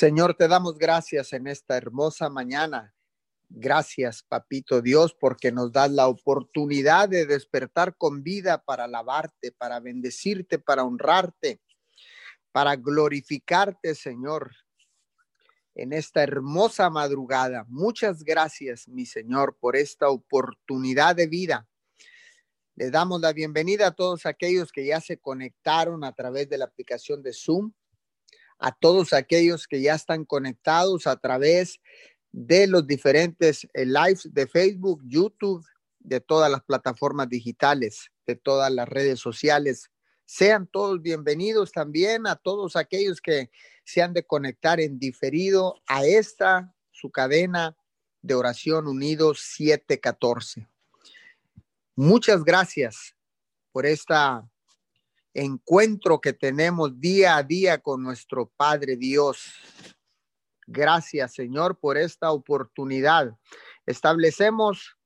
Señor, 0.00 0.32
te 0.32 0.48
damos 0.48 0.78
gracias 0.78 1.34
en 1.34 1.46
esta 1.46 1.76
hermosa 1.76 2.30
mañana. 2.30 2.94
Gracias, 3.50 4.22
Papito 4.22 4.80
Dios, 4.80 5.14
porque 5.14 5.52
nos 5.52 5.72
das 5.72 5.90
la 5.90 6.08
oportunidad 6.08 7.06
de 7.06 7.26
despertar 7.26 7.94
con 7.98 8.22
vida 8.22 8.64
para 8.64 8.84
alabarte, 8.84 9.52
para 9.52 9.78
bendecirte, 9.78 10.58
para 10.58 10.84
honrarte, 10.84 11.60
para 12.50 12.76
glorificarte, 12.76 13.94
Señor, 13.94 14.52
en 15.74 15.92
esta 15.92 16.22
hermosa 16.22 16.88
madrugada. 16.88 17.66
Muchas 17.68 18.24
gracias, 18.24 18.88
mi 18.88 19.04
Señor, 19.04 19.58
por 19.60 19.76
esta 19.76 20.08
oportunidad 20.08 21.14
de 21.14 21.26
vida. 21.26 21.68
Le 22.74 22.90
damos 22.90 23.20
la 23.20 23.34
bienvenida 23.34 23.88
a 23.88 23.94
todos 23.94 24.24
aquellos 24.24 24.72
que 24.72 24.86
ya 24.86 25.02
se 25.02 25.18
conectaron 25.18 26.04
a 26.04 26.14
través 26.14 26.48
de 26.48 26.56
la 26.56 26.64
aplicación 26.64 27.22
de 27.22 27.34
Zoom 27.34 27.74
a 28.60 28.72
todos 28.72 29.12
aquellos 29.12 29.66
que 29.66 29.80
ya 29.80 29.94
están 29.94 30.24
conectados 30.24 31.06
a 31.06 31.16
través 31.16 31.80
de 32.30 32.66
los 32.66 32.86
diferentes 32.86 33.66
eh, 33.74 33.86
lives 33.86 34.28
de 34.32 34.46
Facebook, 34.46 35.02
YouTube, 35.06 35.66
de 35.98 36.20
todas 36.20 36.50
las 36.50 36.62
plataformas 36.62 37.28
digitales, 37.28 38.10
de 38.26 38.36
todas 38.36 38.70
las 38.72 38.88
redes 38.88 39.18
sociales. 39.18 39.90
Sean 40.24 40.66
todos 40.66 41.02
bienvenidos 41.02 41.72
también 41.72 42.26
a 42.26 42.36
todos 42.36 42.76
aquellos 42.76 43.20
que 43.20 43.50
se 43.84 44.02
han 44.02 44.12
de 44.12 44.24
conectar 44.24 44.78
en 44.78 44.98
diferido 44.98 45.80
a 45.86 46.04
esta, 46.04 46.74
su 46.92 47.10
cadena 47.10 47.76
de 48.22 48.34
oración 48.34 48.86
unidos 48.86 49.40
714. 49.40 50.68
Muchas 51.96 52.44
gracias 52.44 53.16
por 53.72 53.86
esta 53.86 54.48
encuentro 55.34 56.20
que 56.20 56.32
tenemos 56.32 56.98
día 57.00 57.36
a 57.36 57.42
día 57.42 57.78
con 57.78 58.02
nuestro 58.02 58.50
Padre 58.56 58.96
Dios. 58.96 59.44
Gracias, 60.66 61.34
Señor, 61.34 61.78
por 61.78 61.96
esta 61.96 62.30
oportunidad. 62.30 63.36
Establecemos 63.86 64.96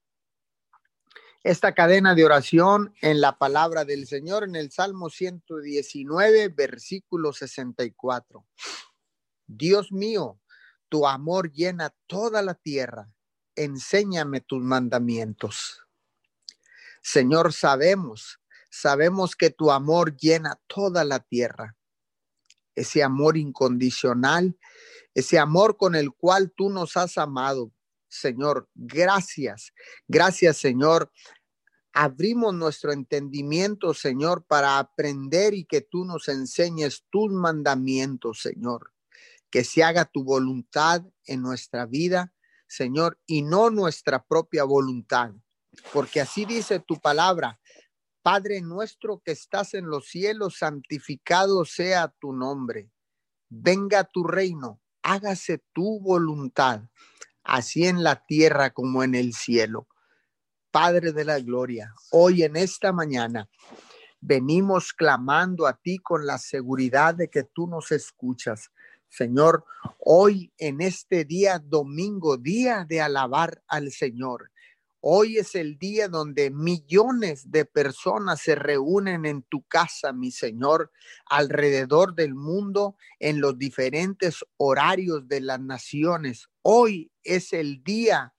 esta 1.42 1.75
cadena 1.75 2.14
de 2.14 2.25
oración 2.25 2.95
en 3.02 3.20
la 3.20 3.36
palabra 3.36 3.84
del 3.84 4.06
Señor 4.06 4.45
en 4.45 4.56
el 4.56 4.70
Salmo 4.70 5.11
119, 5.11 6.48
versículo 6.48 7.33
64. 7.33 8.47
Dios 9.47 9.92
mío, 9.92 10.41
tu 10.89 11.06
amor 11.06 11.52
llena 11.52 11.95
toda 12.06 12.41
la 12.41 12.55
tierra. 12.55 13.12
Enséñame 13.56 14.41
tus 14.41 14.62
mandamientos. 14.62 15.83
Señor, 17.02 17.52
sabemos 17.52 18.41
Sabemos 18.77 19.36
que 19.36 19.50
tu 19.50 19.70
amor 19.70 20.17
llena 20.17 20.61
toda 20.67 21.05
la 21.05 21.20
tierra. 21.20 21.77
Ese 22.75 23.05
amor 23.05 23.36
incondicional, 23.36 24.58
ese 25.14 25.39
amor 25.39 25.77
con 25.77 25.94
el 25.94 26.11
cual 26.12 26.53
tú 26.56 26.70
nos 26.70 26.97
has 26.97 27.17
amado. 27.17 27.70
Señor, 28.08 28.69
gracias. 28.75 29.72
Gracias, 30.08 30.56
Señor. 30.56 31.12
Abrimos 31.92 32.52
nuestro 32.52 32.91
entendimiento, 32.91 33.95
Señor, 33.95 34.45
para 34.45 34.80
aprender 34.80 35.55
y 35.55 35.67
que 35.67 35.80
tú 35.80 36.05
nos 36.05 36.27
enseñes 36.27 37.05
tus 37.11 37.30
mandamientos, 37.30 38.41
Señor. 38.41 38.92
Que 39.50 39.62
se 39.62 39.84
haga 39.84 40.05
tu 40.05 40.25
voluntad 40.25 41.05
en 41.27 41.42
nuestra 41.42 41.86
vida, 41.86 42.34
Señor, 42.67 43.20
y 43.25 43.42
no 43.42 43.70
nuestra 43.70 44.25
propia 44.25 44.64
voluntad. 44.64 45.30
Porque 45.92 46.20
así 46.20 46.45
dice 46.45 46.80
tu 46.80 47.00
palabra, 47.00 47.61
Padre 48.25 48.62
nuestro 48.62 49.20
que 49.22 49.33
estás 49.33 49.75
en 49.75 49.84
los 49.84 50.08
cielos, 50.08 50.56
santificado 50.56 51.67
sea 51.67 52.08
tu 52.08 52.33
nombre. 52.33 52.91
Venga 53.50 54.03
tu 54.03 54.25
reino, 54.25 54.80
hágase 55.03 55.62
tu 55.75 56.00
voluntad, 56.00 56.84
así 57.42 57.84
en 57.84 58.02
la 58.02 58.25
tierra 58.25 58.70
como 58.70 59.05
en 59.05 59.14
el 59.14 59.34
cielo. 59.34 59.89
Padre 60.70 61.12
de 61.12 61.27
la 61.27 61.39
gloria, 61.39 61.92
hoy 62.12 62.45
en 62.45 62.56
esta 62.56 62.95
mañana 62.95 63.46
venimos 64.23 64.95
clamando 64.95 65.67
a 65.67 65.74
ti 65.74 65.98
con 65.98 66.24
la 66.24 66.39
seguridad 66.39 67.14
de 67.14 67.29
que 67.29 67.42
tú 67.42 67.67
nos 67.67 67.92
escuchas. 67.92 68.70
Señor, 69.06 69.67
hoy 69.98 70.51
en 70.56 70.80
este 70.80 71.27
día 71.27 71.58
domingo, 71.58 72.39
día 72.39 72.86
de 72.89 73.02
alabar 73.02 73.62
al 73.68 73.91
Señor, 73.91 74.51
Hoy 75.07 75.37
es 75.37 75.55
el 75.55 75.77
día 75.77 76.09
donde 76.09 76.51
millones 76.51 77.51
de 77.51 77.67
personas 77.67 78.41
se 78.41 78.55
reúnen 78.55 79.27
en 79.27 79.42
tu 79.42 79.63
casa, 79.65 80.15
mi 80.15 80.31
Señor, 80.31 80.91
alrededor 81.27 82.15
del 82.15 82.35
mundo, 82.35 82.97
en 83.19 83.39
los 83.39 83.59
diferentes 83.59 84.42
horarios 84.57 85.29
de 85.29 85.42
las 85.42 85.61
naciones. 85.61 86.48
Hoy 86.63 87.13
es 87.23 87.53
el 87.53 87.85
día 87.85 88.33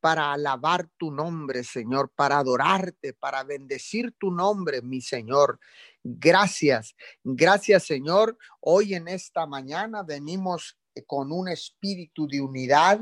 para 0.00 0.34
alabar 0.34 0.90
tu 0.98 1.10
nombre, 1.10 1.64
Señor, 1.64 2.12
para 2.14 2.36
adorarte, 2.36 3.14
para 3.14 3.42
bendecir 3.44 4.12
tu 4.18 4.30
nombre, 4.30 4.82
mi 4.82 5.00
Señor. 5.00 5.58
Gracias, 6.04 6.94
gracias, 7.24 7.86
Señor. 7.86 8.36
Hoy 8.60 8.92
en 8.92 9.08
esta 9.08 9.46
mañana 9.46 10.02
venimos 10.02 10.78
con 11.06 11.32
un 11.32 11.48
espíritu 11.48 12.26
de 12.28 12.42
unidad, 12.42 13.00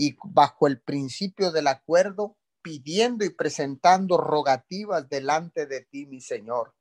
y 0.00 0.16
bajo 0.22 0.68
el 0.68 0.80
principio 0.80 1.50
del 1.50 1.66
acuerdo, 1.66 2.36
pidiendo 2.62 3.24
y 3.24 3.30
presentando 3.30 4.16
rogativas 4.16 5.08
delante 5.08 5.66
de 5.66 5.80
ti, 5.80 6.06
mi 6.06 6.20
Señor. 6.20 6.72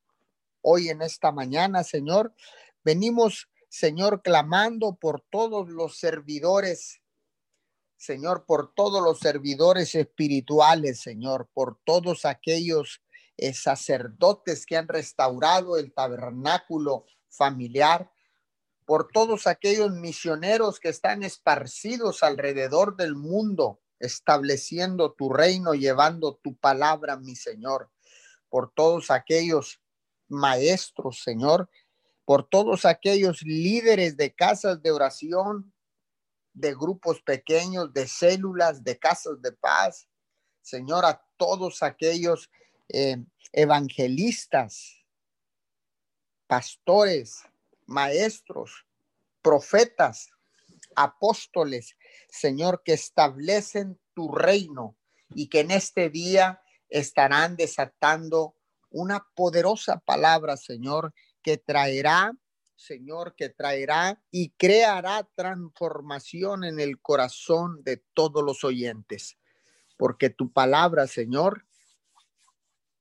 Hoy 0.61 0.89
en 0.89 1.01
esta 1.01 1.31
mañana, 1.31 1.83
Señor, 1.83 2.35
venimos, 2.83 3.50
Señor, 3.69 4.22
clamando 4.22 4.97
por 4.97 5.25
todos 5.31 5.67
los 5.67 5.97
servidores, 5.97 7.01
Señor, 7.95 8.45
por 8.45 8.75
todos 8.75 9.01
los 9.03 9.17
servidores 9.17 9.95
espirituales, 9.95 11.00
Señor, 11.00 11.50
por 11.56 11.79
todos 11.85 12.23
aquellos 12.23 13.01
eh, 13.35 13.51
sacerdotes 13.56 14.63
que 14.67 14.77
han 14.77 14.88
restaurado 14.88 15.77
el 15.77 15.91
tabernáculo 15.91 17.06
familiar, 17.29 18.11
por 18.88 19.09
todos 19.12 19.48
aquellos 19.48 19.92
misioneros 19.92 20.80
que 20.80 20.88
están 20.88 21.22
esparcidos 21.22 22.24
alrededor 22.24 22.96
del 22.96 23.16
mundo, 23.16 23.81
estableciendo 24.00 25.12
tu 25.12 25.28
reino, 25.28 25.74
llevando 25.74 26.40
tu 26.42 26.56
palabra, 26.56 27.18
mi 27.18 27.36
Señor, 27.36 27.92
por 28.48 28.72
todos 28.72 29.12
aquellos 29.12 29.81
maestros, 30.30 31.22
Señor, 31.22 31.70
por 32.24 32.48
todos 32.48 32.86
aquellos 32.86 33.42
líderes 33.42 34.16
de 34.16 34.34
casas 34.34 34.81
de 34.81 34.92
oración, 34.92 35.74
de 36.54 36.74
grupos 36.74 37.22
pequeños, 37.22 37.94
de 37.94 38.08
células, 38.08 38.86
de 38.86 38.98
casas 38.98 39.42
de 39.42 39.52
paz, 39.52 40.08
Señor, 40.62 41.04
a 41.04 41.22
todos 41.36 41.84
aquellos 41.84 42.50
eh, 42.88 43.18
evangelistas, 43.52 45.04
pastores, 46.48 47.44
maestros, 47.88 48.86
profetas, 49.42 50.30
apóstoles, 50.96 51.96
Señor, 52.30 52.81
que 52.84 52.94
establecen 52.94 54.00
tu 54.14 54.31
reino 54.31 54.98
y 55.30 55.48
que 55.48 55.62
en 55.62 55.72
este 55.72 56.09
día 56.09 56.62
estarán 56.90 57.56
desatando 57.56 58.56
una 58.90 59.25
poderosa 59.36 60.00
palabra, 60.00 60.58
Señor, 60.58 61.14
que 61.42 61.58
traerá, 61.58 62.34
Señor, 62.75 63.36
que 63.36 63.50
traerá 63.50 64.22
y 64.31 64.50
creará 64.52 65.28
transformación 65.36 66.64
en 66.64 66.80
el 66.80 67.00
corazón 67.02 67.84
de 67.84 67.98
todos 68.14 68.44
los 68.44 68.64
oyentes. 68.64 69.38
Porque 69.98 70.30
tu 70.30 70.52
palabra, 70.52 71.08
Señor, 71.08 71.66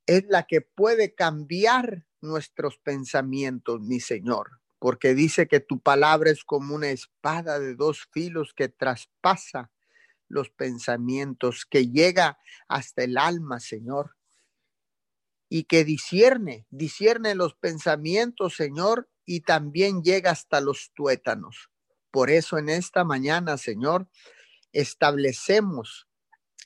es 0.06 0.24
la 0.28 0.44
que 0.46 0.60
puede 0.60 1.14
cambiar 1.14 2.06
nuestros 2.20 2.78
pensamientos, 2.78 3.80
mi 3.80 4.00
Señor 4.00 4.60
porque 4.78 5.14
dice 5.14 5.48
que 5.48 5.60
tu 5.60 5.80
palabra 5.80 6.30
es 6.30 6.44
como 6.44 6.74
una 6.74 6.90
espada 6.90 7.58
de 7.58 7.74
dos 7.74 8.08
filos 8.12 8.52
que 8.54 8.68
traspasa 8.68 9.70
los 10.28 10.50
pensamientos, 10.50 11.66
que 11.66 11.88
llega 11.88 12.38
hasta 12.68 13.04
el 13.04 13.16
alma, 13.16 13.60
Señor, 13.60 14.16
y 15.48 15.64
que 15.64 15.84
discierne, 15.84 16.66
discierne 16.70 17.34
los 17.34 17.54
pensamientos, 17.54 18.56
Señor, 18.56 19.08
y 19.24 19.40
también 19.40 20.02
llega 20.02 20.32
hasta 20.32 20.60
los 20.60 20.92
tuétanos. 20.94 21.70
Por 22.10 22.30
eso 22.30 22.58
en 22.58 22.68
esta 22.68 23.04
mañana, 23.04 23.56
Señor, 23.58 24.08
establecemos, 24.72 26.08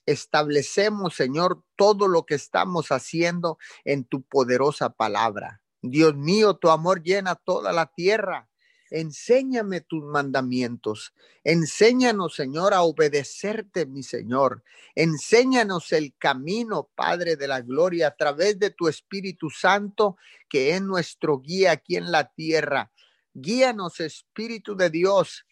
establecemos, 0.06 1.14
Señor, 1.14 1.62
todo 1.76 2.08
lo 2.08 2.24
que 2.24 2.34
estamos 2.34 2.90
haciendo 2.90 3.58
en 3.84 4.04
tu 4.04 4.22
poderosa 4.22 4.90
palabra. 4.90 5.62
Dios 5.82 6.14
mío, 6.14 6.54
tu 6.54 6.70
amor 6.70 7.02
llena 7.02 7.34
toda 7.34 7.72
la 7.72 7.86
tierra. 7.86 8.48
Enséñame 8.90 9.80
tus 9.82 10.02
mandamientos. 10.02 11.14
Enséñanos, 11.44 12.34
Señor, 12.34 12.74
a 12.74 12.82
obedecerte, 12.82 13.86
mi 13.86 14.02
Señor. 14.02 14.64
Enséñanos 14.96 15.92
el 15.92 16.12
camino, 16.18 16.90
Padre 16.96 17.36
de 17.36 17.46
la 17.46 17.60
Gloria, 17.60 18.08
a 18.08 18.16
través 18.16 18.58
de 18.58 18.70
tu 18.70 18.88
Espíritu 18.88 19.48
Santo, 19.48 20.16
que 20.48 20.74
es 20.74 20.82
nuestro 20.82 21.38
guía 21.38 21.72
aquí 21.72 21.96
en 21.96 22.10
la 22.10 22.32
tierra. 22.32 22.90
Guíanos, 23.32 24.00
Espíritu 24.00 24.76
de 24.76 24.90
Dios. 24.90 25.46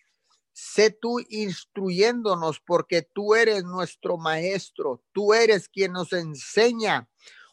Sé 0.52 0.90
tú 0.90 1.20
instruyéndonos 1.28 2.58
porque 2.58 3.02
tú 3.02 3.36
eres 3.36 3.62
nuestro 3.62 4.18
maestro. 4.18 5.04
Tú 5.12 5.32
eres 5.32 5.68
quien 5.68 5.92
nos 5.92 6.12
enseña 6.12 7.08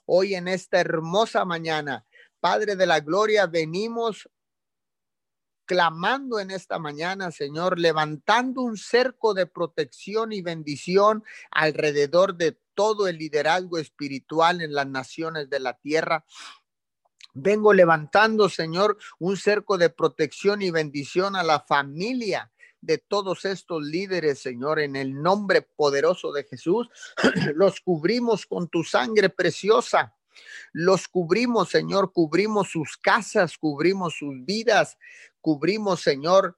hoy 0.07 0.33
en 0.33 0.47
esta 0.47 0.79
hermosa 0.79 1.45
mañana. 1.45 2.07
Padre 2.45 2.75
de 2.75 2.85
la 2.85 2.99
Gloria, 2.99 3.47
venimos 3.47 4.29
clamando 5.65 6.39
en 6.39 6.51
esta 6.51 6.77
mañana, 6.77 7.31
Señor, 7.31 7.79
levantando 7.79 8.61
un 8.61 8.77
cerco 8.77 9.33
de 9.33 9.47
protección 9.47 10.31
y 10.31 10.43
bendición 10.43 11.23
alrededor 11.49 12.35
de 12.35 12.55
todo 12.75 13.07
el 13.07 13.17
liderazgo 13.17 13.79
espiritual 13.79 14.61
en 14.61 14.75
las 14.75 14.85
naciones 14.85 15.49
de 15.49 15.59
la 15.59 15.73
tierra. 15.79 16.23
Vengo 17.33 17.73
levantando, 17.73 18.47
Señor, 18.47 18.99
un 19.17 19.37
cerco 19.37 19.79
de 19.79 19.89
protección 19.89 20.61
y 20.61 20.69
bendición 20.69 21.35
a 21.35 21.41
la 21.41 21.61
familia 21.61 22.51
de 22.79 22.99
todos 22.99 23.45
estos 23.45 23.81
líderes, 23.81 24.37
Señor, 24.37 24.79
en 24.81 24.95
el 24.95 25.19
nombre 25.19 25.63
poderoso 25.63 26.31
de 26.31 26.43
Jesús. 26.43 26.89
Los 27.55 27.81
cubrimos 27.81 28.45
con 28.45 28.67
tu 28.67 28.83
sangre 28.83 29.29
preciosa. 29.29 30.15
Los 30.77 31.07
cubrimos, 31.07 31.69
Señor, 31.69 32.11
cubrimos 32.11 32.71
sus 32.71 32.97
casas, 32.97 33.57
cubrimos 33.57 34.17
sus 34.17 34.43
vidas, 34.43 34.97
cubrimos, 35.39 36.01
Señor, 36.01 36.57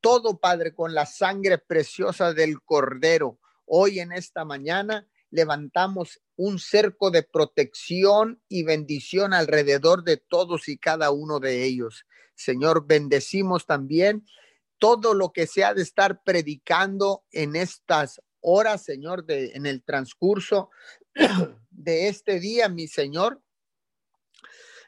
todo, 0.00 0.40
Padre, 0.40 0.74
con 0.74 0.92
la 0.92 1.06
sangre 1.06 1.58
preciosa 1.58 2.32
del 2.34 2.60
Cordero. 2.62 3.38
Hoy 3.64 4.00
en 4.00 4.10
esta 4.10 4.44
mañana 4.44 5.06
levantamos 5.30 6.20
un 6.34 6.58
cerco 6.58 7.12
de 7.12 7.22
protección 7.22 8.42
y 8.48 8.64
bendición 8.64 9.32
alrededor 9.32 10.02
de 10.02 10.16
todos 10.16 10.68
y 10.68 10.76
cada 10.76 11.12
uno 11.12 11.38
de 11.38 11.62
ellos. 11.62 12.06
Señor, 12.34 12.88
bendecimos 12.88 13.66
también 13.66 14.26
todo 14.78 15.14
lo 15.14 15.32
que 15.32 15.46
se 15.46 15.62
ha 15.62 15.74
de 15.74 15.82
estar 15.82 16.24
predicando 16.24 17.22
en 17.30 17.54
estas 17.54 18.20
horas, 18.40 18.82
Señor, 18.82 19.24
de, 19.24 19.52
en 19.54 19.66
el 19.66 19.84
transcurso 19.84 20.70
de 21.76 22.08
este 22.08 22.40
día, 22.40 22.68
mi 22.68 22.88
Señor. 22.88 23.40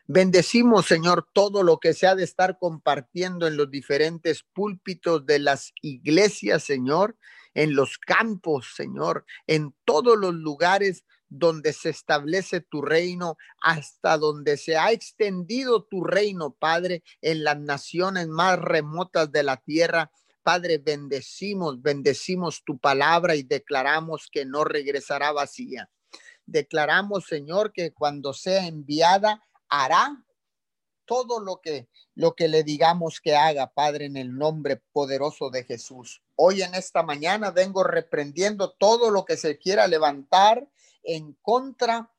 Bendecimos, 0.09 0.87
Señor, 0.87 1.27
todo 1.33 1.65
lo 1.65 1.79
que 1.79 1.93
se 1.93 2.07
ha 2.07 2.15
de 2.15 2.23
estar 2.23 2.59
compartiendo 2.59 3.49
en 3.49 3.57
los 3.57 3.71
diferentes 3.71 4.45
púlpitos 4.53 5.27
de 5.27 5.41
las 5.41 5.73
iglesias, 5.83 6.63
Señor, 6.63 7.17
en 7.55 7.75
los 7.75 7.99
campos, 7.99 8.73
Señor, 8.77 9.25
en 9.49 9.75
todos 9.85 10.17
los 10.17 10.33
lugares 10.35 11.05
donde 11.29 11.73
se 11.73 11.91
establece 11.91 12.61
tu 12.61 12.83
reino, 12.83 13.37
hasta 13.61 14.17
donde 14.17 14.57
se 14.59 14.77
ha 14.77 14.93
extendido 14.93 15.85
tu 15.85 16.05
reino, 16.05 16.55
Padre, 16.55 17.03
en 17.21 17.43
las 17.43 17.59
naciones 17.59 18.29
más 18.29 18.61
remotas 18.61 19.33
de 19.33 19.43
la 19.43 19.57
tierra. 19.57 20.13
Padre, 20.45 20.79
bendecimos, 20.79 21.83
bendecimos 21.83 22.63
tu 22.65 22.79
palabra 22.79 23.35
y 23.35 23.43
declaramos 23.43 24.29
que 24.31 24.45
no 24.45 24.63
regresará 24.63 25.33
vacía. 25.33 25.91
Declaramos, 26.47 27.27
Señor, 27.27 27.73
que 27.73 27.93
cuando 27.93 28.33
sea 28.33 28.67
enviada, 28.67 29.43
hará 29.69 30.25
todo 31.05 31.41
lo 31.41 31.61
que 31.61 31.89
lo 32.17 32.35
que 32.35 32.49
le 32.49 32.65
digamos 32.65 33.21
que 33.21 33.37
haga, 33.37 33.73
Padre, 33.73 34.07
en 34.07 34.17
el 34.17 34.37
nombre 34.37 34.83
poderoso 34.93 35.51
de 35.51 35.65
Jesús. 35.65 36.23
Hoy 36.35 36.63
en 36.63 36.75
esta 36.75 37.03
mañana 37.03 37.51
vengo 37.51 37.85
reprendiendo 37.85 38.73
todo 38.73 39.11
lo 39.11 39.27
que 39.27 39.37
se 39.37 39.59
quiera 39.59 39.87
levantar 39.87 40.67
en 41.03 41.35
contra 41.43 42.11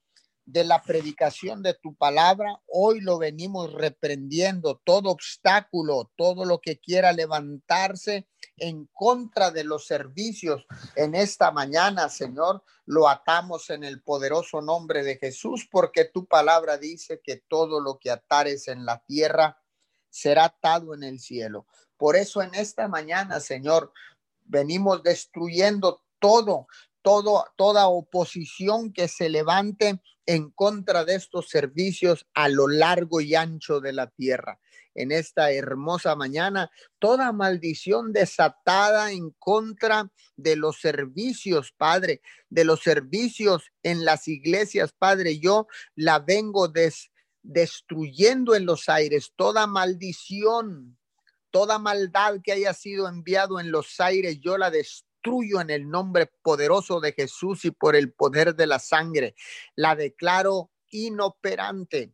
de 0.46 0.64
la 0.64 0.84
predicación 0.84 1.64
de 1.64 1.74
tu 1.74 1.96
palabra. 1.96 2.62
Hoy 2.68 3.02
lo 3.02 3.18
venimos 3.18 3.74
reprendiendo, 3.74 4.80
todo 4.84 5.10
obstáculo, 5.10 6.12
todo 6.16 6.46
lo 6.46 6.62
que 6.62 6.78
quiera 6.80 7.12
levantarse 7.12 8.28
en 8.58 8.88
contra 8.92 9.52
de 9.52 9.64
los 9.64 9.86
servicios 9.86 10.66
en 10.96 11.16
esta 11.16 11.52
mañana, 11.52 12.10
Señor, 12.10 12.64
lo 12.86 13.08
atamos 13.08 13.70
en 13.70 13.84
el 13.84 14.02
poderoso 14.02 14.62
nombre 14.62 15.04
de 15.04 15.18
Jesús, 15.18 15.68
porque 15.72 16.06
tu 16.06 16.26
palabra 16.26 16.78
dice 16.78 17.22
que 17.24 17.44
todo 17.48 17.80
lo 17.80 18.00
que 18.00 18.12
atares 18.12 18.68
en 18.68 18.86
la 18.86 19.04
tierra 19.06 19.62
será 20.10 20.46
atado 20.46 20.94
en 20.94 21.04
el 21.04 21.20
cielo. 21.20 21.68
Por 21.98 22.16
eso 22.16 22.42
en 22.42 22.56
esta 22.56 22.88
mañana, 22.88 23.40
Señor, 23.40 23.92
venimos 24.46 25.04
destruyendo 25.04 26.04
todo, 26.20 26.68
todo, 27.02 27.46
toda 27.56 27.88
oposición 27.88 28.92
que 28.92 29.08
se 29.08 29.30
levante 29.30 30.02
en 30.26 30.52
contra 30.52 31.06
de 31.06 31.16
estos 31.16 31.50
servicios 31.50 32.26
a 32.34 32.50
lo 32.50 32.68
largo 32.68 33.22
y 33.22 33.36
ancho 33.36 33.80
de 33.80 33.94
la 33.94 34.08
tierra. 34.08 34.60
En 34.98 35.12
esta 35.12 35.52
hermosa 35.52 36.16
mañana, 36.16 36.72
toda 36.98 37.32
maldición 37.32 38.14
desatada 38.14 39.12
en 39.12 39.30
contra 39.38 40.12
de 40.36 40.56
los 40.56 40.82
servicios, 40.82 41.72
Padre, 41.72 42.22
de 42.50 42.66
los 42.66 42.82
servicios 42.82 43.72
en 43.84 44.06
las 44.06 44.28
iglesias, 44.28 44.94
Padre, 44.98 45.38
yo 45.38 45.68
la 45.94 46.18
vengo 46.18 46.74
destruyendo 47.44 48.56
en 48.56 48.66
los 48.66 48.90
aires, 48.90 49.34
toda 49.36 49.68
maldición, 49.68 50.98
toda 51.52 51.78
maldad 51.78 52.42
que 52.44 52.54
haya 52.54 52.74
sido 52.74 53.08
enviado 53.08 53.60
en 53.60 53.70
los 53.70 54.00
aires, 54.00 54.40
yo 54.42 54.58
la 54.58 54.72
destruyo 54.72 55.62
en 55.62 55.70
el 55.70 55.88
nombre 55.88 56.32
poderoso 56.42 57.00
de 57.00 57.14
Jesús 57.14 57.66
y 57.66 57.72
por 57.72 57.96
el 57.96 58.14
poder 58.14 58.56
de 58.56 58.66
la 58.66 58.80
sangre. 58.80 59.36
La 59.76 59.96
declaro 59.96 60.72
inoperante. 60.90 62.14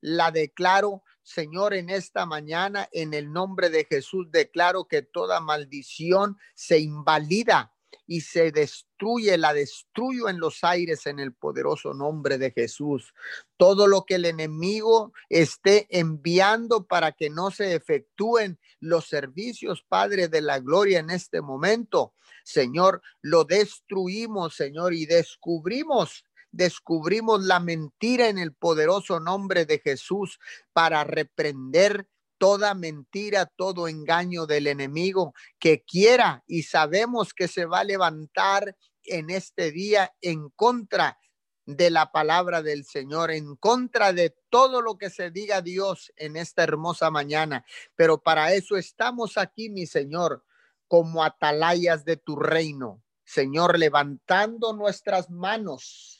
La 0.00 0.30
declaro, 0.30 1.02
Señor, 1.28 1.74
en 1.74 1.90
esta 1.90 2.24
mañana, 2.24 2.88
en 2.90 3.12
el 3.12 3.30
nombre 3.30 3.68
de 3.68 3.84
Jesús, 3.84 4.30
declaro 4.30 4.88
que 4.88 5.02
toda 5.02 5.40
maldición 5.40 6.38
se 6.54 6.78
invalida 6.78 7.74
y 8.06 8.22
se 8.22 8.50
destruye, 8.50 9.36
la 9.36 9.52
destruyo 9.52 10.30
en 10.30 10.40
los 10.40 10.64
aires 10.64 11.06
en 11.06 11.18
el 11.18 11.34
poderoso 11.34 11.92
nombre 11.92 12.38
de 12.38 12.50
Jesús. 12.50 13.12
Todo 13.58 13.86
lo 13.86 14.06
que 14.06 14.14
el 14.14 14.24
enemigo 14.24 15.12
esté 15.28 15.86
enviando 15.90 16.86
para 16.86 17.12
que 17.12 17.28
no 17.28 17.50
se 17.50 17.74
efectúen 17.74 18.58
los 18.80 19.06
servicios, 19.06 19.84
Padre 19.86 20.28
de 20.28 20.40
la 20.40 20.60
Gloria, 20.60 21.00
en 21.00 21.10
este 21.10 21.42
momento, 21.42 22.14
Señor, 22.42 23.02
lo 23.20 23.44
destruimos, 23.44 24.56
Señor, 24.56 24.94
y 24.94 25.04
descubrimos 25.04 26.24
descubrimos 26.58 27.44
la 27.44 27.60
mentira 27.60 28.28
en 28.28 28.36
el 28.36 28.52
poderoso 28.52 29.20
nombre 29.20 29.64
de 29.64 29.78
Jesús 29.78 30.40
para 30.72 31.04
reprender 31.04 32.08
toda 32.36 32.74
mentira, 32.74 33.46
todo 33.46 33.86
engaño 33.86 34.44
del 34.44 34.66
enemigo 34.66 35.34
que 35.60 35.84
quiera 35.84 36.42
y 36.48 36.64
sabemos 36.64 37.32
que 37.32 37.46
se 37.46 37.64
va 37.64 37.80
a 37.80 37.84
levantar 37.84 38.76
en 39.04 39.30
este 39.30 39.70
día 39.70 40.12
en 40.20 40.50
contra 40.50 41.18
de 41.64 41.90
la 41.90 42.10
palabra 42.10 42.60
del 42.60 42.84
Señor, 42.84 43.30
en 43.30 43.54
contra 43.54 44.12
de 44.12 44.34
todo 44.50 44.82
lo 44.82 44.98
que 44.98 45.10
se 45.10 45.30
diga 45.30 45.62
Dios 45.62 46.12
en 46.16 46.36
esta 46.36 46.64
hermosa 46.64 47.10
mañana. 47.10 47.64
Pero 47.94 48.20
para 48.20 48.52
eso 48.52 48.76
estamos 48.76 49.38
aquí, 49.38 49.70
mi 49.70 49.86
Señor, 49.86 50.44
como 50.88 51.22
atalayas 51.22 52.04
de 52.04 52.16
tu 52.16 52.34
reino. 52.34 53.04
Señor, 53.24 53.78
levantando 53.78 54.72
nuestras 54.72 55.30
manos, 55.30 56.17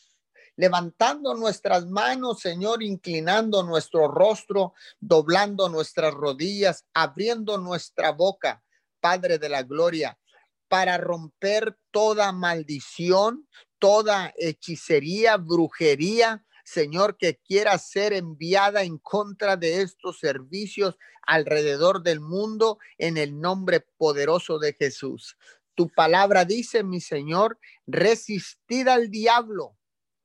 levantando 0.58 1.34
nuestras 1.34 1.86
manos, 1.86 2.40
Señor, 2.40 2.82
inclinando 2.82 3.62
nuestro 3.62 4.08
rostro, 4.08 4.74
doblando 4.98 5.68
nuestras 5.68 6.12
rodillas, 6.12 6.84
abriendo 6.92 7.58
nuestra 7.58 8.10
boca, 8.10 8.64
Padre 9.00 9.38
de 9.38 9.48
la 9.48 9.62
Gloria, 9.62 10.18
para 10.66 10.98
romper 10.98 11.78
toda 11.92 12.32
maldición, 12.32 13.48
toda 13.78 14.34
hechicería, 14.36 15.36
brujería, 15.36 16.44
Señor, 16.64 17.16
que 17.16 17.36
quiera 17.36 17.78
ser 17.78 18.12
enviada 18.12 18.82
en 18.82 18.98
contra 18.98 19.56
de 19.56 19.80
estos 19.82 20.18
servicios 20.18 20.96
alrededor 21.22 22.02
del 22.02 22.18
mundo 22.18 22.78
en 22.98 23.16
el 23.16 23.40
nombre 23.40 23.86
poderoso 23.96 24.58
de 24.58 24.72
Jesús. 24.72 25.36
Tu 25.76 25.88
palabra 25.88 26.44
dice, 26.44 26.82
mi 26.82 27.00
Señor, 27.00 27.60
resistid 27.86 28.88
al 28.88 29.08
diablo 29.08 29.77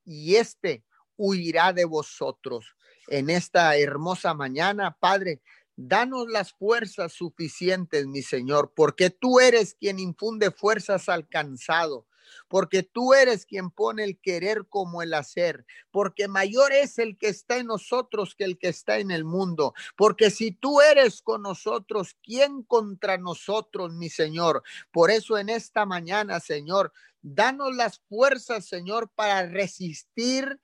y 0.06 0.36
éste 0.36 0.84
huirá 1.18 1.74
de 1.74 1.86
vosotros. 1.86 2.76
En 3.08 3.30
esta 3.30 3.76
hermosa 3.78 4.34
mañana, 4.34 4.98
Padre, 5.00 5.42
danos 5.76 6.28
las 6.30 6.54
fuerzas 6.54 7.14
suficientes, 7.14 8.08
mi 8.08 8.22
Señor, 8.22 8.72
porque 8.76 9.10
tú 9.10 9.40
eres 9.40 9.76
quien 9.76 10.00
infunde 10.00 10.52
fuerzas 10.52 11.10
al 11.10 11.28
cansado 11.28 12.06
porque 12.48 12.84
tú 12.84 13.14
eres 13.14 13.46
quien 13.46 13.70
pone 13.70 14.04
el 14.04 14.20
querer 14.20 14.66
como 14.68 15.02
el 15.02 15.14
hacer, 15.14 15.66
porque 15.92 16.28
mayor 16.28 16.72
es 16.72 17.00
el 17.00 17.18
que 17.18 17.30
está 17.30 17.58
en 17.58 17.68
nosotros 17.68 18.36
que 18.36 18.44
el 18.44 18.58
que 18.58 18.70
está 18.70 19.00
en 19.00 19.12
el 19.12 19.24
mundo, 19.24 19.74
porque 19.96 20.30
si 20.30 20.52
tú 20.52 20.82
eres 20.82 21.22
con 21.22 21.42
nosotros, 21.42 22.18
¿quién 22.24 22.64
contra 22.64 23.18
nosotros, 23.18 23.94
mi 23.94 24.10
Señor? 24.10 24.64
Por 24.92 25.12
eso 25.12 25.38
en 25.38 25.50
esta 25.50 25.86
mañana, 25.86 26.40
Señor, 26.40 26.94
danos 27.24 27.76
las 27.76 28.00
fuerzas, 28.08 28.66
Señor, 28.66 29.10
para 29.16 29.48
resistir 29.48 30.60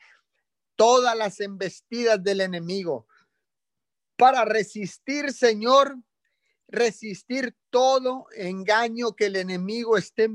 todas 0.75 1.17
las 1.17 1.39
embestidas 1.39 2.23
del 2.23 2.41
enemigo, 2.41 3.07
para 4.17 4.45
resistir, 4.45 5.33
Señor, 5.33 5.97
resistir 6.67 7.55
todo 7.69 8.27
engaño 8.35 9.15
que 9.15 9.25
el 9.25 9.37
enemigo 9.37 9.97
esté 9.97 10.29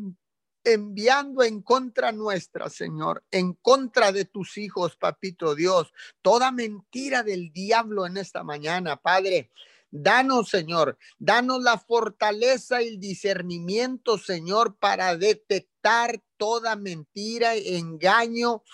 enviando 0.64 1.42
en 1.42 1.62
contra 1.62 2.10
nuestra, 2.10 2.70
Señor, 2.70 3.22
en 3.30 3.52
contra 3.52 4.12
de 4.12 4.24
tus 4.24 4.56
hijos, 4.56 4.96
papito 4.96 5.54
Dios, 5.54 5.92
toda 6.22 6.50
mentira 6.50 7.22
del 7.22 7.52
diablo 7.52 8.06
en 8.06 8.16
esta 8.16 8.42
mañana, 8.42 8.96
Padre. 8.96 9.50
Danos, 9.96 10.48
Señor, 10.48 10.98
danos 11.20 11.62
la 11.62 11.78
fortaleza 11.78 12.82
y 12.82 12.88
el 12.88 12.98
discernimiento, 12.98 14.18
Señor, 14.18 14.76
para 14.76 15.16
detectar 15.16 16.20
toda 16.36 16.74
mentira, 16.74 17.54
engaño 17.54 18.64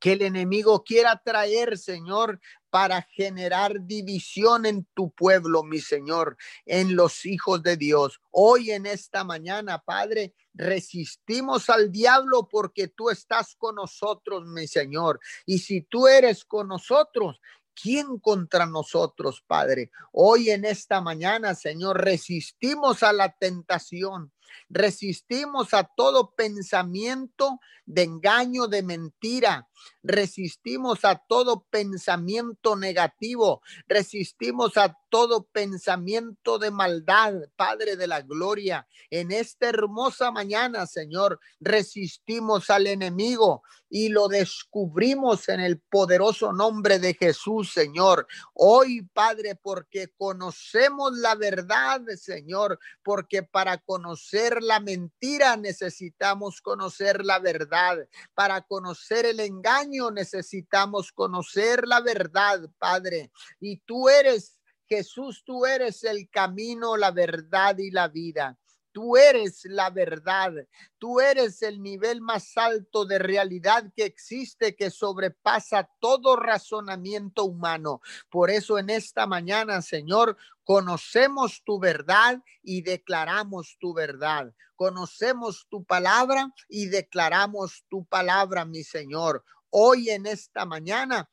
que 0.00 0.12
el 0.12 0.22
enemigo 0.22 0.82
quiera 0.82 1.20
traer, 1.22 1.76
Señor, 1.76 2.40
para 2.70 3.02
generar 3.02 3.84
división 3.84 4.64
en 4.64 4.86
tu 4.94 5.10
pueblo, 5.10 5.62
mi 5.62 5.80
Señor, 5.80 6.38
en 6.64 6.96
los 6.96 7.26
hijos 7.26 7.62
de 7.62 7.76
Dios. 7.76 8.18
Hoy 8.30 8.70
en 8.70 8.86
esta 8.86 9.24
mañana, 9.24 9.78
Padre, 9.78 10.34
resistimos 10.54 11.68
al 11.68 11.92
diablo 11.92 12.48
porque 12.50 12.88
tú 12.88 13.10
estás 13.10 13.54
con 13.56 13.74
nosotros, 13.74 14.46
mi 14.46 14.66
Señor. 14.66 15.20
Y 15.44 15.58
si 15.58 15.82
tú 15.82 16.08
eres 16.08 16.44
con 16.44 16.68
nosotros, 16.68 17.40
¿Quién 17.80 18.18
contra 18.18 18.66
nosotros, 18.66 19.44
Padre? 19.46 19.90
Hoy 20.12 20.50
en 20.50 20.64
esta 20.64 21.00
mañana, 21.00 21.54
Señor, 21.54 22.02
resistimos 22.02 23.02
a 23.02 23.12
la 23.12 23.32
tentación, 23.36 24.32
resistimos 24.68 25.74
a 25.74 25.84
todo 25.84 26.34
pensamiento 26.34 27.60
de 27.86 28.02
engaño, 28.02 28.66
de 28.66 28.82
mentira, 28.82 29.66
resistimos 30.02 31.04
a 31.04 31.16
todo 31.26 31.64
pensamiento 31.70 32.76
negativo, 32.76 33.62
resistimos 33.86 34.76
a 34.76 34.94
todo 35.08 35.44
pensamiento 35.44 36.58
de 36.58 36.70
maldad, 36.70 37.34
Padre 37.56 37.96
de 37.96 38.06
la 38.06 38.20
Gloria. 38.20 38.86
En 39.10 39.32
esta 39.32 39.68
hermosa 39.68 40.30
mañana, 40.30 40.86
Señor, 40.86 41.40
resistimos 41.60 42.68
al 42.68 42.86
enemigo 42.86 43.62
y 43.88 44.10
lo 44.10 44.28
descubrimos 44.28 45.48
en 45.48 45.60
el 45.60 45.80
poderoso 45.80 46.52
nombre 46.52 46.98
de 46.98 47.14
Jesús, 47.14 47.72
Señor. 47.72 48.26
Hoy, 48.52 49.02
Padre, 49.14 49.54
porque 49.54 50.12
conocemos 50.16 51.16
la 51.16 51.34
verdad, 51.34 52.02
Señor, 52.16 52.78
porque 53.02 53.42
para 53.42 53.78
conocer 53.78 54.37
la 54.62 54.80
mentira 54.80 55.56
necesitamos 55.56 56.60
conocer 56.60 57.24
la 57.24 57.38
verdad. 57.38 57.98
Para 58.34 58.62
conocer 58.62 59.26
el 59.26 59.40
engaño 59.40 60.10
necesitamos 60.10 61.12
conocer 61.12 61.86
la 61.86 62.00
verdad, 62.00 62.60
Padre. 62.78 63.30
Y 63.60 63.78
tú 63.78 64.08
eres 64.08 64.58
Jesús, 64.88 65.42
tú 65.44 65.66
eres 65.66 66.04
el 66.04 66.30
camino, 66.30 66.96
la 66.96 67.10
verdad 67.10 67.76
y 67.78 67.90
la 67.90 68.08
vida. 68.08 68.56
Tú 68.98 69.16
eres 69.16 69.64
la 69.66 69.90
verdad, 69.90 70.52
tú 70.98 71.20
eres 71.20 71.62
el 71.62 71.80
nivel 71.80 72.20
más 72.20 72.56
alto 72.56 73.04
de 73.04 73.20
realidad 73.20 73.92
que 73.94 74.04
existe, 74.04 74.74
que 74.74 74.90
sobrepasa 74.90 75.88
todo 76.00 76.34
razonamiento 76.34 77.44
humano. 77.44 78.00
Por 78.28 78.50
eso 78.50 78.76
en 78.76 78.90
esta 78.90 79.24
mañana, 79.28 79.82
Señor, 79.82 80.36
conocemos 80.64 81.62
tu 81.64 81.78
verdad 81.78 82.42
y 82.60 82.82
declaramos 82.82 83.76
tu 83.78 83.94
verdad. 83.94 84.52
Conocemos 84.74 85.68
tu 85.70 85.84
palabra 85.84 86.52
y 86.68 86.86
declaramos 86.86 87.84
tu 87.88 88.04
palabra, 88.04 88.64
mi 88.64 88.82
Señor. 88.82 89.44
Hoy 89.70 90.10
en 90.10 90.26
esta 90.26 90.66
mañana 90.66 91.30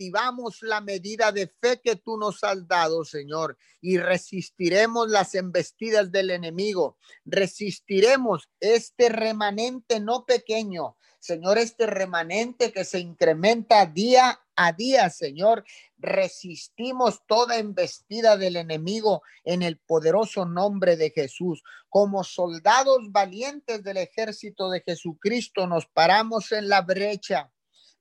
activamos 0.00 0.62
la 0.62 0.80
medida 0.80 1.30
de 1.30 1.46
fe 1.46 1.78
que 1.84 1.96
tú 1.96 2.16
nos 2.16 2.42
has 2.42 2.66
dado, 2.66 3.04
Señor, 3.04 3.58
y 3.82 3.98
resistiremos 3.98 5.10
las 5.10 5.34
embestidas 5.34 6.10
del 6.10 6.30
enemigo. 6.30 6.96
Resistiremos 7.26 8.48
este 8.60 9.10
remanente 9.10 10.00
no 10.00 10.24
pequeño, 10.24 10.96
Señor, 11.18 11.58
este 11.58 11.86
remanente 11.86 12.72
que 12.72 12.86
se 12.86 12.98
incrementa 12.98 13.84
día 13.84 14.40
a 14.56 14.72
día, 14.72 15.10
Señor. 15.10 15.64
Resistimos 15.98 17.20
toda 17.26 17.58
embestida 17.58 18.38
del 18.38 18.56
enemigo 18.56 19.20
en 19.44 19.60
el 19.60 19.76
poderoso 19.76 20.46
nombre 20.46 20.96
de 20.96 21.10
Jesús. 21.10 21.62
Como 21.90 22.24
soldados 22.24 23.12
valientes 23.12 23.82
del 23.82 23.98
ejército 23.98 24.70
de 24.70 24.80
Jesucristo, 24.80 25.66
nos 25.66 25.84
paramos 25.84 26.52
en 26.52 26.70
la 26.70 26.80
brecha 26.80 27.52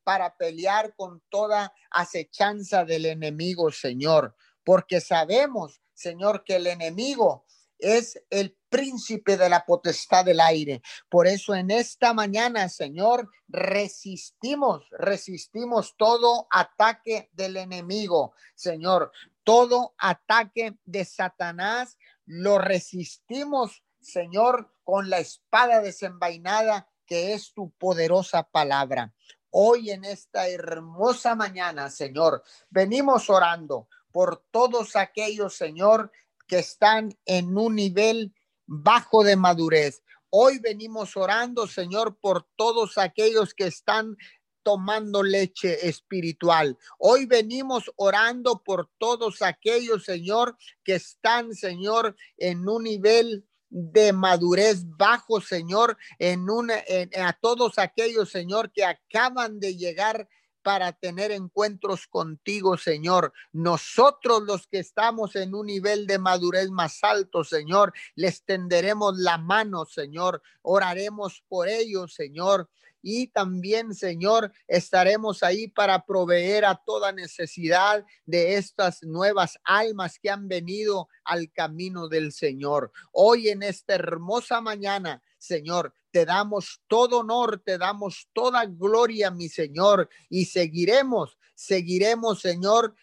para 0.09 0.35
pelear 0.35 0.95
con 0.95 1.21
toda 1.29 1.71
acechanza 1.91 2.83
del 2.83 3.05
enemigo, 3.05 3.71
Señor, 3.71 4.35
porque 4.63 5.01
sabemos, 5.01 5.83
Señor, 5.93 6.43
que 6.43 6.55
el 6.55 6.65
enemigo 6.65 7.45
es 7.77 8.19
el 8.31 8.57
príncipe 8.69 9.37
de 9.37 9.47
la 9.49 9.67
potestad 9.67 10.25
del 10.25 10.39
aire. 10.39 10.81
Por 11.09 11.27
eso 11.27 11.53
en 11.53 11.69
esta 11.69 12.15
mañana, 12.15 12.69
Señor, 12.69 13.29
resistimos, 13.47 14.83
resistimos 14.89 15.93
todo 15.95 16.47
ataque 16.49 17.29
del 17.33 17.57
enemigo, 17.57 18.33
Señor, 18.55 19.11
todo 19.43 19.93
ataque 19.99 20.79
de 20.85 21.05
Satanás, 21.05 21.99
lo 22.25 22.57
resistimos, 22.57 23.83
Señor, 24.01 24.73
con 24.83 25.11
la 25.11 25.19
espada 25.19 25.81
desenvainada 25.81 26.89
que 27.09 27.33
es 27.33 27.53
tu 27.53 27.71
poderosa 27.71 28.43
palabra. 28.43 29.13
Hoy 29.51 29.89
en 29.89 30.05
esta 30.05 30.47
hermosa 30.47 31.35
mañana, 31.35 31.89
Señor, 31.89 32.43
venimos 32.69 33.29
orando 33.29 33.87
por 34.11 34.43
todos 34.51 34.95
aquellos, 34.95 35.55
Señor, 35.55 36.11
que 36.47 36.59
están 36.59 37.17
en 37.25 37.57
un 37.57 37.75
nivel 37.75 38.33
bajo 38.67 39.23
de 39.23 39.35
madurez. 39.35 40.03
Hoy 40.29 40.59
venimos 40.59 41.17
orando, 41.17 41.65
Señor, 41.65 42.19
por 42.19 42.47
todos 42.55 42.99
aquellos 42.99 43.55
que 43.55 43.65
están 43.65 44.15
tomando 44.61 45.23
leche 45.23 45.87
espiritual. 45.87 46.77
Hoy 46.99 47.25
venimos 47.25 47.91
orando 47.95 48.61
por 48.63 48.91
todos 48.99 49.41
aquellos, 49.41 50.05
Señor, 50.05 50.55
que 50.83 50.95
están, 50.95 51.55
Señor, 51.55 52.15
en 52.37 52.69
un 52.69 52.83
nivel 52.83 53.48
de 53.69 54.13
madurez 54.13 54.83
bajo, 54.97 55.41
Señor, 55.41 55.97
en 56.17 56.49
una, 56.49 56.75
a 57.23 57.33
todos 57.33 57.77
aquellos, 57.77 58.29
Señor, 58.29 58.71
que 58.71 58.83
acaban 58.83 59.59
de 59.59 59.75
llegar 59.75 60.27
para 60.61 60.91
tener 60.91 61.31
encuentros 61.31 62.07
contigo, 62.07 62.77
Señor. 62.77 63.33
Nosotros 63.51 64.43
los 64.43 64.67
que 64.67 64.79
estamos 64.79 65.35
en 65.35 65.55
un 65.55 65.67
nivel 65.67 66.05
de 66.05 66.19
madurez 66.19 66.69
más 66.69 67.03
alto, 67.03 67.43
Señor, 67.43 67.93
les 68.15 68.43
tenderemos 68.43 69.17
la 69.17 69.37
mano, 69.37 69.85
Señor. 69.85 70.41
Oraremos 70.61 71.43
por 71.47 71.69
ellos, 71.69 72.13
Señor 72.13 72.69
y 73.01 73.27
también, 73.27 73.93
Señor, 73.93 74.51
estaremos 74.67 75.43
ahí 75.43 75.67
para 75.67 76.05
proveer 76.05 76.65
a 76.65 76.75
toda 76.75 77.11
necesidad 77.11 78.05
de 78.25 78.55
estas 78.55 79.03
nuevas 79.03 79.59
almas 79.63 80.19
que 80.19 80.29
han 80.29 80.47
venido 80.47 81.07
al 81.23 81.51
camino 81.51 82.07
del 82.07 82.31
Señor. 82.31 82.91
Hoy 83.11 83.49
en 83.49 83.63
esta 83.63 83.95
hermosa 83.95 84.61
mañana, 84.61 85.21
Señor, 85.37 85.93
te 86.11 86.25
damos 86.25 86.81
todo 86.87 87.19
honor, 87.19 87.61
te 87.63 87.77
damos 87.77 88.27
toda 88.33 88.65
gloria, 88.65 89.31
mi 89.31 89.47
Señor, 89.47 90.09
y 90.29 90.45
seguiremos, 90.45 91.37
seguiremos, 91.55 92.41
Señor, 92.41 92.95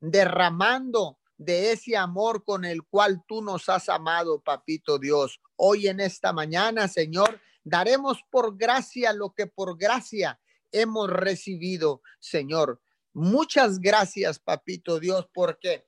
derramando 0.00 1.18
de 1.36 1.72
ese 1.72 1.96
amor 1.96 2.44
con 2.44 2.64
el 2.64 2.82
cual 2.82 3.22
tú 3.26 3.42
nos 3.42 3.68
has 3.68 3.88
amado, 3.88 4.40
papito 4.40 4.98
Dios. 4.98 5.40
Hoy 5.56 5.86
en 5.86 6.00
esta 6.00 6.32
mañana, 6.32 6.88
Señor, 6.88 7.40
Daremos 7.68 8.24
por 8.30 8.56
gracia 8.56 9.12
lo 9.12 9.34
que 9.34 9.46
por 9.46 9.76
gracia 9.76 10.40
hemos 10.72 11.10
recibido, 11.10 12.00
Señor. 12.18 12.80
Muchas 13.12 13.78
gracias, 13.78 14.38
papito 14.38 14.98
Dios, 14.98 15.28
porque 15.34 15.84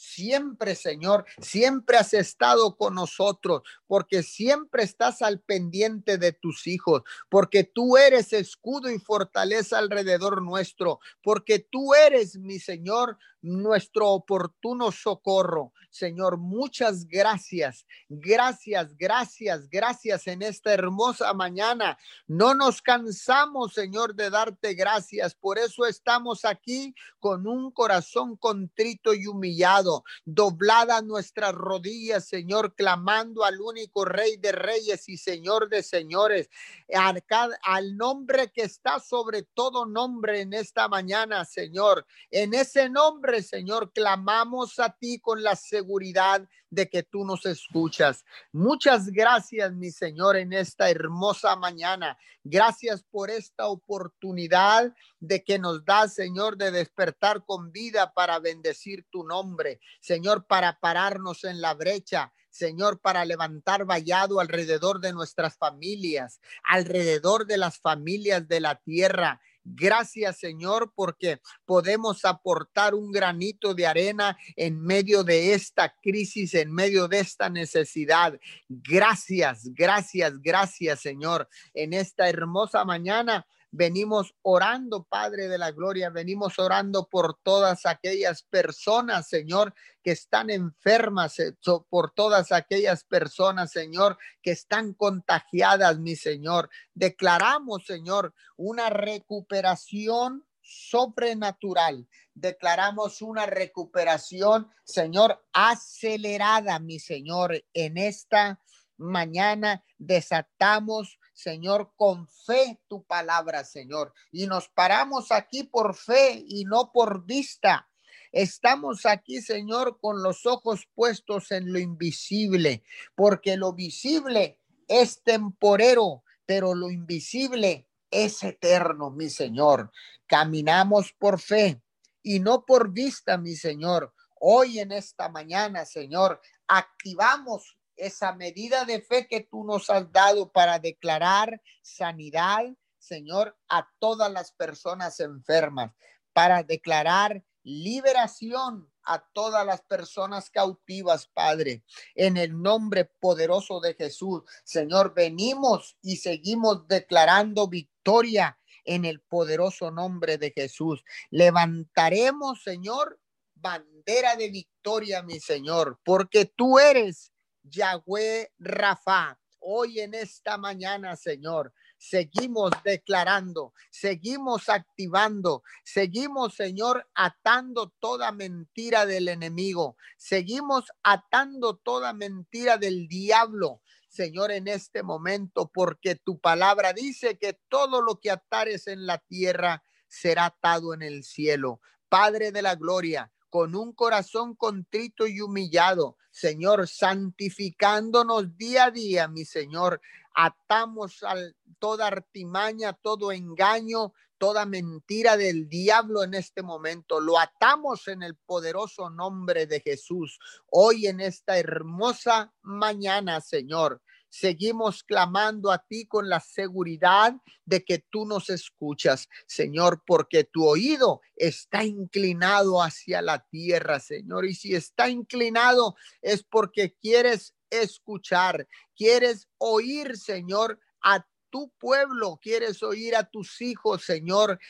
siempre, 0.00 0.74
Señor, 0.74 1.26
siempre 1.40 1.98
has 1.98 2.14
estado 2.14 2.76
con 2.76 2.94
nosotros, 2.94 3.62
porque 3.86 4.22
siempre 4.22 4.82
estás 4.82 5.20
al 5.20 5.40
pendiente 5.40 6.16
de 6.16 6.32
tus 6.32 6.66
hijos, 6.66 7.02
porque 7.28 7.64
tú 7.64 7.98
eres 7.98 8.32
escudo 8.32 8.90
y 8.90 8.98
fortaleza 8.98 9.78
alrededor 9.78 10.42
nuestro, 10.42 11.00
porque 11.22 11.58
tú 11.58 11.94
eres, 11.94 12.38
mi 12.38 12.58
Señor, 12.58 13.18
nuestro 13.42 14.08
oportuno 14.10 14.92
socorro. 14.92 15.72
Señor, 15.90 16.36
muchas 16.36 17.06
gracias, 17.06 17.86
gracias, 18.08 18.96
gracias, 18.96 19.68
gracias 19.68 20.26
en 20.26 20.42
esta 20.42 20.72
hermosa 20.72 21.32
mañana. 21.34 21.98
No 22.26 22.54
nos 22.54 22.80
cansamos, 22.80 23.74
Señor, 23.74 24.14
de 24.14 24.30
darte 24.30 24.74
gracias. 24.74 25.34
Por 25.34 25.58
eso 25.58 25.86
estamos 25.86 26.44
aquí 26.44 26.94
con 27.18 27.46
un 27.46 27.70
corazón 27.70 28.36
contrito 28.36 29.14
y 29.14 29.26
humillado 29.26 29.89
doblada 30.24 31.02
nuestras 31.02 31.54
rodillas, 31.54 32.26
Señor, 32.26 32.74
clamando 32.74 33.44
al 33.44 33.60
único 33.60 34.04
Rey 34.04 34.36
de 34.36 34.52
Reyes 34.52 35.08
y 35.08 35.16
Señor 35.16 35.68
de 35.68 35.82
Señores, 35.82 36.48
al, 36.94 37.24
al 37.62 37.96
nombre 37.96 38.50
que 38.52 38.62
está 38.62 39.00
sobre 39.00 39.42
todo 39.42 39.86
nombre 39.86 40.40
en 40.40 40.52
esta 40.52 40.88
mañana, 40.88 41.44
Señor. 41.44 42.06
En 42.30 42.54
ese 42.54 42.88
nombre, 42.88 43.42
Señor, 43.42 43.92
clamamos 43.92 44.78
a 44.78 44.90
ti 44.90 45.18
con 45.18 45.42
la 45.42 45.56
seguridad 45.56 46.46
de 46.70 46.88
que 46.88 47.02
tú 47.02 47.24
nos 47.24 47.44
escuchas. 47.46 48.24
Muchas 48.52 49.08
gracias, 49.08 49.72
mi 49.72 49.90
Señor, 49.90 50.36
en 50.36 50.52
esta 50.52 50.88
hermosa 50.88 51.56
mañana. 51.56 52.16
Gracias 52.44 53.02
por 53.02 53.28
esta 53.28 53.66
oportunidad 53.66 54.94
de 55.18 55.42
que 55.42 55.58
nos 55.58 55.84
da, 55.84 56.08
Señor, 56.08 56.56
de 56.56 56.70
despertar 56.70 57.44
con 57.44 57.72
vida 57.72 58.12
para 58.12 58.38
bendecir 58.38 59.04
tu 59.10 59.24
nombre. 59.24 59.79
Señor, 60.00 60.46
para 60.46 60.78
pararnos 60.78 61.44
en 61.44 61.60
la 61.60 61.74
brecha. 61.74 62.32
Señor, 62.50 63.00
para 63.00 63.24
levantar 63.24 63.84
vallado 63.84 64.40
alrededor 64.40 65.00
de 65.00 65.12
nuestras 65.12 65.56
familias, 65.56 66.40
alrededor 66.64 67.46
de 67.46 67.58
las 67.58 67.78
familias 67.78 68.48
de 68.48 68.60
la 68.60 68.74
tierra. 68.74 69.40
Gracias, 69.62 70.38
Señor, 70.38 70.92
porque 70.94 71.40
podemos 71.64 72.24
aportar 72.24 72.94
un 72.94 73.12
granito 73.12 73.74
de 73.74 73.86
arena 73.86 74.36
en 74.56 74.80
medio 74.80 75.22
de 75.22 75.54
esta 75.54 75.94
crisis, 76.02 76.54
en 76.54 76.72
medio 76.72 77.08
de 77.08 77.20
esta 77.20 77.48
necesidad. 77.50 78.38
Gracias, 78.68 79.68
gracias, 79.72 80.40
gracias, 80.40 81.00
Señor. 81.00 81.48
En 81.74 81.92
esta 81.92 82.28
hermosa 82.28 82.84
mañana 82.84 83.46
venimos 83.70 84.34
orando, 84.42 85.04
Padre 85.04 85.48
de 85.48 85.58
la 85.58 85.70
Gloria, 85.70 86.10
venimos 86.10 86.58
orando 86.58 87.08
por 87.08 87.38
todas 87.42 87.86
aquellas 87.86 88.42
personas, 88.42 89.28
Señor, 89.28 89.74
que 90.02 90.12
están 90.12 90.50
enfermas, 90.50 91.38
eh, 91.38 91.54
por 91.88 92.10
todas 92.12 92.52
aquellas 92.52 93.04
personas, 93.04 93.70
Señor, 93.70 94.18
que 94.42 94.50
están 94.50 94.94
contagiadas, 94.94 95.98
mi 95.98 96.16
Señor. 96.16 96.68
Declaramos, 96.94 97.84
Señor, 97.86 98.34
una 98.56 98.90
recuperación 98.90 100.44
sobrenatural. 100.62 102.08
Declaramos 102.34 103.22
una 103.22 103.46
recuperación, 103.46 104.68
Señor, 104.84 105.44
acelerada, 105.52 106.78
mi 106.78 106.98
Señor, 106.98 107.64
en 107.72 107.98
esta 107.98 108.60
mañana 108.96 109.84
desatamos 109.98 111.18
Señor, 111.40 111.92
con 111.96 112.28
fe 112.28 112.80
tu 112.86 113.02
palabra, 113.04 113.64
Señor. 113.64 114.12
Y 114.30 114.46
nos 114.46 114.68
paramos 114.68 115.32
aquí 115.32 115.64
por 115.64 115.96
fe 115.96 116.44
y 116.46 116.64
no 116.64 116.92
por 116.92 117.24
vista. 117.24 117.88
Estamos 118.30 119.06
aquí, 119.06 119.40
Señor, 119.40 119.98
con 120.00 120.22
los 120.22 120.46
ojos 120.46 120.86
puestos 120.94 121.50
en 121.50 121.72
lo 121.72 121.78
invisible, 121.78 122.84
porque 123.14 123.56
lo 123.56 123.72
visible 123.72 124.58
es 124.86 125.22
temporero, 125.22 126.22
pero 126.46 126.74
lo 126.74 126.90
invisible 126.90 127.88
es 128.10 128.42
eterno, 128.42 129.10
mi 129.10 129.30
Señor. 129.30 129.90
Caminamos 130.26 131.12
por 131.18 131.40
fe 131.40 131.80
y 132.22 132.40
no 132.40 132.64
por 132.66 132.92
vista, 132.92 133.38
mi 133.38 133.56
Señor. 133.56 134.14
Hoy 134.38 134.78
en 134.78 134.92
esta 134.92 135.28
mañana, 135.28 135.84
Señor, 135.84 136.40
activamos 136.68 137.78
esa 138.00 138.34
medida 138.34 138.84
de 138.84 139.00
fe 139.00 139.26
que 139.28 139.40
tú 139.40 139.64
nos 139.64 139.90
has 139.90 140.10
dado 140.10 140.50
para 140.50 140.78
declarar 140.78 141.62
sanidad, 141.82 142.64
Señor, 142.98 143.56
a 143.68 143.88
todas 143.98 144.30
las 144.32 144.52
personas 144.52 145.20
enfermas, 145.20 145.92
para 146.32 146.62
declarar 146.62 147.44
liberación 147.62 148.90
a 149.04 149.24
todas 149.32 149.66
las 149.66 149.82
personas 149.82 150.50
cautivas, 150.50 151.26
Padre, 151.26 151.82
en 152.14 152.36
el 152.36 152.60
nombre 152.60 153.04
poderoso 153.04 153.80
de 153.80 153.94
Jesús. 153.94 154.42
Señor, 154.64 155.14
venimos 155.14 155.96
y 156.02 156.16
seguimos 156.16 156.86
declarando 156.86 157.68
victoria 157.68 158.58
en 158.84 159.04
el 159.04 159.20
poderoso 159.20 159.90
nombre 159.90 160.38
de 160.38 160.52
Jesús. 160.52 161.04
Levantaremos, 161.30 162.62
Señor, 162.62 163.20
bandera 163.54 164.36
de 164.36 164.50
victoria, 164.50 165.22
mi 165.22 165.40
Señor, 165.40 166.00
porque 166.04 166.46
tú 166.46 166.78
eres 166.78 167.32
Yahweh 167.62 168.52
Rafa. 168.58 169.38
Hoy 169.60 170.00
en 170.00 170.14
esta 170.14 170.56
mañana, 170.56 171.16
Señor, 171.16 171.74
seguimos 171.98 172.70
declarando, 172.82 173.74
seguimos 173.90 174.70
activando, 174.70 175.62
seguimos, 175.84 176.54
Señor, 176.54 177.06
atando 177.14 177.92
toda 178.00 178.32
mentira 178.32 179.04
del 179.04 179.28
enemigo, 179.28 179.96
seguimos 180.16 180.86
atando 181.02 181.76
toda 181.76 182.14
mentira 182.14 182.78
del 182.78 183.06
diablo. 183.06 183.82
Señor, 184.08 184.50
en 184.50 184.66
este 184.66 185.02
momento, 185.02 185.70
porque 185.72 186.16
tu 186.16 186.40
palabra 186.40 186.94
dice 186.94 187.38
que 187.38 187.60
todo 187.68 188.00
lo 188.00 188.18
que 188.18 188.30
atares 188.30 188.86
en 188.86 189.06
la 189.06 189.18
tierra 189.18 189.84
será 190.08 190.46
atado 190.46 190.94
en 190.94 191.02
el 191.02 191.22
cielo. 191.22 191.80
Padre 192.08 192.50
de 192.50 192.62
la 192.62 192.74
gloria, 192.74 193.30
con 193.50 193.74
un 193.74 193.92
corazón 193.92 194.54
contrito 194.54 195.26
y 195.26 195.40
humillado, 195.40 196.16
Señor, 196.30 196.88
santificándonos 196.88 198.56
día 198.56 198.84
a 198.84 198.90
día, 198.90 199.28
mi 199.28 199.44
Señor. 199.44 200.00
Atamos 200.32 201.22
a 201.24 201.34
toda 201.80 202.06
artimaña, 202.06 202.92
todo 202.92 203.32
engaño, 203.32 204.14
toda 204.38 204.64
mentira 204.64 205.36
del 205.36 205.68
diablo 205.68 206.22
en 206.22 206.34
este 206.34 206.62
momento. 206.62 207.20
Lo 207.20 207.38
atamos 207.38 208.06
en 208.08 208.22
el 208.22 208.36
poderoso 208.36 209.10
nombre 209.10 209.66
de 209.66 209.80
Jesús. 209.80 210.38
Hoy 210.70 211.08
en 211.08 211.20
esta 211.20 211.58
hermosa 211.58 212.52
mañana, 212.62 213.40
Señor. 213.40 214.00
Seguimos 214.30 215.02
clamando 215.02 215.72
a 215.72 215.84
ti 215.84 216.06
con 216.06 216.28
la 216.28 216.38
seguridad 216.38 217.34
de 217.64 217.84
que 217.84 217.98
tú 217.98 218.24
nos 218.24 218.48
escuchas, 218.48 219.28
Señor, 219.46 220.02
porque 220.06 220.44
tu 220.44 220.66
oído 220.66 221.20
está 221.34 221.84
inclinado 221.84 222.80
hacia 222.80 223.22
la 223.22 223.44
tierra, 223.50 223.98
Señor. 223.98 224.46
Y 224.46 224.54
si 224.54 224.74
está 224.74 225.08
inclinado 225.08 225.96
es 226.22 226.44
porque 226.44 226.94
quieres 226.94 227.54
escuchar, 227.70 228.68
quieres 228.96 229.48
oír, 229.58 230.16
Señor, 230.16 230.78
a 231.02 231.26
tu 231.50 231.70
pueblo, 231.78 232.38
quieres 232.40 232.82
oír 232.84 233.16
a 233.16 233.24
tus 233.24 233.60
hijos, 233.60 234.04
Señor, 234.04 234.60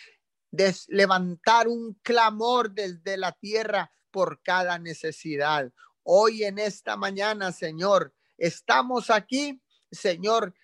levantar 0.88 1.68
un 1.68 1.94
clamor 2.02 2.72
desde 2.72 3.18
la 3.18 3.32
tierra 3.32 3.92
por 4.10 4.42
cada 4.42 4.78
necesidad. 4.78 5.70
Hoy 6.02 6.44
en 6.44 6.58
esta 6.58 6.96
mañana, 6.96 7.52
Señor, 7.52 8.14
Estamos 8.40 9.10
aquí, 9.10 9.60
Señor, 9.92 10.54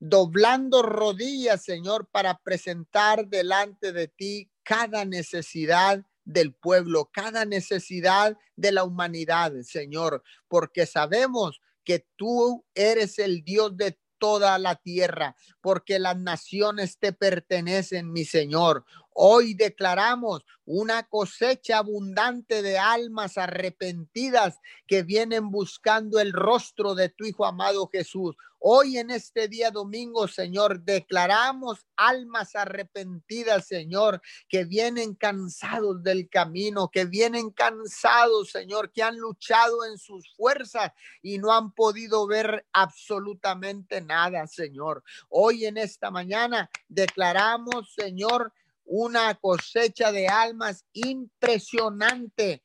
doblando 0.00 0.82
rodillas, 0.82 1.62
Señor, 1.62 2.08
para 2.10 2.38
presentar 2.38 3.28
delante 3.28 3.92
de 3.92 4.08
ti 4.08 4.50
cada 4.64 5.04
necesidad 5.04 6.04
del 6.24 6.52
pueblo, 6.52 7.08
cada 7.12 7.44
necesidad 7.44 8.36
de 8.56 8.72
la 8.72 8.82
humanidad, 8.82 9.52
Señor, 9.62 10.24
porque 10.48 10.86
sabemos 10.86 11.60
que 11.84 12.04
tú 12.16 12.64
eres 12.74 13.20
el 13.20 13.44
Dios 13.44 13.76
de 13.76 13.96
toda 14.18 14.58
la 14.58 14.74
tierra, 14.74 15.36
porque 15.60 16.00
las 16.00 16.18
naciones 16.18 16.98
te 16.98 17.12
pertenecen, 17.12 18.12
mi 18.12 18.24
Señor. 18.24 18.84
Hoy 19.22 19.52
declaramos 19.52 20.46
una 20.64 21.02
cosecha 21.02 21.76
abundante 21.76 22.62
de 22.62 22.78
almas 22.78 23.36
arrepentidas 23.36 24.58
que 24.86 25.02
vienen 25.02 25.50
buscando 25.50 26.20
el 26.20 26.32
rostro 26.32 26.94
de 26.94 27.10
tu 27.10 27.26
Hijo 27.26 27.44
amado 27.44 27.86
Jesús. 27.92 28.34
Hoy 28.58 28.96
en 28.96 29.10
este 29.10 29.46
día 29.48 29.70
domingo, 29.70 30.26
Señor, 30.26 30.80
declaramos 30.84 31.86
almas 31.96 32.56
arrepentidas, 32.56 33.66
Señor, 33.66 34.22
que 34.48 34.64
vienen 34.64 35.14
cansados 35.14 36.02
del 36.02 36.30
camino, 36.30 36.88
que 36.90 37.04
vienen 37.04 37.50
cansados, 37.50 38.48
Señor, 38.48 38.90
que 38.90 39.02
han 39.02 39.18
luchado 39.18 39.84
en 39.84 39.98
sus 39.98 40.34
fuerzas 40.34 40.92
y 41.20 41.36
no 41.36 41.52
han 41.52 41.72
podido 41.72 42.26
ver 42.26 42.66
absolutamente 42.72 44.00
nada, 44.00 44.46
Señor. 44.46 45.04
Hoy 45.28 45.66
en 45.66 45.76
esta 45.76 46.10
mañana 46.10 46.70
declaramos, 46.88 47.92
Señor, 47.92 48.54
una 48.92 49.36
cosecha 49.36 50.10
de 50.10 50.26
almas 50.26 50.84
impresionante 50.92 52.64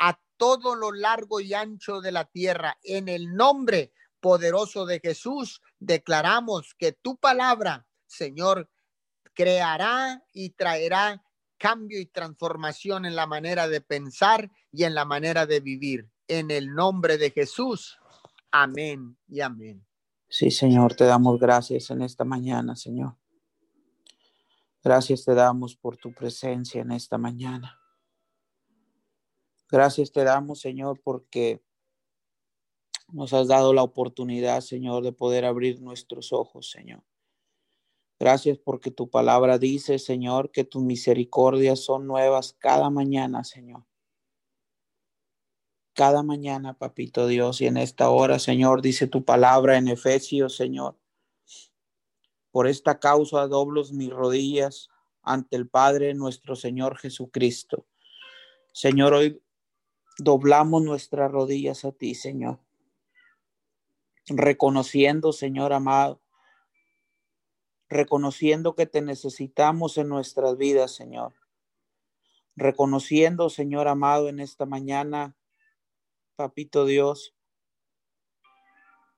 a 0.00 0.18
todo 0.36 0.74
lo 0.74 0.90
largo 0.90 1.40
y 1.40 1.54
ancho 1.54 2.00
de 2.00 2.10
la 2.10 2.24
tierra. 2.24 2.76
En 2.82 3.08
el 3.08 3.32
nombre 3.32 3.92
poderoso 4.18 4.86
de 4.86 4.98
Jesús, 4.98 5.62
declaramos 5.78 6.74
que 6.76 6.90
tu 6.90 7.16
palabra, 7.16 7.86
Señor, 8.06 8.68
creará 9.34 10.24
y 10.32 10.50
traerá 10.50 11.22
cambio 11.58 12.00
y 12.00 12.06
transformación 12.06 13.06
en 13.06 13.14
la 13.14 13.28
manera 13.28 13.68
de 13.68 13.80
pensar 13.80 14.50
y 14.72 14.82
en 14.82 14.96
la 14.96 15.04
manera 15.04 15.46
de 15.46 15.60
vivir. 15.60 16.10
En 16.26 16.50
el 16.50 16.74
nombre 16.74 17.18
de 17.18 17.30
Jesús. 17.30 18.00
Amén 18.50 19.16
y 19.28 19.40
amén. 19.42 19.86
Sí, 20.28 20.50
Señor, 20.50 20.96
te 20.96 21.04
damos 21.04 21.38
gracias 21.38 21.90
en 21.90 22.02
esta 22.02 22.24
mañana, 22.24 22.74
Señor. 22.74 23.21
Gracias 24.84 25.24
te 25.24 25.34
damos 25.34 25.76
por 25.76 25.96
tu 25.96 26.12
presencia 26.12 26.82
en 26.82 26.90
esta 26.90 27.16
mañana. 27.16 27.78
Gracias 29.70 30.10
te 30.10 30.24
damos, 30.24 30.60
Señor, 30.60 31.00
porque 31.02 31.62
nos 33.12 33.32
has 33.32 33.46
dado 33.46 33.72
la 33.74 33.84
oportunidad, 33.84 34.60
Señor, 34.60 35.04
de 35.04 35.12
poder 35.12 35.44
abrir 35.44 35.80
nuestros 35.80 36.32
ojos, 36.32 36.70
Señor. 36.70 37.04
Gracias 38.18 38.58
porque 38.58 38.90
tu 38.90 39.08
palabra 39.08 39.58
dice, 39.58 39.98
Señor, 39.98 40.50
que 40.50 40.64
tus 40.64 40.82
misericordias 40.82 41.80
son 41.80 42.06
nuevas 42.06 42.56
cada 42.58 42.90
mañana, 42.90 43.44
Señor. 43.44 43.84
Cada 45.94 46.22
mañana, 46.22 46.74
papito 46.74 47.26
Dios, 47.26 47.60
y 47.60 47.66
en 47.66 47.76
esta 47.76 48.10
hora, 48.10 48.38
Señor, 48.38 48.82
dice 48.82 49.06
tu 49.06 49.24
palabra 49.24 49.76
en 49.76 49.88
Efesios, 49.88 50.56
Señor. 50.56 51.01
Por 52.52 52.68
esta 52.68 53.00
causa 53.00 53.48
doblo 53.48 53.82
mis 53.92 54.10
rodillas 54.10 54.90
ante 55.22 55.56
el 55.56 55.68
Padre 55.68 56.14
nuestro 56.14 56.54
Señor 56.54 56.98
Jesucristo. 56.98 57.86
Señor, 58.72 59.14
hoy 59.14 59.42
doblamos 60.18 60.82
nuestras 60.82 61.32
rodillas 61.32 61.84
a 61.84 61.92
ti, 61.92 62.14
Señor. 62.14 62.60
Reconociendo, 64.26 65.32
Señor 65.32 65.72
amado, 65.72 66.20
reconociendo 67.88 68.74
que 68.74 68.86
te 68.86 69.02
necesitamos 69.02 69.98
en 69.98 70.08
nuestras 70.08 70.56
vidas, 70.56 70.92
Señor. 70.92 71.34
Reconociendo, 72.54 73.48
Señor 73.48 73.88
amado, 73.88 74.28
en 74.28 74.40
esta 74.40 74.66
mañana, 74.66 75.36
Papito 76.36 76.84
Dios, 76.84 77.34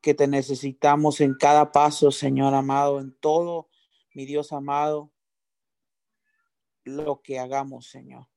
que 0.05 0.13
te 0.13 0.27
necesitamos 0.27 1.19
en 1.19 1.33
cada 1.33 1.71
paso, 1.71 2.11
Señor 2.11 2.53
amado, 2.53 2.99
en 2.99 3.11
todo, 3.11 3.69
mi 4.13 4.27
Dios 4.27 4.53
amado, 4.53 5.11
lo 6.83 7.23
que 7.23 7.39
hagamos, 7.39 7.87
Señor. 7.87 8.27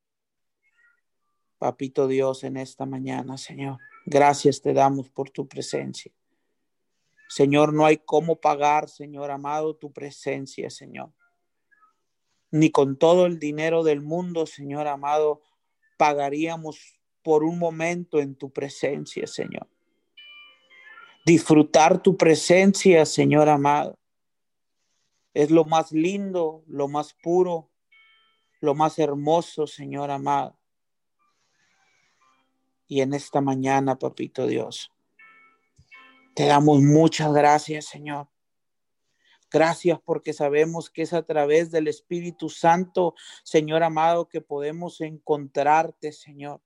Papito 1.59 2.07
Dios, 2.07 2.43
en 2.43 2.57
esta 2.57 2.87
mañana, 2.87 3.37
Señor, 3.37 3.77
gracias 4.07 4.63
te 4.63 4.73
damos 4.73 5.11
por 5.11 5.29
tu 5.29 5.47
presencia. 5.47 6.11
Señor, 7.27 7.71
no 7.71 7.85
hay 7.85 7.97
cómo 7.97 8.37
pagar, 8.37 8.89
Señor 8.89 9.29
amado, 9.29 9.75
tu 9.75 9.93
presencia, 9.93 10.71
Señor. 10.71 11.13
Ni 12.49 12.71
con 12.71 12.97
todo 12.97 13.27
el 13.27 13.37
dinero 13.37 13.83
del 13.83 14.01
mundo, 14.01 14.47
Señor 14.47 14.87
amado, 14.87 15.43
pagaríamos 15.99 16.99
por 17.21 17.43
un 17.43 17.59
momento 17.59 18.19
en 18.19 18.33
tu 18.33 18.51
presencia, 18.51 19.27
Señor. 19.27 19.67
Disfrutar 21.25 22.01
tu 22.01 22.17
presencia, 22.17 23.05
Señor 23.05 23.49
amado, 23.49 23.99
es 25.33 25.51
lo 25.51 25.65
más 25.65 25.91
lindo, 25.91 26.63
lo 26.67 26.87
más 26.87 27.13
puro, 27.13 27.69
lo 28.61 28.75
más 28.75 28.99
hermoso, 28.99 29.67
Señor 29.67 30.11
amado. 30.11 30.57
Y 32.87 33.01
en 33.01 33.13
esta 33.13 33.39
mañana, 33.39 33.97
papito 33.97 34.47
Dios, 34.47 34.91
te 36.35 36.45
damos 36.45 36.81
muchas 36.81 37.31
gracias, 37.33 37.85
Señor. 37.85 38.27
Gracias 39.51 39.99
porque 40.03 40.33
sabemos 40.33 40.89
que 40.89 41.03
es 41.03 41.13
a 41.13 41.23
través 41.23 41.71
del 41.71 41.87
Espíritu 41.87 42.49
Santo, 42.49 43.15
Señor 43.43 43.83
amado, 43.83 44.27
que 44.27 44.41
podemos 44.41 45.01
encontrarte, 45.01 46.11
Señor. 46.11 46.61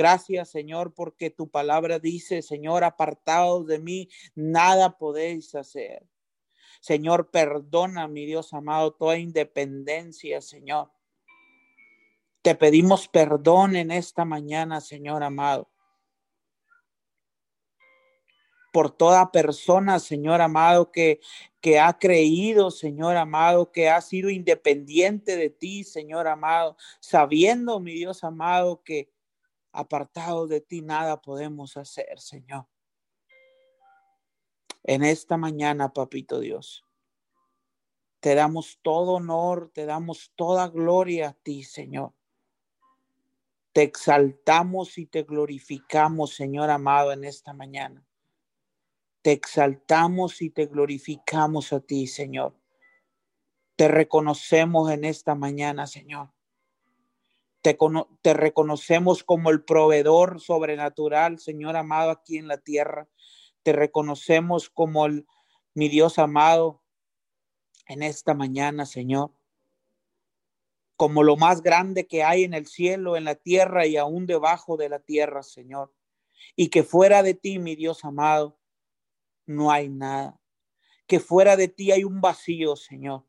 Gracias, 0.00 0.48
Señor, 0.48 0.94
porque 0.94 1.28
tu 1.28 1.50
palabra 1.50 1.98
dice, 1.98 2.40
Señor, 2.40 2.84
apartados 2.84 3.66
de 3.66 3.78
mí, 3.78 4.08
nada 4.34 4.96
podéis 4.96 5.54
hacer. 5.54 6.08
Señor, 6.80 7.30
perdona, 7.30 8.08
mi 8.08 8.24
Dios 8.24 8.54
amado, 8.54 8.94
toda 8.94 9.18
independencia, 9.18 10.40
Señor. 10.40 10.90
Te 12.40 12.54
pedimos 12.54 13.08
perdón 13.08 13.76
en 13.76 13.90
esta 13.90 14.24
mañana, 14.24 14.80
Señor 14.80 15.22
amado 15.22 15.70
por 18.72 18.90
toda 18.90 19.32
persona, 19.32 19.98
Señor 19.98 20.40
amado, 20.40 20.92
que, 20.92 21.20
que 21.60 21.78
ha 21.78 21.98
creído, 21.98 22.70
Señor 22.70 23.16
amado, 23.16 23.70
que 23.70 23.90
ha 23.90 24.00
sido 24.00 24.30
independiente 24.30 25.36
de 25.36 25.50
ti, 25.50 25.84
Señor 25.84 26.26
amado, 26.28 26.76
sabiendo, 27.00 27.80
mi 27.80 27.92
Dios 27.92 28.22
amado, 28.22 28.82
que 28.82 29.10
apartado 29.72 30.46
de 30.46 30.60
ti 30.60 30.82
nada 30.82 31.20
podemos 31.20 31.76
hacer, 31.76 32.20
Señor. 32.20 32.66
En 34.82 35.04
esta 35.04 35.36
mañana, 35.36 35.92
papito 35.92 36.40
Dios, 36.40 36.84
te 38.20 38.34
damos 38.34 38.78
todo 38.82 39.12
honor, 39.12 39.70
te 39.72 39.86
damos 39.86 40.32
toda 40.36 40.68
gloria 40.68 41.30
a 41.30 41.32
ti, 41.32 41.64
Señor. 41.64 42.12
Te 43.72 43.82
exaltamos 43.82 44.98
y 44.98 45.06
te 45.06 45.22
glorificamos, 45.22 46.34
Señor 46.34 46.70
amado, 46.70 47.12
en 47.12 47.24
esta 47.24 47.52
mañana. 47.52 48.04
Te 49.22 49.32
exaltamos 49.32 50.42
y 50.42 50.50
te 50.50 50.66
glorificamos 50.66 51.72
a 51.72 51.80
ti, 51.80 52.06
Señor. 52.06 52.58
Te 53.76 53.88
reconocemos 53.88 54.90
en 54.90 55.04
esta 55.04 55.34
mañana, 55.34 55.86
Señor. 55.86 56.30
Te, 57.62 57.76
te, 58.22 58.34
reconocemos 58.34 59.22
como 59.22 59.50
el 59.50 59.62
proveedor 59.62 60.40
sobrenatural, 60.40 61.38
Señor 61.38 61.76
amado, 61.76 62.10
aquí 62.10 62.38
en 62.38 62.48
la 62.48 62.58
tierra. 62.58 63.08
Te 63.62 63.72
reconocemos 63.72 64.70
como 64.70 65.06
el, 65.06 65.26
mi 65.74 65.88
Dios 65.88 66.18
amado 66.18 66.82
en 67.86 68.02
esta 68.02 68.34
mañana, 68.34 68.86
Señor. 68.86 69.32
Como 70.96 71.22
lo 71.22 71.36
más 71.36 71.62
grande 71.62 72.06
que 72.06 72.22
hay 72.22 72.44
en 72.44 72.54
el 72.54 72.66
cielo, 72.66 73.16
en 73.16 73.24
la 73.24 73.34
tierra 73.34 73.86
y 73.86 73.96
aún 73.96 74.26
debajo 74.26 74.76
de 74.76 74.88
la 74.88 75.00
tierra, 75.00 75.42
Señor. 75.42 75.92
Y 76.56 76.68
que 76.68 76.82
fuera 76.82 77.22
de 77.22 77.34
ti, 77.34 77.58
mi 77.58 77.76
Dios 77.76 78.04
amado, 78.04 78.58
no 79.46 79.70
hay 79.70 79.88
nada. 79.88 80.40
Que 81.06 81.20
fuera 81.20 81.56
de 81.56 81.68
ti 81.68 81.90
hay 81.90 82.04
un 82.04 82.20
vacío, 82.20 82.76
Señor. 82.76 83.24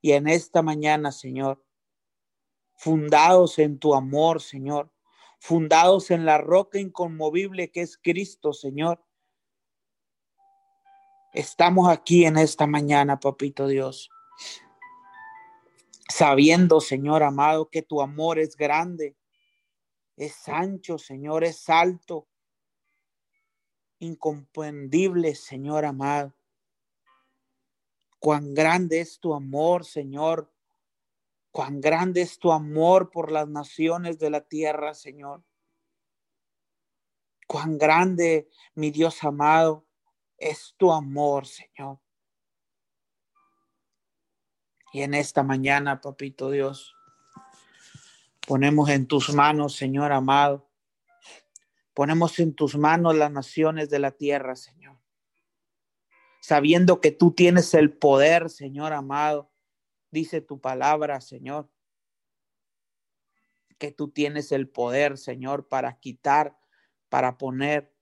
Y 0.00 0.12
en 0.12 0.28
esta 0.28 0.62
mañana, 0.62 1.12
Señor, 1.12 1.64
fundados 2.74 3.58
en 3.58 3.78
tu 3.78 3.94
amor, 3.94 4.42
Señor, 4.42 4.92
fundados 5.38 6.10
en 6.10 6.24
la 6.24 6.38
roca 6.38 6.78
inconmovible 6.78 7.70
que 7.70 7.82
es 7.82 7.96
Cristo, 7.96 8.52
Señor. 8.52 9.04
Estamos 11.32 11.88
aquí 11.88 12.24
en 12.24 12.38
esta 12.38 12.66
mañana, 12.66 13.18
papito 13.18 13.66
Dios, 13.66 14.08
sabiendo, 16.08 16.80
Señor 16.80 17.22
amado, 17.22 17.68
que 17.68 17.82
tu 17.82 18.00
amor 18.00 18.38
es 18.38 18.56
grande, 18.56 19.16
es 20.16 20.48
ancho, 20.48 20.98
Señor, 20.98 21.42
es 21.42 21.68
alto, 21.68 22.28
incomprendible, 23.98 25.34
Señor 25.34 25.84
amado. 25.84 26.34
Cuán 28.20 28.54
grande 28.54 29.00
es 29.00 29.18
tu 29.18 29.34
amor, 29.34 29.84
Señor. 29.84 30.53
Cuán 31.54 31.80
grande 31.80 32.22
es 32.22 32.40
tu 32.40 32.50
amor 32.50 33.12
por 33.12 33.30
las 33.30 33.46
naciones 33.46 34.18
de 34.18 34.28
la 34.28 34.40
tierra, 34.40 34.92
Señor. 34.92 35.44
Cuán 37.46 37.78
grande, 37.78 38.48
mi 38.74 38.90
Dios 38.90 39.22
amado, 39.22 39.86
es 40.36 40.74
tu 40.76 40.92
amor, 40.92 41.46
Señor. 41.46 42.00
Y 44.92 45.02
en 45.02 45.14
esta 45.14 45.44
mañana, 45.44 46.00
papito 46.00 46.50
Dios, 46.50 46.96
ponemos 48.48 48.88
en 48.88 49.06
tus 49.06 49.32
manos, 49.32 49.76
Señor 49.76 50.10
amado, 50.10 50.68
Ponemos 51.92 52.36
en 52.40 52.52
tus 52.56 52.76
manos 52.76 53.14
las 53.14 53.30
naciones 53.30 53.88
de 53.90 54.00
la 54.00 54.10
tierra, 54.10 54.56
Señor. 54.56 54.98
Sabiendo 56.40 57.00
que 57.00 57.12
tú 57.12 57.30
tienes 57.30 57.72
el 57.74 57.96
poder, 57.96 58.50
Señor 58.50 58.92
amado. 58.92 59.53
Dice 60.14 60.40
tu 60.40 60.60
palabra, 60.60 61.20
Señor. 61.20 61.68
Que 63.78 63.90
tú 63.90 64.10
tienes 64.12 64.52
el 64.52 64.68
poder, 64.68 65.18
Señor, 65.18 65.66
para 65.66 65.98
quitar, 65.98 66.56
para 67.08 67.36
poner 67.36 67.92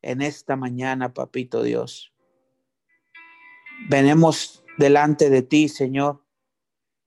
en 0.00 0.22
esta 0.22 0.56
mañana, 0.56 1.12
papito 1.12 1.62
Dios. 1.62 2.14
Venemos 3.90 4.64
delante 4.78 5.28
de 5.28 5.42
ti, 5.42 5.68
Señor, 5.68 6.24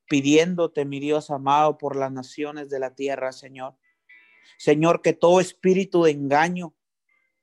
pidiéndote, 0.07 0.85
mi 0.85 0.99
Dios 0.99 1.31
amado, 1.31 1.79
por 1.79 1.95
las 1.95 2.11
naciones 2.11 2.69
de 2.69 2.77
la 2.77 2.93
tierra, 2.93 3.31
Señor. 3.31 3.75
Señor, 4.59 5.01
que 5.01 5.13
todo 5.13 5.39
espíritu 5.39 6.03
de 6.03 6.11
engaño, 6.11 6.75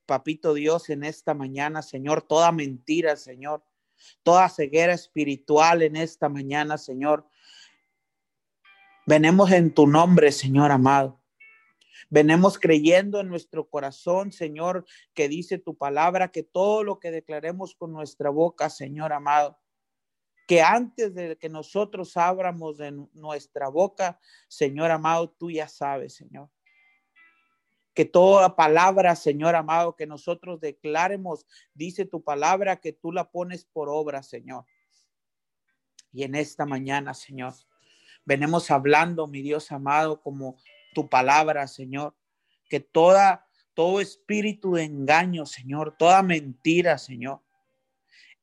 papito 0.07 0.55
Dios, 0.55 0.91
en 0.91 1.03
esta 1.03 1.35
mañana, 1.35 1.83
Señor, 1.83 2.23
toda 2.23 2.53
mentira, 2.53 3.17
Señor, 3.17 3.65
toda 4.23 4.49
ceguera 4.49 4.93
espiritual 4.93 5.83
en 5.83 5.97
esta 5.97 6.29
mañana, 6.29 6.79
Señor. 6.79 7.27
Venemos 9.07 9.53
en 9.53 9.73
tu 9.73 9.87
nombre, 9.87 10.33
Señor 10.33 10.73
amado. 10.73 11.21
Venemos 12.09 12.59
creyendo 12.59 13.21
en 13.21 13.29
nuestro 13.29 13.69
corazón, 13.69 14.31
Señor, 14.31 14.85
que 15.15 15.29
dice 15.29 15.59
tu 15.59 15.77
palabra, 15.77 16.31
que 16.31 16.43
todo 16.43 16.85
lo 16.85 16.99
que 17.01 17.11
declaremos 17.11 17.75
con 17.75 17.93
nuestra 17.93 18.31
boca, 18.31 18.71
Señor 18.71 19.13
amado, 19.13 19.59
que 20.47 20.63
antes 20.63 21.15
de 21.15 21.37
que 21.37 21.49
nosotros 21.49 22.17
abramos 22.17 22.79
de 22.79 22.93
nuestra 23.13 23.69
boca, 23.69 24.21
Señor 24.49 24.91
amado, 24.93 25.31
tú 25.31 25.51
ya 25.51 25.67
sabes, 25.67 26.15
Señor. 26.15 26.49
Que 27.97 28.05
toda 28.05 28.55
palabra, 28.57 29.17
Señor 29.17 29.55
amado, 29.55 29.97
que 29.97 30.07
nosotros 30.07 30.61
declaremos, 30.61 31.47
dice 31.73 32.05
tu 32.05 32.23
palabra, 32.23 32.77
que 32.77 32.93
tú 32.93 33.11
la 33.11 33.31
pones 33.31 33.65
por 33.65 33.89
obra, 33.89 34.23
Señor. 34.23 34.67
Y 36.13 36.23
en 36.25 36.35
esta 36.35 36.67
mañana, 36.67 37.15
Señor, 37.15 37.55
venimos 38.27 38.71
hablando, 38.71 39.27
mi 39.27 39.41
Dios 39.41 39.73
amado, 39.73 40.21
como 40.21 40.59
tu 40.95 41.09
palabra, 41.09 41.67
Señor, 41.67 42.15
que 42.69 42.81
toda, 42.81 43.47
todo 43.73 44.03
espíritu 44.03 44.75
de 44.75 44.85
engaño, 44.85 45.47
Señor, 45.47 45.97
toda 45.99 46.23
mentira, 46.23 46.99
Señor, 46.99 47.41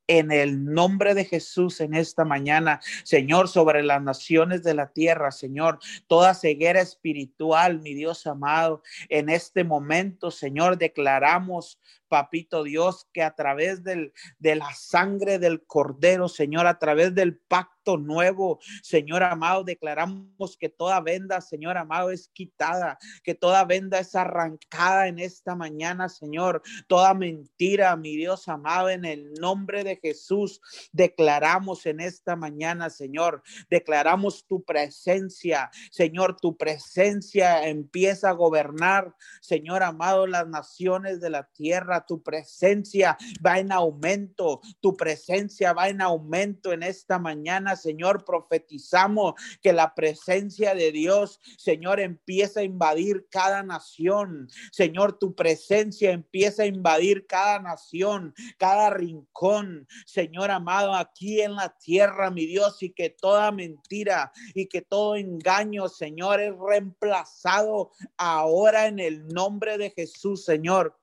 en 0.06 0.30
el 0.32 0.64
nombre 0.64 1.14
de 1.14 1.24
Jesús 1.24 1.80
en 1.80 1.94
esta 1.94 2.24
mañana, 2.24 2.80
Señor, 3.04 3.48
sobre 3.48 3.82
las 3.82 4.02
naciones 4.02 4.62
de 4.62 4.74
la 4.74 4.92
tierra, 4.92 5.30
Señor, 5.30 5.78
toda 6.06 6.34
ceguera 6.34 6.80
espiritual, 6.80 7.80
mi 7.80 7.94
Dios 7.94 8.26
amado, 8.26 8.82
en 9.08 9.28
este 9.28 9.64
momento, 9.64 10.30
Señor, 10.30 10.78
declaramos, 10.78 11.80
papito 12.08 12.62
Dios, 12.62 13.08
que 13.12 13.22
a 13.22 13.34
través 13.34 13.82
del, 13.82 14.12
de 14.38 14.56
la 14.56 14.72
sangre 14.74 15.38
del 15.38 15.64
cordero, 15.64 16.28
Señor, 16.28 16.66
a 16.66 16.78
través 16.78 17.14
del 17.14 17.36
pacto, 17.36 17.73
nuevo, 17.92 18.58
Señor 18.82 19.22
amado. 19.22 19.64
Declaramos 19.64 20.56
que 20.58 20.68
toda 20.68 21.00
venda, 21.00 21.40
Señor 21.40 21.76
amado, 21.76 22.10
es 22.10 22.28
quitada, 22.28 22.98
que 23.22 23.34
toda 23.34 23.64
venda 23.64 23.98
es 23.98 24.14
arrancada 24.14 25.08
en 25.08 25.18
esta 25.18 25.54
mañana, 25.54 26.08
Señor. 26.08 26.62
Toda 26.88 27.14
mentira, 27.14 27.94
mi 27.96 28.16
Dios 28.16 28.48
amado, 28.48 28.90
en 28.90 29.04
el 29.04 29.32
nombre 29.34 29.84
de 29.84 29.96
Jesús, 29.96 30.60
declaramos 30.92 31.86
en 31.86 32.00
esta 32.00 32.36
mañana, 32.36 32.90
Señor. 32.90 33.42
Declaramos 33.70 34.46
tu 34.46 34.64
presencia, 34.64 35.70
Señor, 35.90 36.36
tu 36.40 36.56
presencia 36.56 37.68
empieza 37.68 38.30
a 38.30 38.32
gobernar, 38.32 39.14
Señor 39.40 39.82
amado, 39.82 40.26
las 40.26 40.48
naciones 40.48 41.20
de 41.20 41.30
la 41.30 41.44
tierra. 41.52 42.04
Tu 42.06 42.22
presencia 42.22 43.16
va 43.44 43.58
en 43.58 43.72
aumento, 43.72 44.60
tu 44.80 44.96
presencia 44.96 45.72
va 45.72 45.88
en 45.88 46.00
aumento 46.00 46.72
en 46.72 46.82
esta 46.82 47.18
mañana, 47.18 47.73
Señor, 47.76 48.24
profetizamos 48.24 49.34
que 49.62 49.72
la 49.72 49.94
presencia 49.94 50.74
de 50.74 50.92
Dios, 50.92 51.40
Señor, 51.56 52.00
empieza 52.00 52.60
a 52.60 52.64
invadir 52.64 53.26
cada 53.30 53.62
nación. 53.62 54.48
Señor, 54.72 55.18
tu 55.18 55.34
presencia 55.34 56.10
empieza 56.10 56.64
a 56.64 56.66
invadir 56.66 57.26
cada 57.26 57.58
nación, 57.60 58.34
cada 58.58 58.90
rincón. 58.90 59.86
Señor 60.06 60.50
amado, 60.50 60.94
aquí 60.94 61.40
en 61.40 61.54
la 61.54 61.76
tierra, 61.78 62.30
mi 62.30 62.46
Dios, 62.46 62.82
y 62.82 62.90
que 62.90 63.10
toda 63.10 63.50
mentira 63.52 64.32
y 64.54 64.66
que 64.66 64.82
todo 64.82 65.16
engaño, 65.16 65.88
Señor, 65.88 66.40
es 66.40 66.54
reemplazado 66.58 67.90
ahora 68.16 68.86
en 68.86 68.98
el 68.98 69.26
nombre 69.28 69.78
de 69.78 69.90
Jesús, 69.90 70.44
Señor. 70.44 70.98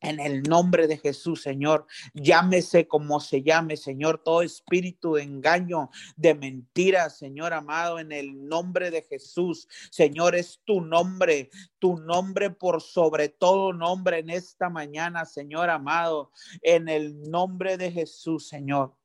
En 0.00 0.18
el 0.20 0.42
nombre 0.42 0.86
de 0.86 0.96
Jesús, 0.96 1.42
Señor, 1.42 1.86
llámese 2.14 2.88
como 2.88 3.20
se 3.20 3.42
llame, 3.42 3.76
Señor, 3.76 4.22
todo 4.24 4.42
espíritu 4.42 5.14
de 5.14 5.22
engaño, 5.22 5.90
de 6.16 6.34
mentira, 6.34 7.10
Señor 7.10 7.52
amado, 7.52 7.98
en 7.98 8.12
el 8.12 8.48
nombre 8.48 8.90
de 8.90 9.02
Jesús, 9.02 9.68
Señor, 9.90 10.34
es 10.34 10.60
tu 10.64 10.80
nombre, 10.80 11.50
tu 11.78 11.98
nombre 11.98 12.50
por 12.50 12.80
sobre 12.80 13.28
todo 13.28 13.72
nombre 13.72 14.18
en 14.18 14.30
esta 14.30 14.70
mañana, 14.70 15.24
Señor 15.24 15.70
amado, 15.70 16.32
en 16.62 16.88
el 16.88 17.30
nombre 17.30 17.76
de 17.76 17.90
Jesús, 17.90 18.48
Señor. 18.48 18.99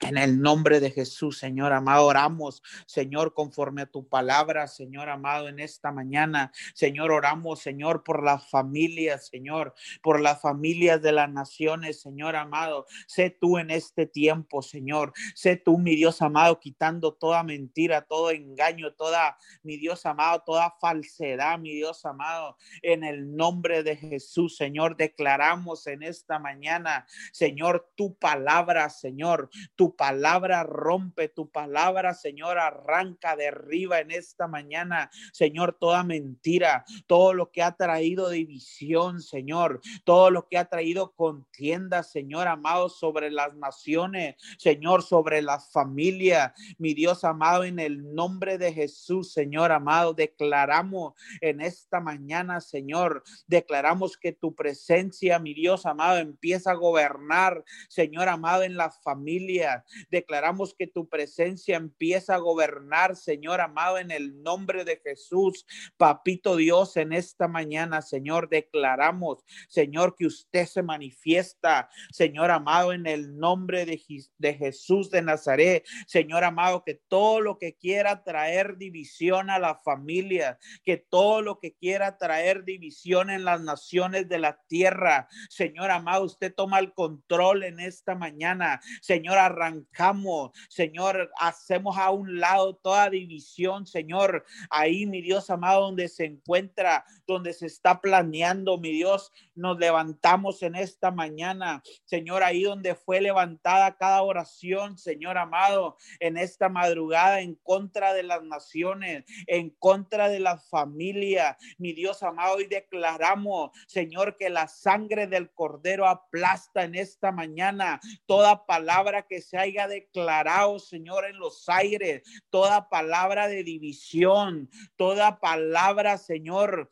En 0.00 0.18
el 0.18 0.42
nombre 0.42 0.78
de 0.78 0.90
Jesús, 0.90 1.38
Señor 1.38 1.72
amado, 1.72 2.04
oramos, 2.04 2.62
Señor, 2.84 3.32
conforme 3.32 3.82
a 3.82 3.86
tu 3.86 4.06
palabra, 4.06 4.68
Señor 4.68 5.08
amado, 5.08 5.48
en 5.48 5.58
esta 5.58 5.90
mañana. 5.90 6.52
Señor, 6.74 7.10
oramos, 7.10 7.60
Señor, 7.60 8.04
por 8.04 8.22
las 8.22 8.46
familias, 8.50 9.28
Señor, 9.28 9.74
por 10.02 10.20
las 10.20 10.42
familias 10.42 11.00
de 11.00 11.12
las 11.12 11.30
naciones, 11.30 12.02
Señor 12.02 12.36
amado. 12.36 12.84
Sé 13.06 13.30
tú 13.30 13.56
en 13.56 13.70
este 13.70 14.04
tiempo, 14.04 14.60
Señor. 14.60 15.14
Sé 15.34 15.56
tú, 15.56 15.78
mi 15.78 15.96
Dios 15.96 16.20
amado, 16.20 16.60
quitando 16.60 17.14
toda 17.14 17.42
mentira, 17.42 18.02
todo 18.02 18.30
engaño, 18.30 18.92
toda, 18.92 19.38
mi 19.62 19.78
Dios 19.78 20.04
amado, 20.04 20.42
toda 20.44 20.74
falsedad, 20.78 21.58
mi 21.58 21.72
Dios 21.72 22.04
amado. 22.04 22.58
En 22.82 23.02
el 23.02 23.34
nombre 23.34 23.82
de 23.82 23.96
Jesús, 23.96 24.58
Señor, 24.58 24.98
declaramos 24.98 25.86
en 25.86 26.02
esta 26.02 26.38
mañana, 26.38 27.06
Señor, 27.32 27.90
tu 27.96 28.14
palabra, 28.14 28.90
Señor, 28.90 29.48
tu 29.74 29.85
tu 29.86 29.94
palabra 29.94 30.64
rompe, 30.64 31.28
tu 31.28 31.48
palabra, 31.48 32.12
Señor, 32.12 32.58
arranca, 32.58 33.36
derriba 33.36 34.00
en 34.00 34.10
esta 34.10 34.48
mañana, 34.48 35.10
Señor, 35.32 35.76
toda 35.78 36.02
mentira, 36.02 36.84
todo 37.06 37.32
lo 37.32 37.52
que 37.52 37.62
ha 37.62 37.76
traído 37.76 38.28
división, 38.28 39.20
Señor, 39.20 39.80
todo 40.02 40.32
lo 40.32 40.48
que 40.48 40.58
ha 40.58 40.64
traído 40.64 41.12
contienda, 41.14 42.02
Señor 42.02 42.48
amado, 42.48 42.88
sobre 42.88 43.30
las 43.30 43.54
naciones, 43.54 44.34
Señor, 44.58 45.04
sobre 45.04 45.40
las 45.40 45.70
familias, 45.70 46.52
mi 46.78 46.92
Dios 46.92 47.22
amado, 47.22 47.62
en 47.62 47.78
el 47.78 48.12
nombre 48.12 48.58
de 48.58 48.72
Jesús, 48.72 49.32
Señor 49.32 49.70
amado, 49.70 50.14
declaramos 50.14 51.14
en 51.40 51.60
esta 51.60 52.00
mañana, 52.00 52.60
Señor, 52.60 53.22
declaramos 53.46 54.16
que 54.16 54.32
tu 54.32 54.52
presencia, 54.52 55.38
mi 55.38 55.54
Dios 55.54 55.86
amado, 55.86 56.18
empieza 56.18 56.72
a 56.72 56.74
gobernar, 56.74 57.62
Señor 57.88 58.28
amado, 58.28 58.64
en 58.64 58.76
las 58.76 59.00
familias 59.00 59.75
Declaramos 60.10 60.74
que 60.78 60.86
tu 60.86 61.08
presencia 61.08 61.76
empieza 61.76 62.34
a 62.34 62.38
gobernar, 62.38 63.16
Señor 63.16 63.60
amado, 63.60 63.98
en 63.98 64.10
el 64.10 64.42
nombre 64.42 64.84
de 64.84 64.98
Jesús. 64.98 65.66
Papito 65.96 66.56
Dios, 66.56 66.96
en 66.96 67.12
esta 67.12 67.48
mañana, 67.48 68.02
Señor, 68.02 68.48
declaramos, 68.48 69.44
Señor, 69.68 70.14
que 70.16 70.26
usted 70.26 70.66
se 70.66 70.82
manifiesta, 70.82 71.88
Señor 72.10 72.50
amado, 72.50 72.92
en 72.92 73.06
el 73.06 73.36
nombre 73.36 73.86
de, 73.86 74.00
de 74.38 74.54
Jesús 74.54 75.10
de 75.10 75.22
Nazaret. 75.22 75.86
Señor 76.06 76.44
amado, 76.44 76.84
que 76.84 76.94
todo 77.08 77.40
lo 77.40 77.58
que 77.58 77.76
quiera 77.76 78.22
traer 78.24 78.76
división 78.76 79.50
a 79.50 79.58
la 79.58 79.74
familia, 79.74 80.58
que 80.84 80.96
todo 80.96 81.42
lo 81.42 81.58
que 81.58 81.74
quiera 81.74 82.18
traer 82.18 82.64
división 82.64 83.30
en 83.30 83.44
las 83.44 83.60
naciones 83.60 84.28
de 84.28 84.38
la 84.38 84.60
tierra, 84.68 85.28
Señor 85.48 85.90
amado, 85.90 86.24
usted 86.24 86.54
toma 86.54 86.78
el 86.78 86.92
control 86.92 87.64
en 87.64 87.80
esta 87.80 88.14
mañana. 88.14 88.80
Señor, 89.00 89.38
arrancamos, 89.66 90.52
Señor, 90.68 91.30
hacemos 91.38 91.96
a 91.98 92.10
un 92.10 92.38
lado 92.38 92.76
toda 92.76 93.10
división, 93.10 93.86
Señor, 93.86 94.44
ahí, 94.70 95.06
mi 95.06 95.22
Dios 95.22 95.50
amado, 95.50 95.82
donde 95.82 96.08
se 96.08 96.24
encuentra, 96.24 97.04
donde 97.26 97.52
se 97.52 97.66
está 97.66 98.00
planeando, 98.00 98.78
mi 98.78 98.92
Dios, 98.92 99.32
nos 99.54 99.78
levantamos 99.78 100.62
en 100.62 100.76
esta 100.76 101.10
mañana, 101.10 101.82
Señor, 102.04 102.42
ahí 102.42 102.62
donde 102.62 102.94
fue 102.94 103.20
levantada 103.20 103.96
cada 103.96 104.22
oración, 104.22 104.98
Señor 104.98 105.38
amado, 105.38 105.96
en 106.20 106.36
esta 106.36 106.68
madrugada 106.68 107.40
en 107.40 107.54
contra 107.56 108.12
de 108.12 108.22
las 108.22 108.42
naciones, 108.42 109.24
en 109.46 109.70
contra 109.70 110.28
de 110.28 110.40
la 110.40 110.58
familia, 110.58 111.56
mi 111.78 111.92
Dios 111.92 112.22
amado, 112.22 112.60
y 112.60 112.66
declaramos, 112.66 113.70
Señor, 113.86 114.36
que 114.36 114.50
la 114.50 114.68
sangre 114.68 115.26
del 115.26 115.50
cordero 115.50 116.06
aplasta 116.06 116.84
en 116.84 116.94
esta 116.94 117.32
mañana 117.32 118.00
toda 118.26 118.66
palabra 118.66 119.22
que 119.22 119.40
se 119.40 119.55
haya 119.58 119.88
declarado, 119.88 120.78
Señor, 120.78 121.24
en 121.24 121.38
los 121.38 121.68
aires, 121.68 122.22
toda 122.50 122.88
palabra 122.88 123.48
de 123.48 123.64
división, 123.64 124.70
toda 124.96 125.38
palabra, 125.38 126.18
Señor, 126.18 126.88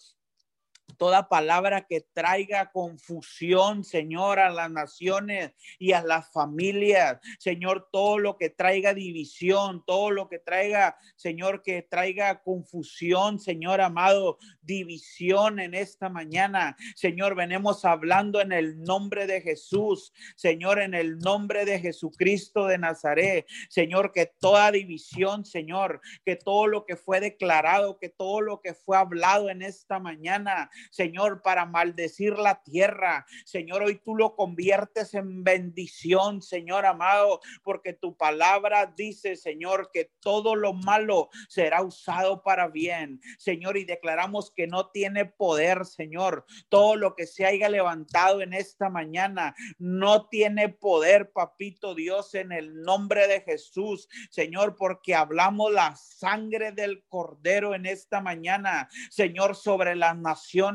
toda 0.97 1.29
palabra 1.29 1.87
que 1.87 2.01
traiga 2.13 2.71
confusión, 2.71 3.85
Señor, 3.85 4.39
a 4.39 4.51
las 4.51 4.71
naciones 4.71 5.53
y 5.79 5.93
a 5.93 6.03
las 6.03 6.31
familias. 6.33 7.21
Señor, 7.39 7.89
todo 7.93 8.19
lo 8.19 8.37
que 8.37 8.51
traiga 8.51 8.95
división, 8.95 9.85
todo 9.87 10.11
lo 10.11 10.29
que 10.29 10.39
traiga, 10.39 10.97
Señor, 11.17 11.63
que 11.63 11.83
traiga 11.83 12.43
confusión, 12.43 13.39
Señor 13.39 13.81
amado, 13.81 14.39
división 14.63 15.61
en 15.61 15.75
esta 15.75 16.09
mañana. 16.09 16.77
Señor, 16.95 17.35
venimos 17.35 17.85
hablando 17.85 18.41
en 18.41 18.53
el 18.53 18.83
nombre 18.83 19.27
de 19.27 19.41
Jesús, 19.41 20.13
Señor, 20.37 20.81
en 20.81 20.95
el 20.95 21.19
nombre 21.19 21.65
de 21.65 21.81
Jesucristo 21.81 22.67
de 22.67 22.79
Nazaret. 22.79 23.47
Señor, 23.69 24.13
que 24.13 24.27
toda 24.27 24.71
división, 24.71 25.45
Señor, 25.45 26.01
que 26.25 26.37
todo 26.37 26.67
lo 26.67 26.85
que 26.85 26.97
fue 26.97 27.21
declarado, 27.21 27.99
que 27.99 28.09
todo 28.09 28.41
lo 28.41 28.61
que 28.61 28.75
fue 28.75 28.97
hablado 28.97 29.51
en 29.51 29.63
esta 29.63 29.99
mañana, 29.99 30.71
Señor, 30.91 31.43
para 31.43 31.67
maldecir 31.67 32.39
la 32.39 32.63
tierra. 32.63 33.27
Señor, 33.45 33.83
hoy 33.83 34.01
tú 34.05 34.17
lo 34.17 34.37
conviertes 34.37 35.15
en 35.15 35.45
bendición, 35.45 36.43
Señor 36.43 36.87
amado, 36.87 37.41
porque 37.63 37.93
tu 37.93 38.17
palabra 38.17 38.93
dice, 38.97 39.37
Señor, 39.37 39.91
que 39.93 40.11
todo 40.21 40.55
lo 40.57 40.73
malo 40.73 41.29
será 41.49 41.83
usado 41.83 42.43
para 42.43 42.69
bien. 42.69 43.21
Señor, 43.39 43.77
y 43.77 43.85
declaramos 43.85 44.53
que 44.55 44.67
no 44.67 44.91
tiene 44.91 45.25
poder, 45.25 45.85
Señor. 45.85 46.45
Todo 46.69 46.97
lo 46.97 47.15
que 47.15 47.27
se 47.27 47.47
haya 47.47 47.69
levantado 47.69 48.43
en 48.43 48.53
esta 48.53 48.89
mañana 48.89 49.55
no 49.79 50.29
tiene 50.29 50.69
poder, 50.69 51.33
papito 51.33 51.95
Dios, 51.95 52.35
en 52.35 52.53
el 52.53 52.83
nombre 52.83 53.27
de 53.27 53.41
Jesús, 53.41 54.09
Señor, 54.31 54.77
porque 54.77 55.15
hablamos 55.15 55.73
la 55.73 55.95
sangre 55.97 56.73
del 56.73 57.05
cordero 57.09 57.75
en 57.75 57.87
esta 57.87 58.21
mañana, 58.21 58.89
Señor, 59.11 59.57
sobre 59.57 59.97
las 59.97 60.17
naciones. 60.17 60.74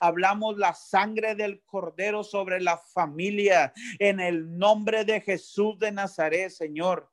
Hablamos 0.00 0.56
la 0.58 0.74
sangre 0.74 1.34
del 1.34 1.62
cordero 1.64 2.24
sobre 2.24 2.60
la 2.60 2.78
familia 2.78 3.72
en 3.98 4.20
el 4.20 4.58
nombre 4.58 5.04
de 5.04 5.20
Jesús 5.20 5.78
de 5.78 5.92
Nazaret, 5.92 6.50
Señor. 6.50 7.10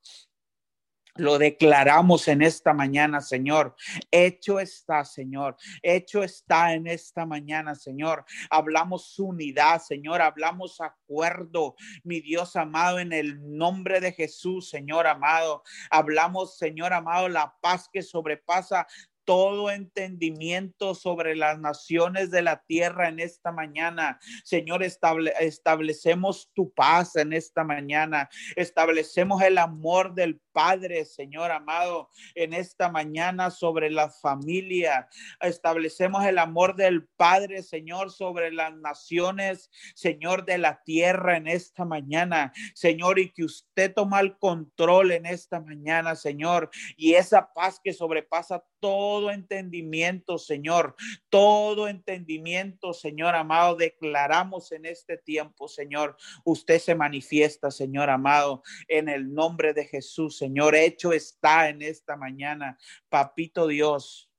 Lo 1.17 1.39
declaramos 1.39 2.27
en 2.27 2.43
esta 2.43 2.73
mañana, 2.73 3.21
Señor. 3.21 3.75
Hecho 4.11 4.59
está, 4.59 5.03
Señor. 5.03 5.57
Hecho 5.81 6.23
está 6.23 6.73
en 6.73 6.85
esta 6.87 7.25
mañana, 7.25 7.73
Señor. 7.73 8.23
Hablamos 8.49 9.17
unidad, 9.17 9.81
Señor. 9.81 10.21
Hablamos 10.21 10.79
acuerdo, 10.79 11.75
mi 12.03 12.21
Dios 12.21 12.55
amado, 12.55 12.99
en 12.99 13.13
el 13.13 13.57
nombre 13.57 13.99
de 13.99 14.11
Jesús, 14.11 14.69
Señor 14.69 15.07
amado. 15.07 15.63
Hablamos, 15.89 16.57
Señor 16.57 16.93
amado, 16.93 17.27
la 17.29 17.55
paz 17.61 17.89
que 17.91 18.03
sobrepasa 18.03 18.87
todo 19.27 19.69
entendimiento 19.71 20.95
sobre 20.95 21.35
las 21.35 21.59
naciones 21.59 22.31
de 22.31 22.41
la 22.41 22.63
tierra 22.65 23.09
en 23.09 23.19
esta 23.19 23.51
mañana. 23.51 24.19
Señor, 24.45 24.83
establecemos 24.83 26.49
tu 26.53 26.73
paz 26.73 27.17
en 27.17 27.33
esta 27.33 27.65
mañana. 27.65 28.29
Establecemos 28.55 29.41
el 29.41 29.57
amor 29.57 30.13
del 30.15 30.39
Padre, 30.53 31.03
Señor 31.03 31.51
amado, 31.51 32.09
en 32.35 32.53
esta 32.53 32.89
mañana 32.89 33.51
sobre 33.51 33.91
la 33.91 34.09
familia. 34.09 35.09
Establecemos 35.41 36.25
el 36.25 36.37
amor 36.37 36.77
del 36.77 37.05
Padre, 37.17 37.63
Señor, 37.63 38.11
sobre 38.11 38.53
las 38.53 38.73
naciones, 38.77 39.69
Señor, 39.93 40.45
de 40.45 40.57
la 40.57 40.81
tierra 40.85 41.35
en 41.35 41.47
esta 41.47 41.83
mañana. 41.83 42.53
Señor, 42.73 43.19
y 43.19 43.29
que 43.33 43.43
usted 43.43 43.93
toma 43.93 44.21
el 44.21 44.37
control 44.37 45.11
en 45.11 45.25
esta 45.25 45.59
mañana, 45.59 46.15
Señor. 46.15 46.69
Y 46.95 47.15
esa 47.15 47.51
paz 47.53 47.81
que 47.83 47.91
sobrepasa 47.91 48.63
todo 48.79 49.31
entendimiento, 49.31 50.37
Señor, 50.37 50.95
todo 51.29 51.87
entendimiento, 51.87 52.93
Señor 52.93 53.35
amado, 53.35 53.75
declaramos 53.75 54.71
en 54.71 54.85
este 54.85 55.17
tiempo, 55.17 55.67
Señor, 55.67 56.17
usted 56.43 56.79
se 56.79 56.95
manifiesta, 56.95 57.71
Señor 57.71 58.09
amado, 58.09 58.63
en 58.87 59.09
el 59.09 59.33
nombre 59.33 59.73
de 59.73 59.85
Jesús, 59.85 60.37
Señor, 60.37 60.75
hecho 60.75 61.13
está 61.13 61.69
en 61.69 61.81
esta 61.81 62.15
mañana, 62.15 62.77
papito 63.09 63.67
Dios, 63.67 64.29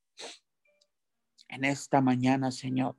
en 1.48 1.64
esta 1.64 2.00
mañana, 2.00 2.50
Señor. 2.50 2.96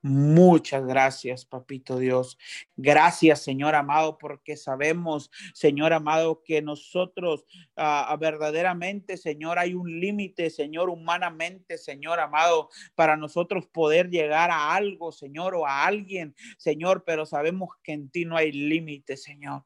Muchas 0.00 0.86
gracias, 0.86 1.44
papito 1.44 1.98
Dios. 1.98 2.38
Gracias, 2.76 3.42
Señor 3.42 3.74
amado, 3.74 4.16
porque 4.16 4.56
sabemos, 4.56 5.28
Señor 5.54 5.92
amado, 5.92 6.44
que 6.44 6.62
nosotros 6.62 7.44
uh, 7.76 8.16
verdaderamente, 8.16 9.16
Señor, 9.16 9.58
hay 9.58 9.74
un 9.74 9.98
límite, 9.98 10.50
Señor, 10.50 10.88
humanamente, 10.88 11.78
Señor 11.78 12.20
amado, 12.20 12.68
para 12.94 13.16
nosotros 13.16 13.66
poder 13.66 14.08
llegar 14.08 14.52
a 14.52 14.72
algo, 14.76 15.10
Señor, 15.10 15.56
o 15.56 15.66
a 15.66 15.84
alguien, 15.84 16.36
Señor, 16.58 17.02
pero 17.04 17.26
sabemos 17.26 17.70
que 17.82 17.92
en 17.92 18.08
ti 18.08 18.24
no 18.24 18.36
hay 18.36 18.52
límite, 18.52 19.16
Señor. 19.16 19.64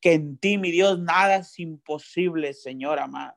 Que 0.00 0.14
en 0.14 0.38
ti, 0.38 0.58
mi 0.58 0.72
Dios, 0.72 0.98
nada 0.98 1.36
es 1.36 1.56
imposible, 1.60 2.52
Señor 2.52 2.98
amado. 2.98 3.36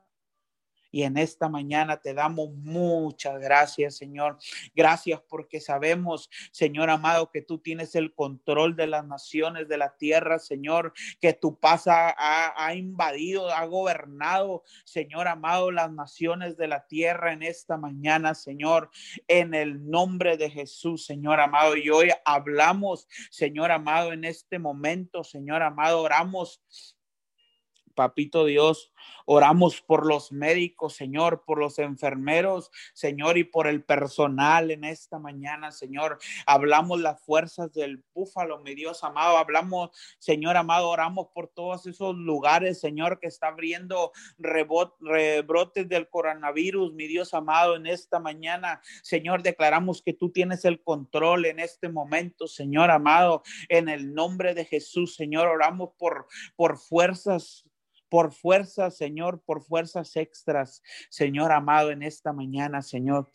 Y 0.92 1.04
en 1.04 1.18
esta 1.18 1.48
mañana 1.48 1.98
te 1.98 2.14
damos 2.14 2.52
muchas 2.54 3.40
gracias, 3.40 3.96
Señor. 3.96 4.38
Gracias 4.76 5.22
porque 5.28 5.62
sabemos, 5.62 6.30
Señor 6.52 6.90
amado, 6.90 7.32
que 7.32 7.42
tú 7.42 7.60
tienes 7.60 7.96
el 7.96 8.14
control 8.14 8.76
de 8.76 8.88
las 8.88 9.06
naciones 9.06 9.68
de 9.70 9.78
la 9.78 9.96
tierra, 9.98 10.38
Señor, 10.38 10.94
que 11.20 11.34
tu 11.34 11.60
paz 11.60 11.88
ha, 11.88 12.14
ha, 12.18 12.76
invadido, 12.76 13.50
ha 13.52 13.66
gobernado, 13.66 14.64
Señor 14.84 15.28
amado, 15.28 15.72
las 15.72 15.92
naciones 15.92 16.58
de 16.58 16.68
la 16.68 16.86
tierra 16.88 17.32
en 17.32 17.44
esta 17.44 17.78
mañana, 17.78 18.36
Señor, 18.36 18.90
en 19.28 19.54
el 19.54 19.90
nombre 19.90 20.38
de 20.38 20.50
Jesús, 20.50 21.06
Señor 21.06 21.40
amado. 21.40 21.78
Y 21.78 21.90
hoy 21.90 22.10
hablamos, 22.26 23.08
Señor 23.30 23.72
amado, 23.72 24.12
en 24.12 24.26
este 24.26 24.60
momento, 24.60 25.24
Señor 25.24 25.62
amado, 25.62 26.02
oramos 26.02 26.62
Papito 27.96 28.46
Dios, 28.46 28.92
oramos 29.26 29.82
por 29.82 30.06
los 30.06 30.32
médicos, 30.32 30.96
Señor, 30.96 31.44
por 31.46 31.60
los 31.60 31.80
enfermeros, 31.80 32.72
Señor, 32.94 33.38
y 33.38 33.44
por 33.44 33.68
el 33.68 33.84
personal 33.84 34.72
en 34.72 34.84
esta 34.84 35.20
mañana, 35.20 35.72
Señor. 35.72 36.20
Hablamos 36.46 37.00
las 37.00 37.22
fuerzas 37.22 37.72
del 37.74 38.04
búfalo, 38.14 38.60
mi 38.60 38.76
Dios 38.76 39.04
amado. 39.04 39.38
Hablamos, 39.38 39.92
Señor 40.20 40.58
amado, 40.58 40.90
oramos 40.90 41.28
por 41.34 41.48
todos 41.48 41.86
esos 41.86 42.16
lugares, 42.16 42.80
Señor, 42.80 43.20
que 43.20 43.28
está 43.28 43.48
abriendo 43.48 44.12
rebrotes 44.38 45.88
del 45.88 46.10
coronavirus, 46.10 46.94
mi 46.94 47.08
Dios 47.08 47.34
amado, 47.34 47.76
en 47.76 47.88
esta 47.88 48.20
mañana. 48.20 48.82
Señor, 49.04 49.44
declaramos 49.44 50.02
que 50.02 50.14
tú 50.14 50.32
tienes 50.32 50.66
el 50.66 50.82
control 50.84 51.46
en 51.46 51.60
este 51.60 51.90
momento, 51.90 52.48
Señor 52.48 52.92
amado, 52.92 53.44
en 53.70 53.90
el 53.90 54.14
nombre 54.14 54.54
de 54.54 54.66
Jesús, 54.66 55.16
Señor. 55.16 55.48
Oramos 55.48 55.92
por, 55.98 56.28
por 56.56 56.78
fuerzas 56.78 57.66
por 58.12 58.34
fuerzas, 58.34 58.98
Señor, 58.98 59.42
por 59.46 59.64
fuerzas 59.64 60.18
extras, 60.18 60.84
Señor 61.10 61.54
amado, 61.54 61.92
en 61.92 62.04
esta 62.04 62.34
mañana, 62.34 62.82
Señor. 62.82 63.32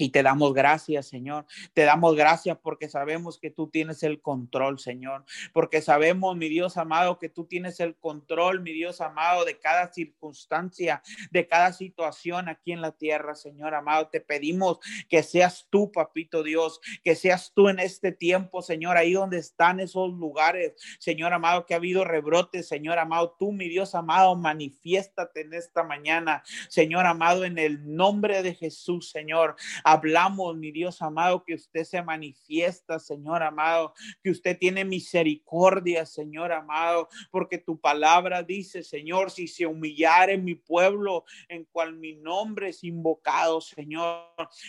Y 0.00 0.08
te 0.08 0.22
damos 0.22 0.54
gracias, 0.54 1.08
Señor. 1.08 1.44
Te 1.74 1.82
damos 1.82 2.16
gracias 2.16 2.56
porque 2.62 2.88
sabemos 2.88 3.38
que 3.38 3.50
tú 3.50 3.68
tienes 3.68 4.02
el 4.02 4.22
control, 4.22 4.78
Señor. 4.78 5.26
Porque 5.52 5.82
sabemos, 5.82 6.34
mi 6.38 6.48
Dios 6.48 6.78
amado, 6.78 7.18
que 7.18 7.28
tú 7.28 7.44
tienes 7.44 7.80
el 7.80 7.94
control, 7.96 8.62
mi 8.62 8.72
Dios 8.72 9.02
amado, 9.02 9.44
de 9.44 9.58
cada 9.58 9.92
circunstancia, 9.92 11.02
de 11.30 11.46
cada 11.46 11.74
situación 11.74 12.48
aquí 12.48 12.72
en 12.72 12.80
la 12.80 12.92
tierra, 12.92 13.34
Señor 13.34 13.74
amado. 13.74 14.08
Te 14.08 14.22
pedimos 14.22 14.78
que 15.10 15.22
seas 15.22 15.66
tú, 15.68 15.92
papito 15.92 16.42
Dios, 16.42 16.80
que 17.04 17.14
seas 17.14 17.52
tú 17.54 17.68
en 17.68 17.78
este 17.78 18.10
tiempo, 18.10 18.62
Señor, 18.62 18.96
ahí 18.96 19.12
donde 19.12 19.36
están 19.36 19.80
esos 19.80 20.10
lugares, 20.14 20.72
Señor 20.98 21.34
amado, 21.34 21.66
que 21.66 21.74
ha 21.74 21.76
habido 21.76 22.06
rebrotes, 22.06 22.66
Señor 22.66 22.98
amado. 22.98 23.36
Tú, 23.38 23.52
mi 23.52 23.68
Dios 23.68 23.94
amado, 23.94 24.34
manifiéstate 24.34 25.42
en 25.42 25.52
esta 25.52 25.82
mañana, 25.82 26.42
Señor 26.70 27.04
amado, 27.04 27.44
en 27.44 27.58
el 27.58 27.94
nombre 27.94 28.42
de 28.42 28.54
Jesús, 28.54 29.10
Señor. 29.10 29.56
Hablamos, 29.90 30.56
mi 30.56 30.70
Dios 30.70 31.02
amado, 31.02 31.42
que 31.44 31.54
usted 31.54 31.82
se 31.82 32.00
manifiesta, 32.00 33.00
Señor 33.00 33.42
amado, 33.42 33.92
que 34.22 34.30
usted 34.30 34.56
tiene 34.56 34.84
misericordia, 34.84 36.06
Señor 36.06 36.52
amado, 36.52 37.08
porque 37.32 37.58
tu 37.58 37.80
palabra 37.80 38.44
dice, 38.44 38.84
Señor, 38.84 39.32
si 39.32 39.48
se 39.48 39.66
humillare 39.66 40.38
mi 40.38 40.54
pueblo 40.54 41.24
en 41.48 41.64
cual 41.64 41.96
mi 41.96 42.14
nombre 42.14 42.68
es 42.68 42.84
invocado, 42.84 43.60
Señor. 43.60 44.28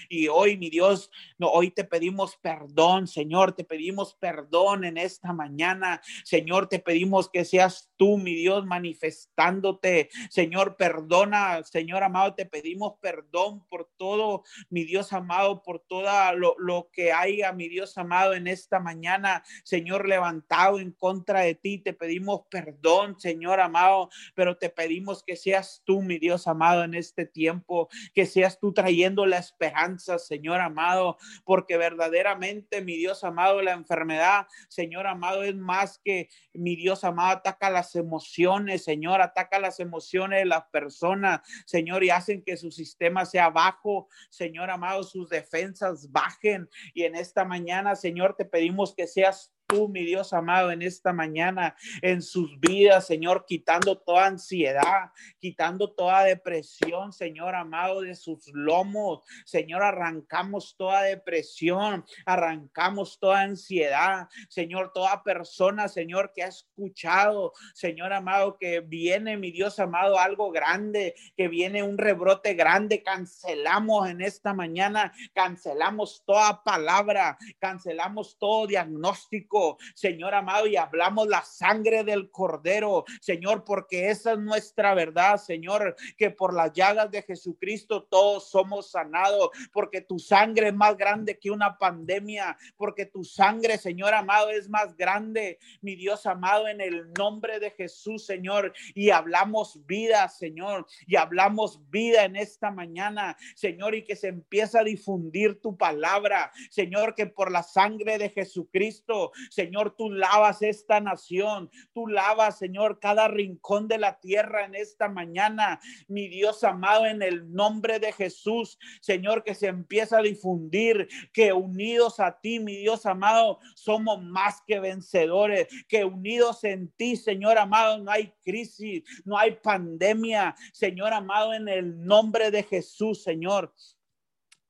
Y 0.09 0.27
hoy, 0.27 0.57
mi 0.57 0.71
Dios, 0.71 1.11
no, 1.37 1.49
hoy 1.49 1.69
te 1.69 1.83
pedimos 1.83 2.37
perdón, 2.37 3.07
Señor, 3.07 3.51
te 3.51 3.63
pedimos 3.63 4.15
perdón 4.15 4.85
en 4.85 4.97
esta 4.97 5.33
mañana, 5.33 6.01
Señor, 6.23 6.67
te 6.67 6.79
pedimos 6.79 7.29
que 7.29 7.45
seas 7.45 7.91
tú, 7.95 8.17
mi 8.17 8.33
Dios, 8.33 8.65
manifestándote, 8.65 10.09
Señor, 10.31 10.77
perdona, 10.77 11.63
Señor 11.63 12.01
amado, 12.01 12.33
te 12.33 12.47
pedimos 12.47 12.93
perdón 12.99 13.63
por 13.69 13.87
todo, 13.97 14.43
mi 14.71 14.83
Dios 14.83 15.10
amado, 15.13 15.61
por 15.63 15.79
todo 15.79 16.01
lo, 16.35 16.55
lo 16.59 16.89
que 16.91 17.11
haya, 17.11 17.51
mi 17.53 17.69
Dios 17.69 17.97
amado, 17.97 18.33
en 18.33 18.47
esta 18.47 18.79
mañana, 18.79 19.43
Señor, 19.63 20.07
levantado 20.07 20.79
en 20.79 20.91
contra 20.91 21.41
de 21.41 21.55
ti. 21.55 21.77
Te 21.77 21.93
pedimos 21.93 22.41
perdón, 22.49 23.19
Señor 23.19 23.59
amado, 23.59 24.09
pero 24.35 24.57
te 24.57 24.69
pedimos 24.69 25.23
que 25.23 25.35
seas 25.35 25.81
tú, 25.85 26.01
mi 26.01 26.19
Dios 26.19 26.47
amado, 26.47 26.83
en 26.83 26.95
este 26.95 27.25
tiempo, 27.25 27.89
que 28.13 28.25
seas 28.25 28.59
tú 28.59 28.73
trayendo 28.73 29.25
la 29.25 29.37
esperanza, 29.37 30.19
Señor 30.19 30.61
amado, 30.61 31.17
porque 31.43 31.77
verdaderamente, 31.77 32.81
mi 32.81 32.97
Dios 32.97 33.23
amado, 33.23 33.61
la 33.61 33.73
enfermedad, 33.73 34.47
Señor 34.67 35.07
amado, 35.07 35.43
es 35.43 35.55
más 35.55 35.99
que 36.03 36.29
mi 36.53 36.75
Dios 36.75 37.03
amado, 37.03 37.37
ataca 37.37 37.69
las 37.69 37.95
emociones, 37.95 38.83
Señor, 38.83 39.21
ataca 39.21 39.59
las 39.59 39.79
emociones 39.79 40.39
de 40.39 40.45
las 40.45 40.65
personas, 40.65 41.41
Señor, 41.65 42.03
y 42.03 42.09
hacen 42.09 42.43
que 42.43 42.57
su 42.57 42.71
sistema 42.71 43.25
sea 43.25 43.49
bajo, 43.49 44.07
Señor 44.29 44.69
amado 44.69 44.90
sus 45.03 45.29
defensas 45.29 46.11
bajen. 46.11 46.69
Y 46.93 47.03
en 47.03 47.15
esta 47.15 47.45
mañana, 47.45 47.95
Señor, 47.95 48.35
te 48.35 48.45
pedimos 48.45 48.93
que 48.95 49.07
seas 49.07 49.53
tú, 49.71 49.87
mi 49.87 50.03
Dios 50.03 50.33
amado, 50.33 50.71
en 50.71 50.81
esta 50.81 51.13
mañana, 51.13 51.75
en 52.01 52.21
sus 52.21 52.59
vidas, 52.59 53.07
Señor, 53.07 53.45
quitando 53.47 53.97
toda 53.97 54.25
ansiedad, 54.25 55.11
quitando 55.39 55.91
toda 55.91 56.23
depresión, 56.23 57.13
Señor 57.13 57.55
amado, 57.55 58.01
de 58.01 58.15
sus 58.15 58.47
lomos. 58.53 59.23
Señor, 59.45 59.83
arrancamos 59.83 60.75
toda 60.77 61.03
depresión, 61.03 62.05
arrancamos 62.25 63.17
toda 63.19 63.41
ansiedad. 63.41 64.27
Señor, 64.49 64.91
toda 64.93 65.23
persona, 65.23 65.87
Señor, 65.87 66.33
que 66.33 66.43
ha 66.43 66.47
escuchado, 66.47 67.53
Señor 67.73 68.11
amado, 68.13 68.57
que 68.57 68.81
viene, 68.81 69.37
mi 69.37 69.51
Dios 69.51 69.79
amado, 69.79 70.19
algo 70.19 70.51
grande, 70.51 71.15
que 71.37 71.47
viene 71.47 71.83
un 71.83 71.97
rebrote 71.97 72.53
grande, 72.55 73.03
cancelamos 73.03 74.09
en 74.09 74.21
esta 74.21 74.53
mañana, 74.53 75.13
cancelamos 75.33 76.23
toda 76.25 76.63
palabra, 76.63 77.37
cancelamos 77.59 78.37
todo 78.37 78.67
diagnóstico, 78.67 79.60
Señor 79.93 80.33
amado, 80.33 80.67
y 80.67 80.75
hablamos 80.75 81.27
la 81.27 81.43
sangre 81.43 82.03
del 82.03 82.29
cordero, 82.31 83.05
Señor, 83.19 83.63
porque 83.63 84.09
esa 84.09 84.33
es 84.33 84.39
nuestra 84.39 84.93
verdad, 84.93 85.37
Señor, 85.37 85.95
que 86.17 86.29
por 86.31 86.53
las 86.53 86.73
llagas 86.73 87.09
de 87.11 87.21
Jesucristo 87.21 88.03
todos 88.03 88.49
somos 88.49 88.91
sanados, 88.91 89.49
porque 89.71 90.01
tu 90.01 90.19
sangre 90.19 90.69
es 90.69 90.73
más 90.73 90.97
grande 90.97 91.37
que 91.39 91.51
una 91.51 91.77
pandemia, 91.77 92.57
porque 92.77 93.05
tu 93.05 93.23
sangre, 93.23 93.77
Señor 93.77 94.13
amado, 94.13 94.49
es 94.49 94.69
más 94.69 94.95
grande, 94.95 95.59
mi 95.81 95.95
Dios 95.95 96.25
amado, 96.25 96.67
en 96.67 96.81
el 96.81 97.11
nombre 97.17 97.59
de 97.59 97.71
Jesús, 97.71 98.25
Señor, 98.25 98.73
y 98.93 99.09
hablamos 99.09 99.85
vida, 99.85 100.27
Señor, 100.29 100.85
y 101.07 101.15
hablamos 101.15 101.79
vida 101.89 102.25
en 102.25 102.35
esta 102.35 102.71
mañana, 102.71 103.37
Señor, 103.55 103.95
y 103.95 104.03
que 104.03 104.15
se 104.15 104.29
empieza 104.29 104.79
a 104.79 104.83
difundir 104.83 105.59
tu 105.61 105.77
palabra, 105.77 106.51
Señor, 106.69 107.15
que 107.15 107.27
por 107.27 107.51
la 107.51 107.63
sangre 107.63 108.17
de 108.17 108.29
Jesucristo, 108.29 109.31
Señor, 109.51 109.95
tú 109.97 110.09
lavas 110.09 110.61
esta 110.61 111.01
nación, 111.01 111.69
tú 111.93 112.07
lavas, 112.07 112.57
Señor, 112.57 113.01
cada 113.01 113.27
rincón 113.27 113.89
de 113.89 113.97
la 113.97 114.17
tierra 114.17 114.63
en 114.63 114.75
esta 114.75 115.09
mañana, 115.09 115.81
mi 116.07 116.29
Dios 116.29 116.63
amado, 116.63 117.05
en 117.05 117.21
el 117.21 117.51
nombre 117.51 117.99
de 117.99 118.13
Jesús, 118.13 118.79
Señor, 119.01 119.43
que 119.43 119.53
se 119.53 119.67
empieza 119.67 120.19
a 120.19 120.21
difundir, 120.21 121.09
que 121.33 121.51
unidos 121.51 122.21
a 122.21 122.39
ti, 122.39 122.61
mi 122.61 122.77
Dios 122.77 123.05
amado, 123.05 123.59
somos 123.75 124.23
más 124.23 124.61
que 124.65 124.79
vencedores, 124.79 125.67
que 125.89 126.05
unidos 126.05 126.63
en 126.63 126.89
ti, 126.93 127.17
Señor 127.17 127.57
amado, 127.57 127.97
no 127.97 128.09
hay 128.09 128.33
crisis, 128.45 129.03
no 129.25 129.37
hay 129.37 129.51
pandemia, 129.51 130.55
Señor 130.71 131.11
amado, 131.11 131.53
en 131.53 131.67
el 131.67 132.05
nombre 132.05 132.51
de 132.51 132.63
Jesús, 132.63 133.21
Señor 133.21 133.73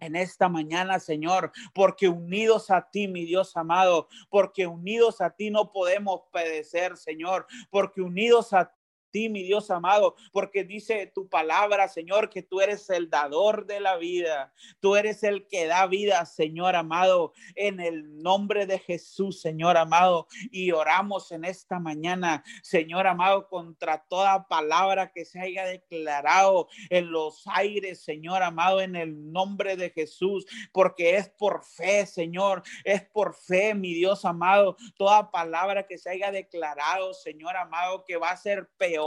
en 0.01 0.15
esta 0.15 0.49
mañana, 0.49 0.99
Señor, 0.99 1.51
porque 1.73 2.09
unidos 2.09 2.69
a 2.71 2.89
ti, 2.89 3.07
mi 3.07 3.23
Dios 3.23 3.55
amado, 3.55 4.09
porque 4.29 4.67
unidos 4.67 5.21
a 5.21 5.29
ti 5.29 5.49
no 5.51 5.71
podemos 5.71 6.23
pedecer, 6.33 6.97
Señor, 6.97 7.45
porque 7.69 8.01
unidos 8.01 8.51
a 8.51 8.73
ti, 9.11 9.29
mi 9.29 9.43
Dios 9.43 9.69
amado, 9.69 10.15
porque 10.31 10.63
dice 10.63 11.11
tu 11.13 11.27
palabra, 11.27 11.87
Señor, 11.87 12.29
que 12.29 12.41
tú 12.41 12.61
eres 12.61 12.89
el 12.89 13.09
dador 13.09 13.65
de 13.65 13.79
la 13.79 13.97
vida, 13.97 14.53
tú 14.79 14.95
eres 14.95 15.23
el 15.23 15.47
que 15.47 15.67
da 15.67 15.85
vida, 15.87 16.25
Señor 16.25 16.75
amado, 16.75 17.33
en 17.55 17.79
el 17.79 18.21
nombre 18.21 18.65
de 18.65 18.79
Jesús, 18.79 19.41
Señor 19.41 19.77
amado, 19.77 20.27
y 20.51 20.71
oramos 20.71 21.31
en 21.31 21.45
esta 21.45 21.79
mañana, 21.79 22.43
Señor 22.63 23.07
amado, 23.07 23.47
contra 23.47 24.03
toda 24.07 24.47
palabra 24.47 25.11
que 25.11 25.25
se 25.25 25.39
haya 25.39 25.65
declarado 25.65 26.67
en 26.89 27.11
los 27.11 27.43
aires, 27.47 28.03
Señor 28.03 28.43
amado, 28.43 28.81
en 28.81 28.95
el 28.95 29.31
nombre 29.31 29.75
de 29.75 29.89
Jesús, 29.89 30.45
porque 30.71 31.17
es 31.17 31.29
por 31.29 31.63
fe, 31.63 32.05
Señor, 32.05 32.63
es 32.83 33.03
por 33.03 33.35
fe, 33.35 33.73
mi 33.73 33.93
Dios 33.93 34.25
amado, 34.25 34.77
toda 34.95 35.31
palabra 35.31 35.85
que 35.85 35.97
se 35.97 36.09
haya 36.09 36.31
declarado, 36.31 37.13
Señor 37.13 37.57
amado, 37.57 38.05
que 38.05 38.17
va 38.17 38.31
a 38.31 38.37
ser 38.37 38.69
peor 38.77 39.00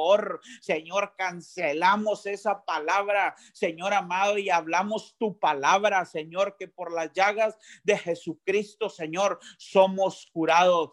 Señor, 0.60 1.14
cancelamos 1.16 2.26
esa 2.26 2.64
palabra, 2.64 3.34
Señor 3.52 3.94
amado, 3.94 4.38
y 4.38 4.50
hablamos 4.50 5.16
tu 5.18 5.38
palabra, 5.38 6.04
Señor, 6.04 6.56
que 6.58 6.68
por 6.68 6.92
las 6.92 7.12
llagas 7.12 7.56
de 7.82 7.98
Jesucristo, 7.98 8.88
Señor, 8.88 9.38
somos 9.58 10.28
curados. 10.32 10.90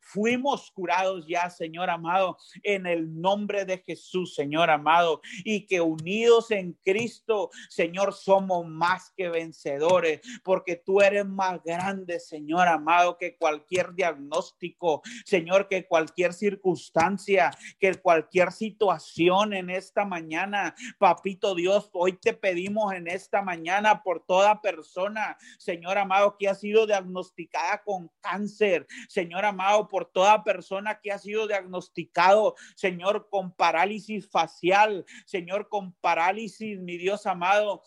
Fuimos 0.00 0.70
curados 0.70 1.26
ya, 1.26 1.50
Señor 1.50 1.90
amado, 1.90 2.36
en 2.62 2.86
el 2.86 3.20
nombre 3.20 3.64
de 3.64 3.78
Jesús, 3.78 4.34
Señor 4.34 4.70
amado, 4.70 5.20
y 5.44 5.66
que 5.66 5.80
unidos 5.80 6.50
en 6.50 6.72
Cristo, 6.84 7.50
Señor, 7.68 8.14
somos 8.14 8.66
más 8.66 9.12
que 9.16 9.28
vencedores, 9.28 10.20
porque 10.42 10.76
tú 10.76 11.00
eres 11.00 11.26
más 11.26 11.62
grande, 11.62 12.20
Señor 12.20 12.68
amado, 12.68 13.16
que 13.18 13.36
cualquier 13.36 13.94
diagnóstico, 13.94 15.02
Señor, 15.24 15.68
que 15.68 15.86
cualquier 15.86 16.32
circunstancia, 16.32 17.50
que 17.78 17.94
cualquier 17.94 18.52
situación 18.52 19.52
en 19.54 19.70
esta 19.70 20.04
mañana, 20.04 20.74
papito 20.98 21.54
Dios, 21.54 21.90
hoy 21.92 22.14
te 22.14 22.32
pedimos 22.32 22.92
en 22.92 23.08
esta 23.08 23.42
mañana 23.42 24.02
por 24.02 24.24
toda 24.24 24.60
persona, 24.60 25.36
Señor 25.58 25.98
amado, 25.98 26.36
que 26.38 26.48
ha 26.48 26.54
sido 26.54 26.86
diagnosticada 26.86 27.82
con 27.82 28.10
cáncer, 28.20 28.86
Señor 29.08 29.44
amado, 29.44 29.79
por 29.88 30.06
toda 30.06 30.44
persona 30.44 31.00
que 31.00 31.12
ha 31.12 31.18
sido 31.18 31.46
diagnosticado, 31.46 32.54
Señor, 32.74 33.28
con 33.30 33.52
parálisis 33.52 34.28
facial, 34.28 35.04
Señor, 35.26 35.68
con 35.68 35.92
parálisis, 35.94 36.80
mi 36.80 36.96
Dios 36.96 37.26
amado, 37.26 37.82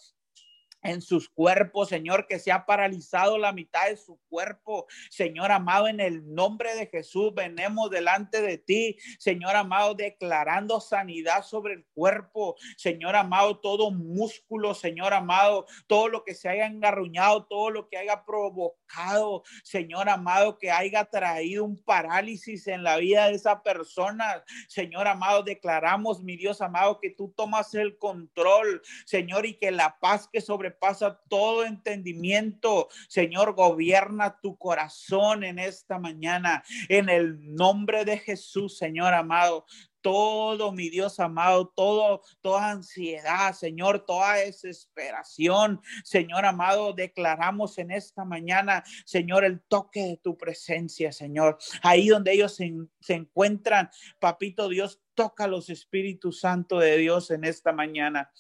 en 0.84 1.02
sus 1.02 1.30
cuerpos, 1.30 1.90
Señor, 1.90 2.28
que 2.28 2.40
se 2.40 2.52
ha 2.52 2.66
paralizado 2.66 3.38
la 3.38 3.54
mitad 3.54 3.88
de 3.88 3.98
su 3.98 4.20
cuerpo. 4.30 4.86
Señor 5.10 5.52
amado, 5.52 5.88
en 5.88 6.00
el 6.00 6.34
nombre 6.34 6.76
de 6.76 6.88
Jesús, 6.88 7.34
venemos 7.34 7.90
delante 7.90 8.42
de 8.42 8.58
ti, 8.58 8.98
Señor 9.18 9.56
amado, 9.56 9.96
declarando 9.96 10.82
sanidad 10.82 11.44
sobre 11.44 11.74
el 11.76 11.86
cuerpo. 11.94 12.56
Señor 12.78 13.16
amado, 13.16 13.60
todo 13.60 13.92
músculo, 13.92 14.74
Señor 14.74 15.14
amado, 15.14 15.66
todo 15.88 16.10
lo 16.10 16.24
que 16.24 16.36
se 16.36 16.50
haya 16.50 16.66
engarruñado, 16.66 17.46
todo 17.46 17.70
lo 17.70 17.88
que 17.88 17.98
haya 17.98 18.26
provocado, 18.26 19.44
Señor 19.64 20.10
amado, 20.10 20.58
que 20.58 20.72
haya 20.72 21.06
traído 21.06 21.64
un 21.64 21.82
parálisis 21.84 22.68
en 22.68 22.84
la 22.84 22.98
vida 22.98 23.28
de 23.28 23.36
esa 23.36 23.64
persona. 23.64 24.44
Señor 24.68 25.08
amado, 25.08 25.44
declaramos, 25.44 26.22
mi 26.22 26.36
Dios 26.36 26.62
amado, 26.62 27.00
que 27.00 27.10
tú 27.10 27.34
tomas 27.36 27.74
el 27.74 27.98
control, 27.98 28.82
Señor, 29.06 29.46
y 29.46 29.56
que 29.58 29.72
la 29.72 29.98
paz 30.00 30.28
que 30.32 30.42
sobre 30.42 30.73
pasa 30.74 31.22
todo 31.30 31.66
entendimiento. 31.66 32.90
Señor, 33.08 33.54
gobierna 33.54 34.40
tu 34.42 34.58
corazón 34.58 35.44
en 35.44 35.60
esta 35.60 36.00
mañana. 36.00 36.64
En 36.90 37.10
el 37.10 37.56
nombre 37.56 38.06
de 38.06 38.18
Jesús, 38.18 38.78
Señor 38.78 39.14
amado 39.14 39.66
todo, 40.04 40.72
mi 40.72 40.90
Dios 40.90 41.20
amado, 41.20 41.72
todo, 41.76 42.22
toda 42.42 42.70
ansiedad, 42.70 43.54
Señor, 43.54 44.06
toda 44.06 44.36
desesperación, 44.36 45.82
Señor 46.04 46.46
amado, 46.46 46.94
declaramos 46.94 47.80
en 47.80 47.90
esta 47.90 48.26
mañana, 48.26 48.84
Señor, 49.06 49.46
el 49.46 49.62
toque 49.62 50.04
de 50.04 50.18
tu 50.18 50.38
presencia, 50.38 51.12
Señor. 51.12 51.58
Ahí 51.82 52.10
donde 52.10 52.34
ellos 52.34 52.54
se, 52.54 52.72
se 53.00 53.14
encuentran, 53.14 53.90
papito 54.20 54.68
Dios, 54.68 55.02
toca 55.16 55.48
los 55.48 55.70
Espíritus 55.70 56.42
Santo 56.42 56.80
de 56.80 56.98
Dios 56.98 57.32
en 57.32 57.46
esta 57.46 57.72
mañana. 57.72 58.32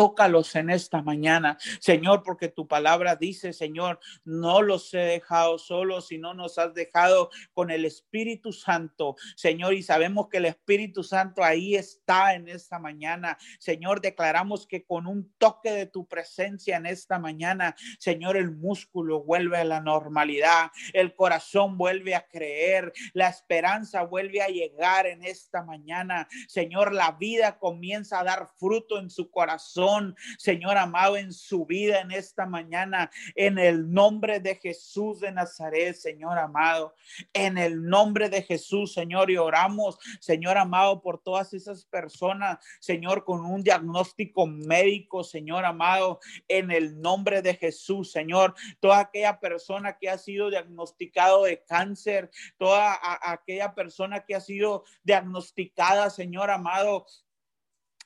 Tócalos 0.00 0.56
en 0.56 0.70
esta 0.70 1.02
mañana, 1.02 1.58
Señor, 1.78 2.22
porque 2.22 2.48
tu 2.48 2.66
palabra 2.66 3.16
dice, 3.16 3.52
Señor, 3.52 4.00
no 4.24 4.62
los 4.62 4.94
he 4.94 5.00
dejado 5.00 5.58
solos, 5.58 6.06
sino 6.06 6.32
nos 6.32 6.56
has 6.56 6.72
dejado 6.72 7.28
con 7.52 7.70
el 7.70 7.84
Espíritu 7.84 8.50
Santo, 8.50 9.16
Señor, 9.36 9.74
y 9.74 9.82
sabemos 9.82 10.28
que 10.30 10.38
el 10.38 10.46
Espíritu 10.46 11.02
Santo 11.02 11.44
ahí 11.44 11.74
está 11.74 12.32
en 12.32 12.48
esta 12.48 12.78
mañana. 12.78 13.36
Señor, 13.58 14.00
declaramos 14.00 14.66
que 14.66 14.86
con 14.86 15.06
un 15.06 15.34
toque 15.36 15.70
de 15.70 15.84
tu 15.84 16.08
presencia 16.08 16.78
en 16.78 16.86
esta 16.86 17.18
mañana, 17.18 17.76
Señor, 17.98 18.38
el 18.38 18.52
músculo 18.52 19.22
vuelve 19.22 19.58
a 19.58 19.64
la 19.64 19.82
normalidad, 19.82 20.70
el 20.94 21.14
corazón 21.14 21.76
vuelve 21.76 22.14
a 22.14 22.26
creer, 22.26 22.94
la 23.12 23.28
esperanza 23.28 24.04
vuelve 24.04 24.40
a 24.40 24.48
llegar 24.48 25.06
en 25.06 25.22
esta 25.24 25.62
mañana. 25.62 26.26
Señor, 26.48 26.94
la 26.94 27.12
vida 27.12 27.58
comienza 27.58 28.20
a 28.20 28.24
dar 28.24 28.48
fruto 28.58 28.98
en 28.98 29.10
su 29.10 29.30
corazón 29.30 29.89
Señor 30.38 30.76
amado, 30.76 31.16
en 31.16 31.32
su 31.32 31.66
vida 31.66 32.00
en 32.00 32.10
esta 32.10 32.46
mañana, 32.46 33.10
en 33.34 33.58
el 33.58 33.92
nombre 33.92 34.40
de 34.40 34.56
Jesús 34.56 35.20
de 35.20 35.32
Nazaret, 35.32 35.94
Señor 35.94 36.38
amado, 36.38 36.94
en 37.32 37.58
el 37.58 37.84
nombre 37.84 38.28
de 38.28 38.42
Jesús, 38.42 38.92
Señor, 38.92 39.30
y 39.30 39.36
oramos, 39.36 39.98
Señor 40.20 40.58
amado, 40.58 41.02
por 41.02 41.22
todas 41.22 41.52
esas 41.54 41.84
personas, 41.84 42.58
Señor, 42.80 43.24
con 43.24 43.44
un 43.44 43.62
diagnóstico 43.62 44.46
médico, 44.46 45.24
Señor 45.24 45.64
amado, 45.64 46.20
en 46.48 46.70
el 46.70 47.00
nombre 47.00 47.42
de 47.42 47.54
Jesús, 47.54 48.12
Señor, 48.12 48.54
toda 48.80 49.00
aquella 49.00 49.40
persona 49.40 49.96
que 49.98 50.08
ha 50.08 50.18
sido 50.18 50.50
diagnosticado 50.50 51.44
de 51.44 51.62
cáncer, 51.64 52.30
toda 52.58 52.98
aquella 53.22 53.74
persona 53.74 54.24
que 54.24 54.34
ha 54.34 54.40
sido 54.40 54.84
diagnosticada, 55.02 56.10
Señor 56.10 56.50
amado, 56.50 57.06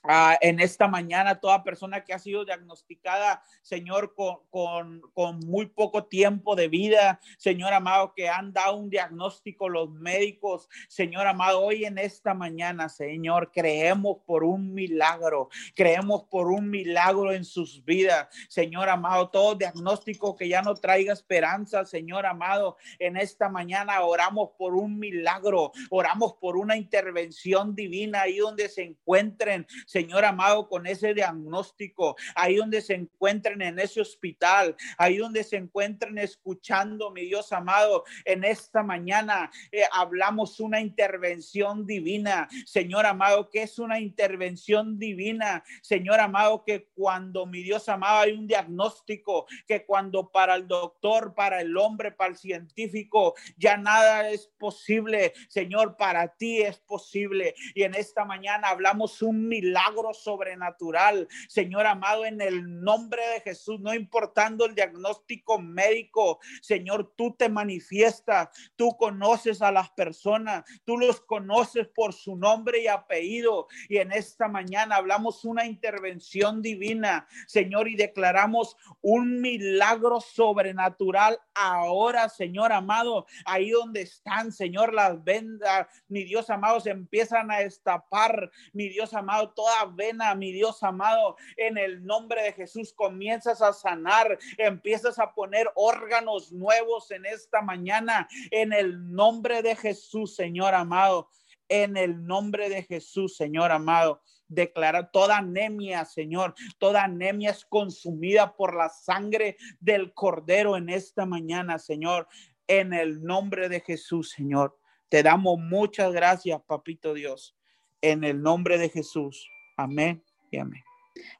Ah, 0.07 0.37
en 0.43 0.61
esta 0.61 0.87
mañana, 0.87 1.41
toda 1.41 1.65
persona 1.65 2.05
que 2.05 2.13
ha 2.13 2.19
sido 2.19 2.45
diagnosticada, 2.45 3.43
Señor, 3.63 4.15
con, 4.15 5.01
con, 5.15 5.39
muy 5.41 5.65
poco 5.65 6.05
tiempo 6.05 6.55
de 6.55 6.69
vida, 6.69 7.21
Señor 7.39 7.73
amado, 7.73 8.13
que 8.15 8.29
han 8.29 8.53
dado 8.53 8.77
un 8.77 8.91
diagnóstico 8.91 9.71
los 9.71 9.91
médicos, 9.91 10.69
Señor 10.89 11.27
amado, 11.27 11.63
hoy 11.63 11.87
en 11.87 11.97
esta 11.97 12.35
mañana, 12.35 12.91
Señor, 12.91 13.51
creemos 13.51 14.19
por 14.27 14.45
un 14.45 14.75
milagro, 14.75 15.49
creemos 15.75 16.25
por 16.25 16.49
un 16.49 16.69
milagro 16.69 17.33
en 17.33 17.47
sus 17.47 17.83
vidas, 17.83 18.29
Señor 18.51 18.91
amado, 18.91 19.31
todo 19.31 19.55
diagnóstico 19.55 20.37
que 20.37 20.51
ya 20.51 20.61
no 20.61 20.75
traiga 20.75 21.15
esperanza, 21.15 21.87
Señor 21.87 22.27
amado, 22.27 22.77
en 22.99 23.17
esta 23.17 23.49
mañana 23.49 24.03
oramos 24.03 24.51
por 24.59 24.75
un 24.75 24.99
milagro, 24.99 25.73
oramos 25.89 26.35
por 26.35 26.59
una 26.59 26.77
intervención 26.77 27.75
divina 27.75 28.21
ahí 28.21 28.37
donde 28.37 28.69
se 28.69 28.83
encuentren, 28.83 29.67
Señor 29.95 30.25
amado, 30.25 30.69
con 30.69 30.89
ese 30.89 31.15
diagnóstico, 31.15 32.17
ahí 32.35 32.57
donde 32.57 32.81
se 32.81 32.95
encuentren 32.95 33.63
en 33.63 33.79
ese 33.79 34.01
hospital, 34.01 34.75
ahí 34.99 35.19
donde 35.19 35.45
se 35.45 35.57
encuentren 35.57 36.19
escuchando, 36.19 37.13
mi 37.13 37.27
Dios 37.27 37.53
amado, 37.53 38.03
en 38.25 38.43
esta 38.43 38.83
mañana 38.83 39.53
eh, 39.71 39.85
hablamos 39.93 40.59
una 40.59 40.81
intervención 40.81 41.87
divina, 41.87 42.49
Señor 42.67 43.07
amado, 43.07 43.51
que 43.51 43.63
es 43.63 43.79
una 43.79 44.01
intervención 44.01 44.99
divina, 44.99 45.63
Señor 45.81 46.19
amado, 46.19 46.65
que 46.65 46.89
cuando 46.97 47.47
mi 47.47 47.63
Dios 47.63 47.89
amado 47.89 48.23
hay 48.23 48.33
un 48.33 48.49
diagnóstico, 48.49 49.47
que 49.65 49.87
cuando 49.87 50.29
para 50.29 50.57
el 50.57 50.67
doctor, 50.67 51.37
para 51.37 51.61
el 51.61 51.77
hombre, 51.77 52.11
para 52.11 52.31
el 52.31 52.37
científico, 52.37 53.37
ya 53.57 53.77
nada 53.77 54.29
es 54.29 54.49
posible, 54.59 55.35
Señor, 55.49 55.97
para 55.97 56.35
ti 56.35 56.63
es 56.63 56.81
posible. 56.81 57.55
Y 57.77 57.85
en 57.85 57.95
esta 57.95 58.25
mañana 58.25 58.71
hablamos 58.71 59.23
un 59.23 59.47
milagro 59.47 59.84
sobrenatural. 60.13 61.29
Señor 61.49 61.87
amado, 61.87 62.25
en 62.25 62.41
el 62.41 62.83
nombre 62.83 63.23
de 63.29 63.41
Jesús, 63.41 63.81
no 63.81 63.95
importando 63.95 64.67
el 64.67 64.75
diagnóstico 64.75 65.59
médico, 65.59 66.41
Señor, 66.63 67.13
tú 67.17 67.35
te 67.37 67.49
manifiestas, 67.49 68.49
tú 68.77 68.97
conoces 68.97 69.63
a 69.63 69.73
las 69.73 69.91
personas, 69.91 70.65
tú 70.85 70.97
los 70.97 71.21
conoces 71.21 71.89
por 71.89 72.13
su 72.13 72.37
nombre 72.37 72.83
y 72.83 72.89
apellido. 72.89 73.69
Y 73.89 73.99
en 73.99 74.13
esta 74.13 74.49
mañana 74.49 74.97
hablamos 74.97 75.45
una 75.45 75.67
intervención 75.67 76.63
divina, 76.63 77.27
Señor, 77.47 77.89
y 77.89 77.97
declaramos 77.97 78.77
un 79.01 79.41
milagro 79.41 80.21
sobrenatural 80.21 81.39
ahora, 81.55 82.29
Señor 82.29 82.73
amado, 82.73 83.27
ahí 83.45 83.71
donde 83.71 84.03
están, 84.03 84.53
Señor, 84.53 84.93
las 84.93 85.23
vendas, 85.23 85.87
mi 86.09 86.25
Dios 86.25 86.51
amado, 86.51 86.81
se 86.81 86.91
empiezan 86.91 87.51
a 87.51 87.59
destapar, 87.59 88.51
mi 88.73 88.89
Dios 88.89 89.15
amado, 89.15 89.51
toda 89.65 89.87
vena, 89.87 90.35
mi 90.35 90.53
Dios 90.53 90.83
amado, 90.83 91.37
en 91.57 91.79
el 91.79 92.05
nombre 92.05 92.43
de 92.43 92.53
Jesús 92.53 92.93
comienzas 92.93 93.63
a 93.63 93.73
sanar, 93.73 94.39
empiezas 94.59 95.19
a 95.19 95.33
poner 95.33 95.71
órganos 95.75 96.53
nuevos 96.53 97.11
en 97.11 97.25
esta 97.25 97.63
mañana, 97.63 98.29
en 98.51 98.75
el 98.75 99.13
nombre 99.15 99.63
de 99.63 99.75
Jesús, 99.75 100.37
Señor 100.37 100.75
amado, 100.75 101.31
en 101.69 101.97
el 101.97 102.27
nombre 102.27 102.69
de 102.69 102.83
Jesús, 102.83 103.37
Señor 103.37 103.73
amado 103.73 104.21
declara 104.47 105.11
toda 105.11 105.39
anemia, 105.39 106.05
Señor. 106.05 106.55
Toda 106.79 107.05
anemia 107.05 107.51
es 107.51 107.65
consumida 107.65 108.55
por 108.55 108.77
la 108.77 108.91
sangre 108.91 109.57
del 109.81 110.13
Cordero 110.13 110.77
en 110.77 110.91
esta 110.91 111.25
mañana, 111.25 111.79
Señor. 111.79 112.29
En 112.69 112.93
el 112.93 113.25
nombre 113.25 113.71
de 113.71 113.81
Jesús, 113.81 114.31
Señor. 114.31 114.79
Te 115.09 115.23
damos 115.23 115.59
muchas 115.59 116.13
gracias, 116.13 116.61
Papito 116.67 117.15
Dios. 117.15 117.57
En 118.05 118.23
el 118.23 118.43
nombre 118.43 118.77
de 118.77 118.91
Jesús. 118.91 119.49
Amén 119.79 120.23
y 120.51 120.59
amén. 120.59 120.83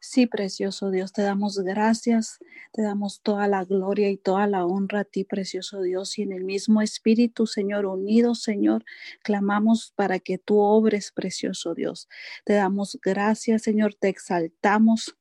Sí, 0.01 0.27
precioso 0.27 0.91
Dios, 0.91 1.13
te 1.13 1.21
damos 1.21 1.59
gracias, 1.59 2.39
te 2.73 2.81
damos 2.81 3.21
toda 3.21 3.49
la 3.49 3.65
gloria 3.65 4.09
y 4.09 4.17
toda 4.17 4.47
la 4.47 4.65
honra 4.65 5.01
a 5.01 5.05
ti, 5.05 5.25
precioso 5.25 5.83
Dios, 5.83 6.19
y 6.19 6.23
en 6.23 6.33
el 6.33 6.45
mismo 6.45 6.81
Espíritu, 6.81 7.47
Señor, 7.47 7.85
unidos, 7.85 8.43
Señor, 8.43 8.87
clamamos 9.23 9.93
para 9.95 10.21
que 10.21 10.39
tú 10.39 10.59
obres, 10.59 11.13
precioso 11.13 11.75
Dios. 11.75 12.09
Te 12.47 12.55
damos 12.55 12.99
gracias, 13.03 13.61
Señor, 13.61 13.95
te 13.95 14.09
exaltamos. 14.09 15.19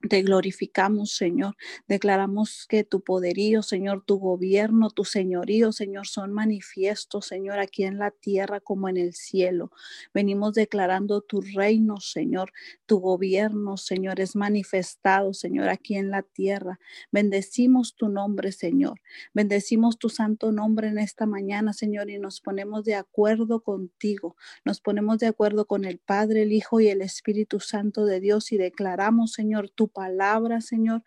Te 0.00 0.22
glorificamos, 0.22 1.10
Señor. 1.10 1.56
Declaramos 1.88 2.66
que 2.68 2.84
tu 2.84 3.00
poderío, 3.00 3.64
Señor, 3.64 4.04
tu 4.06 4.20
gobierno, 4.20 4.90
tu 4.90 5.04
señorío, 5.04 5.72
Señor, 5.72 6.06
son 6.06 6.32
manifiestos, 6.32 7.26
Señor, 7.26 7.58
aquí 7.58 7.82
en 7.82 7.98
la 7.98 8.12
tierra 8.12 8.60
como 8.60 8.88
en 8.88 8.96
el 8.96 9.12
cielo. 9.14 9.72
Venimos 10.14 10.54
declarando 10.54 11.20
tu 11.20 11.40
reino, 11.40 11.98
Señor, 11.98 12.52
tu 12.86 13.00
gobierno, 13.00 13.76
Señor, 13.76 14.20
es 14.20 14.36
manifestado, 14.36 15.34
Señor, 15.34 15.68
aquí 15.68 15.96
en 15.96 16.10
la 16.12 16.22
tierra. 16.22 16.78
Bendecimos 17.10 17.96
tu 17.96 18.08
nombre, 18.08 18.52
Señor. 18.52 19.00
Bendecimos 19.34 19.98
tu 19.98 20.10
santo 20.10 20.52
nombre 20.52 20.86
en 20.86 20.98
esta 20.98 21.26
mañana, 21.26 21.72
Señor, 21.72 22.08
y 22.08 22.20
nos 22.20 22.40
ponemos 22.40 22.84
de 22.84 22.94
acuerdo 22.94 23.64
contigo. 23.64 24.36
Nos 24.64 24.80
ponemos 24.80 25.18
de 25.18 25.26
acuerdo 25.26 25.66
con 25.66 25.84
el 25.84 25.98
Padre, 25.98 26.42
el 26.42 26.52
Hijo 26.52 26.78
y 26.78 26.86
el 26.86 27.02
Espíritu 27.02 27.58
Santo 27.58 28.06
de 28.06 28.20
Dios 28.20 28.52
y 28.52 28.58
declaramos, 28.58 29.32
Señor, 29.32 29.70
tu 29.70 29.87
palabra, 29.88 30.60
Señor. 30.60 31.02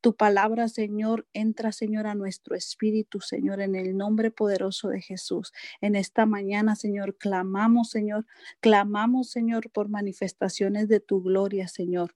Tu 0.00 0.16
palabra, 0.16 0.68
Señor, 0.68 1.26
entra, 1.34 1.72
Señor, 1.72 2.06
a 2.06 2.14
nuestro 2.14 2.56
espíritu, 2.56 3.20
Señor, 3.20 3.60
en 3.60 3.74
el 3.74 3.96
nombre 3.96 4.30
poderoso 4.30 4.88
de 4.88 5.02
Jesús. 5.02 5.52
En 5.82 5.94
esta 5.94 6.24
mañana, 6.24 6.74
Señor, 6.74 7.16
clamamos, 7.16 7.90
Señor, 7.90 8.26
clamamos, 8.60 9.30
Señor, 9.30 9.70
por 9.70 9.88
manifestaciones 9.90 10.88
de 10.88 11.00
tu 11.00 11.22
gloria, 11.22 11.68
Señor. 11.68 12.14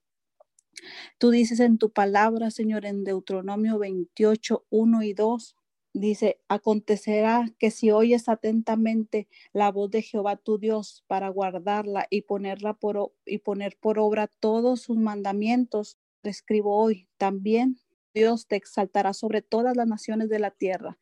Tú 1.17 1.29
dices 1.29 1.59
en 1.59 1.77
tu 1.77 1.91
palabra, 1.91 2.51
Señor, 2.51 2.85
en 2.85 3.03
Deuteronomio 3.03 3.77
28, 3.77 4.65
1 4.69 5.03
y 5.03 5.13
2, 5.13 5.55
dice, 5.99 6.39
acontecerá 6.49 7.49
que 7.57 7.71
si 7.71 7.89
oyes 7.89 8.27
atentamente 8.27 9.27
la 9.53 9.71
voz 9.71 9.89
de 9.89 10.01
Jehová 10.01 10.35
tu 10.35 10.57
Dios 10.57 11.03
para 11.07 11.29
guardarla 11.29 12.05
y 12.09 12.23
ponerla 12.23 12.73
por 12.73 13.13
y 13.25 13.39
poner 13.39 13.77
por 13.79 13.97
obra 13.99 14.27
todos 14.27 14.81
sus 14.81 14.97
mandamientos, 14.97 15.97
te 16.21 16.29
escribo 16.29 16.75
hoy, 16.77 17.07
también 17.17 17.79
Dios 18.13 18.47
te 18.47 18.57
exaltará 18.57 19.13
sobre 19.13 19.41
todas 19.41 19.77
las 19.77 19.87
naciones 19.87 20.29
de 20.29 20.39
la 20.39 20.51
tierra 20.51 20.97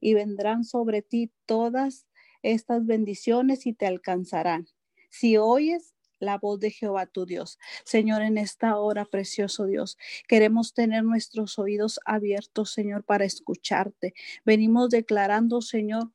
y 0.00 0.14
vendrán 0.14 0.64
sobre 0.64 1.02
ti 1.02 1.30
todas 1.44 2.06
estas 2.42 2.86
bendiciones 2.86 3.66
y 3.66 3.74
te 3.74 3.86
alcanzarán. 3.86 4.66
Si 5.10 5.36
oyes 5.36 5.94
la 6.18 6.38
voz 6.38 6.60
de 6.60 6.70
Jehová 6.70 7.06
tu 7.06 7.26
Dios. 7.26 7.58
Señor, 7.84 8.22
en 8.22 8.38
esta 8.38 8.76
hora, 8.78 9.04
precioso 9.04 9.66
Dios, 9.66 9.98
queremos 10.26 10.74
tener 10.74 11.04
nuestros 11.04 11.58
oídos 11.58 12.00
abiertos, 12.04 12.72
Señor, 12.72 13.04
para 13.04 13.24
escucharte. 13.24 14.14
Venimos 14.44 14.90
declarando, 14.90 15.60
Señor, 15.60 16.12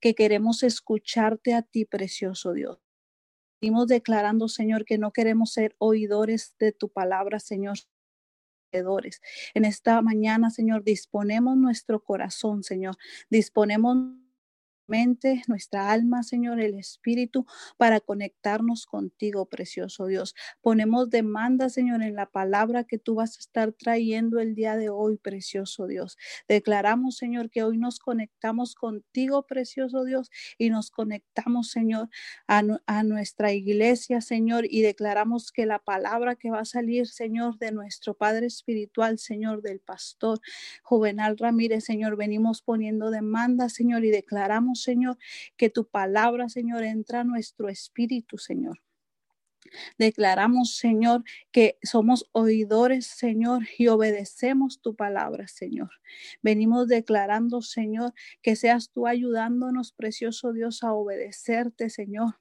que 0.00 0.14
queremos 0.14 0.62
escucharte 0.62 1.54
a 1.54 1.62
ti, 1.62 1.84
precioso 1.84 2.52
Dios. 2.52 2.78
Venimos 3.60 3.86
declarando, 3.86 4.48
Señor, 4.48 4.84
que 4.84 4.98
no 4.98 5.12
queremos 5.12 5.52
ser 5.52 5.74
oidores 5.78 6.54
de 6.58 6.72
tu 6.72 6.88
palabra, 6.88 7.40
Señor. 7.40 7.78
En 9.54 9.64
esta 9.64 10.02
mañana, 10.02 10.50
Señor, 10.50 10.84
disponemos 10.84 11.56
nuestro 11.56 12.02
corazón, 12.02 12.62
Señor. 12.62 12.96
Disponemos 13.30 13.96
mente, 14.88 15.42
nuestra 15.48 15.90
alma, 15.90 16.22
Señor, 16.22 16.60
el 16.60 16.74
Espíritu, 16.74 17.46
para 17.76 18.00
conectarnos 18.00 18.86
contigo, 18.86 19.46
precioso 19.46 20.06
Dios. 20.06 20.34
Ponemos 20.60 21.10
demanda, 21.10 21.68
Señor, 21.68 22.02
en 22.02 22.14
la 22.14 22.26
palabra 22.26 22.84
que 22.84 22.98
tú 22.98 23.16
vas 23.16 23.36
a 23.36 23.40
estar 23.40 23.72
trayendo 23.72 24.38
el 24.38 24.54
día 24.54 24.76
de 24.76 24.90
hoy, 24.90 25.16
precioso 25.16 25.86
Dios. 25.86 26.16
Declaramos, 26.48 27.16
Señor, 27.16 27.50
que 27.50 27.62
hoy 27.62 27.78
nos 27.78 27.98
conectamos 27.98 28.74
contigo, 28.74 29.46
precioso 29.46 30.04
Dios, 30.04 30.30
y 30.58 30.70
nos 30.70 30.90
conectamos, 30.90 31.70
Señor, 31.70 32.08
a, 32.46 32.62
a 32.86 33.02
nuestra 33.02 33.52
iglesia, 33.52 34.20
Señor, 34.20 34.66
y 34.68 34.82
declaramos 34.82 35.52
que 35.52 35.66
la 35.66 35.78
palabra 35.78 36.36
que 36.36 36.50
va 36.50 36.60
a 36.60 36.64
salir, 36.64 37.06
Señor, 37.06 37.58
de 37.58 37.72
nuestro 37.72 38.14
Padre 38.14 38.46
Espiritual, 38.46 39.18
Señor, 39.18 39.62
del 39.62 39.80
pastor 39.80 40.40
Juvenal 40.82 41.38
Ramírez, 41.38 41.84
Señor, 41.84 42.16
venimos 42.16 42.62
poniendo 42.62 43.10
demanda, 43.10 43.68
Señor, 43.68 44.04
y 44.04 44.10
declaramos 44.10 44.75
Señor, 44.76 45.18
que 45.56 45.70
tu 45.70 45.86
palabra, 45.86 46.48
Señor, 46.48 46.84
entra 46.84 47.20
a 47.20 47.24
nuestro 47.24 47.68
espíritu, 47.68 48.38
Señor. 48.38 48.80
Declaramos, 49.98 50.76
Señor, 50.76 51.24
que 51.50 51.78
somos 51.82 52.28
oidores, 52.32 53.06
Señor, 53.06 53.62
y 53.78 53.88
obedecemos 53.88 54.80
tu 54.80 54.94
palabra, 54.94 55.48
Señor. 55.48 55.90
Venimos 56.42 56.88
declarando, 56.88 57.62
Señor, 57.62 58.12
que 58.42 58.56
seas 58.56 58.90
tú 58.90 59.06
ayudándonos, 59.06 59.92
precioso 59.92 60.52
Dios, 60.52 60.82
a 60.82 60.92
obedecerte, 60.92 61.90
Señor. 61.90 62.36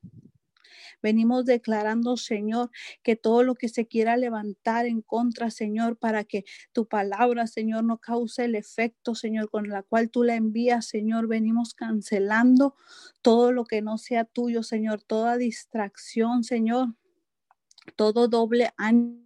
Venimos 1.01 1.45
declarando, 1.45 2.17
Señor, 2.17 2.71
que 3.03 3.15
todo 3.15 3.43
lo 3.43 3.55
que 3.55 3.69
se 3.69 3.88
quiera 3.88 4.17
levantar 4.17 4.86
en 4.86 5.01
contra, 5.01 5.51
Señor, 5.51 5.97
para 5.97 6.23
que 6.23 6.45
tu 6.73 6.88
palabra, 6.88 7.47
Señor, 7.47 7.84
no 7.84 7.97
cause 7.97 8.45
el 8.45 8.55
efecto, 8.55 9.15
Señor, 9.15 9.49
con 9.49 9.69
la 9.69 9.84
cual 9.84 10.09
tú 10.09 10.23
la 10.23 10.36
envías, 10.36 10.88
Señor, 10.88 11.28
venimos 11.28 11.73
cancelando 11.73 12.76
todo 13.21 13.51
lo 13.51 13.65
que 13.65 13.82
no 13.82 13.97
sea 13.97 14.26
tuyo, 14.26 14.63
Señor, 14.63 15.01
toda 15.01 15.38
distracción, 15.38 16.43
Señor 16.43 16.95
todo 17.95 18.28
doble 18.28 18.73
año 18.78 19.24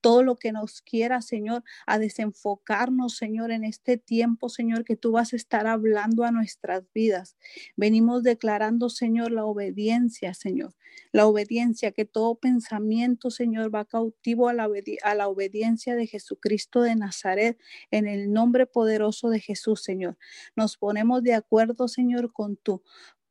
todo 0.00 0.22
lo 0.22 0.36
que 0.36 0.52
nos 0.52 0.82
quiera, 0.82 1.22
Señor, 1.22 1.64
a 1.86 1.98
desenfocarnos, 1.98 3.16
Señor, 3.16 3.50
en 3.50 3.64
este 3.64 3.96
tiempo, 3.96 4.48
Señor, 4.48 4.84
que 4.84 4.96
tú 4.96 5.12
vas 5.12 5.32
a 5.32 5.36
estar 5.36 5.66
hablando 5.66 6.24
a 6.24 6.30
nuestras 6.30 6.84
vidas. 6.92 7.36
Venimos 7.76 8.22
declarando, 8.22 8.88
Señor, 8.88 9.32
la 9.32 9.44
obediencia, 9.44 10.34
Señor, 10.34 10.74
la 11.12 11.26
obediencia, 11.26 11.92
que 11.92 12.04
todo 12.04 12.36
pensamiento, 12.36 13.30
Señor, 13.30 13.74
va 13.74 13.84
cautivo 13.84 14.48
a 14.48 14.54
la, 14.54 14.68
a 15.02 15.14
la 15.14 15.28
obediencia 15.28 15.94
de 15.96 16.06
Jesucristo 16.06 16.82
de 16.82 16.96
Nazaret, 16.96 17.58
en 17.90 18.06
el 18.06 18.32
nombre 18.32 18.66
poderoso 18.66 19.30
de 19.30 19.40
Jesús, 19.40 19.82
Señor. 19.82 20.18
Nos 20.56 20.76
ponemos 20.76 21.22
de 21.22 21.34
acuerdo, 21.34 21.88
Señor, 21.88 22.32
con 22.32 22.56
tu 22.56 22.82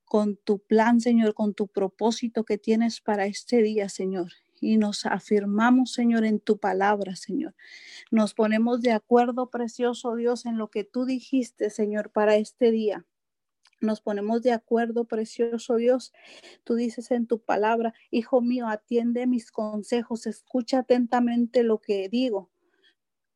con 0.05 0.37
tu 0.37 0.57
plan, 0.57 0.99
Señor, 0.99 1.35
con 1.35 1.53
tu 1.53 1.67
propósito 1.67 2.43
que 2.43 2.57
tienes 2.57 2.99
para 2.99 3.27
este 3.27 3.61
día, 3.61 3.89
Señor 3.89 4.31
y 4.61 4.77
nos 4.77 5.05
afirmamos, 5.05 5.93
Señor, 5.93 6.25
en 6.25 6.39
tu 6.39 6.57
palabra, 6.57 7.15
Señor. 7.15 7.55
Nos 8.11 8.33
ponemos 8.33 8.81
de 8.81 8.91
acuerdo, 8.91 9.49
precioso 9.49 10.15
Dios, 10.15 10.45
en 10.45 10.57
lo 10.57 10.69
que 10.69 10.83
tú 10.83 11.05
dijiste, 11.05 11.69
Señor, 11.69 12.11
para 12.11 12.35
este 12.35 12.71
día. 12.71 13.05
Nos 13.81 14.01
ponemos 14.01 14.41
de 14.41 14.51
acuerdo, 14.51 15.05
precioso 15.05 15.75
Dios. 15.77 16.11
Tú 16.63 16.75
dices 16.75 17.11
en 17.11 17.27
tu 17.27 17.39
palabra, 17.39 17.93
Hijo 18.11 18.41
mío, 18.41 18.67
atiende 18.67 19.25
mis 19.25 19.51
consejos, 19.51 20.27
escucha 20.27 20.79
atentamente 20.79 21.63
lo 21.63 21.79
que 21.79 22.09
digo. 22.09 22.49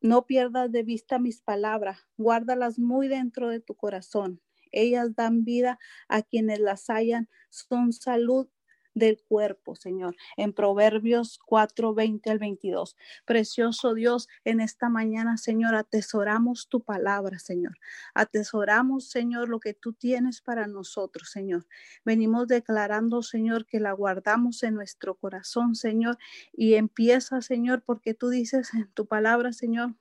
No 0.01 0.25
pierdas 0.25 0.69
de 0.69 0.83
vista 0.83 1.17
mis 1.17 1.41
palabras, 1.41 1.99
guárdalas 2.17 2.77
muy 2.77 3.07
dentro 3.07 3.49
de 3.49 3.61
tu 3.61 3.75
corazón. 3.75 4.41
Ellas 4.73 5.15
dan 5.15 5.45
vida 5.45 5.79
a 6.09 6.23
quienes 6.23 6.59
las 6.59 6.87
hallan, 6.87 7.29
son 7.49 7.93
salud 7.93 8.49
del 8.93 9.21
cuerpo, 9.27 9.75
Señor, 9.75 10.15
en 10.37 10.53
Proverbios 10.53 11.39
4, 11.45 11.93
20 11.93 12.29
al 12.29 12.39
22. 12.39 12.95
Precioso 13.25 13.93
Dios, 13.93 14.27
en 14.43 14.59
esta 14.59 14.89
mañana, 14.89 15.37
Señor, 15.37 15.75
atesoramos 15.75 16.67
tu 16.69 16.81
palabra, 16.81 17.39
Señor. 17.39 17.77
Atesoramos, 18.13 19.09
Señor, 19.09 19.49
lo 19.49 19.59
que 19.59 19.73
tú 19.73 19.93
tienes 19.93 20.41
para 20.41 20.67
nosotros, 20.67 21.29
Señor. 21.29 21.65
Venimos 22.05 22.47
declarando, 22.47 23.23
Señor, 23.23 23.65
que 23.65 23.79
la 23.79 23.93
guardamos 23.93 24.63
en 24.63 24.75
nuestro 24.75 25.15
corazón, 25.15 25.75
Señor, 25.75 26.17
y 26.53 26.75
empieza, 26.75 27.41
Señor, 27.41 27.83
porque 27.83 28.13
tú 28.13 28.29
dices 28.29 28.73
en 28.73 28.91
tu 28.93 29.07
palabra, 29.07 29.53
Señor, 29.53 29.95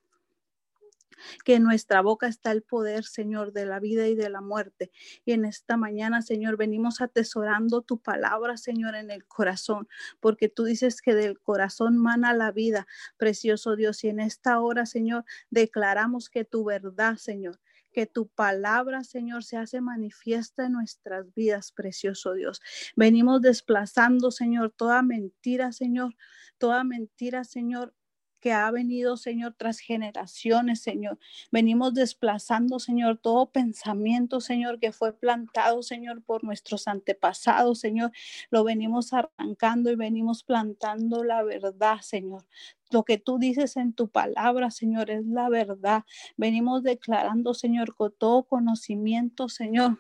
que 1.45 1.55
en 1.55 1.63
nuestra 1.63 2.01
boca 2.01 2.27
está 2.27 2.53
el 2.53 2.63
poder, 2.63 3.05
Señor, 3.05 3.53
de 3.53 3.67
la 3.67 3.81
vida 3.81 4.09
y 4.09 4.15
de 4.15 4.31
la 4.31 4.41
muerte. 4.41 4.91
Y 5.25 5.33
en 5.33 5.45
esta 5.45 5.77
mañana, 5.77 6.23
Señor, 6.23 6.57
venimos 6.57 7.01
atesorando 7.01 7.83
tu 7.83 7.99
palabra, 7.99 8.57
Señor, 8.57 8.95
en 8.95 9.11
el 9.11 9.27
corazón, 9.27 9.89
porque 10.21 10.49
tú 10.49 10.65
dices 10.65 11.03
que 11.03 11.15
del 11.15 11.41
corazón 11.41 11.99
mana 11.99 12.33
la 12.35 12.53
vida, 12.53 12.87
precioso 13.17 13.77
Dios. 13.77 14.05
Y 14.05 14.09
en 14.09 14.21
esta 14.21 14.61
hora, 14.61 14.87
Señor, 14.87 15.25
declaramos 15.51 16.29
que 16.31 16.45
tu 16.45 16.65
verdad, 16.65 17.17
Señor, 17.17 17.61
que 17.93 18.07
tu 18.07 18.29
palabra, 18.29 19.05
Señor, 19.05 19.45
se 19.45 19.57
hace 19.57 19.81
manifiesta 19.81 20.67
en 20.67 20.73
nuestras 20.73 21.33
vidas, 21.35 21.73
precioso 21.73 22.33
Dios. 22.33 22.61
Venimos 22.97 23.43
desplazando, 23.43 24.31
Señor, 24.31 24.73
toda 24.77 25.03
mentira, 25.03 25.73
Señor, 25.73 26.17
toda 26.59 26.85
mentira, 26.85 27.45
Señor, 27.45 27.95
que 28.43 28.53
ha 28.53 28.71
venido, 28.73 29.17
Señor, 29.17 29.55
tras 29.57 29.79
generaciones, 29.79 30.83
Señor. 30.83 31.19
Venimos 31.53 31.95
desplazando, 31.95 32.81
Señor, 32.81 33.17
todo 33.17 33.51
pensamiento, 33.51 34.41
Señor, 34.41 34.81
que 34.81 34.93
fue 34.93 35.13
plantado, 35.15 35.83
Señor, 35.83 36.23
por 36.23 36.43
nuestros 36.43 36.89
antepasados, 36.89 37.79
Señor. 37.79 38.11
Lo 38.51 38.65
venimos 38.65 39.13
arrancando 39.13 39.91
y 39.93 39.97
venimos 39.97 40.43
plantando 40.43 41.23
la 41.23 41.45
verdad, 41.45 42.01
Señor. 42.03 42.45
Lo 42.91 43.05
que 43.05 43.17
tú 43.17 43.39
dices 43.39 43.77
en 43.77 43.93
tu 43.95 44.09
palabra, 44.09 44.71
Señor, 44.73 45.09
es 45.11 45.25
la 45.25 45.49
verdad. 45.49 46.03
Venimos 46.37 46.83
declarando, 46.83 47.55
Señor, 47.55 47.95
con 47.95 48.13
todo 48.13 48.43
conocimiento, 48.43 49.49
Señor 49.49 49.99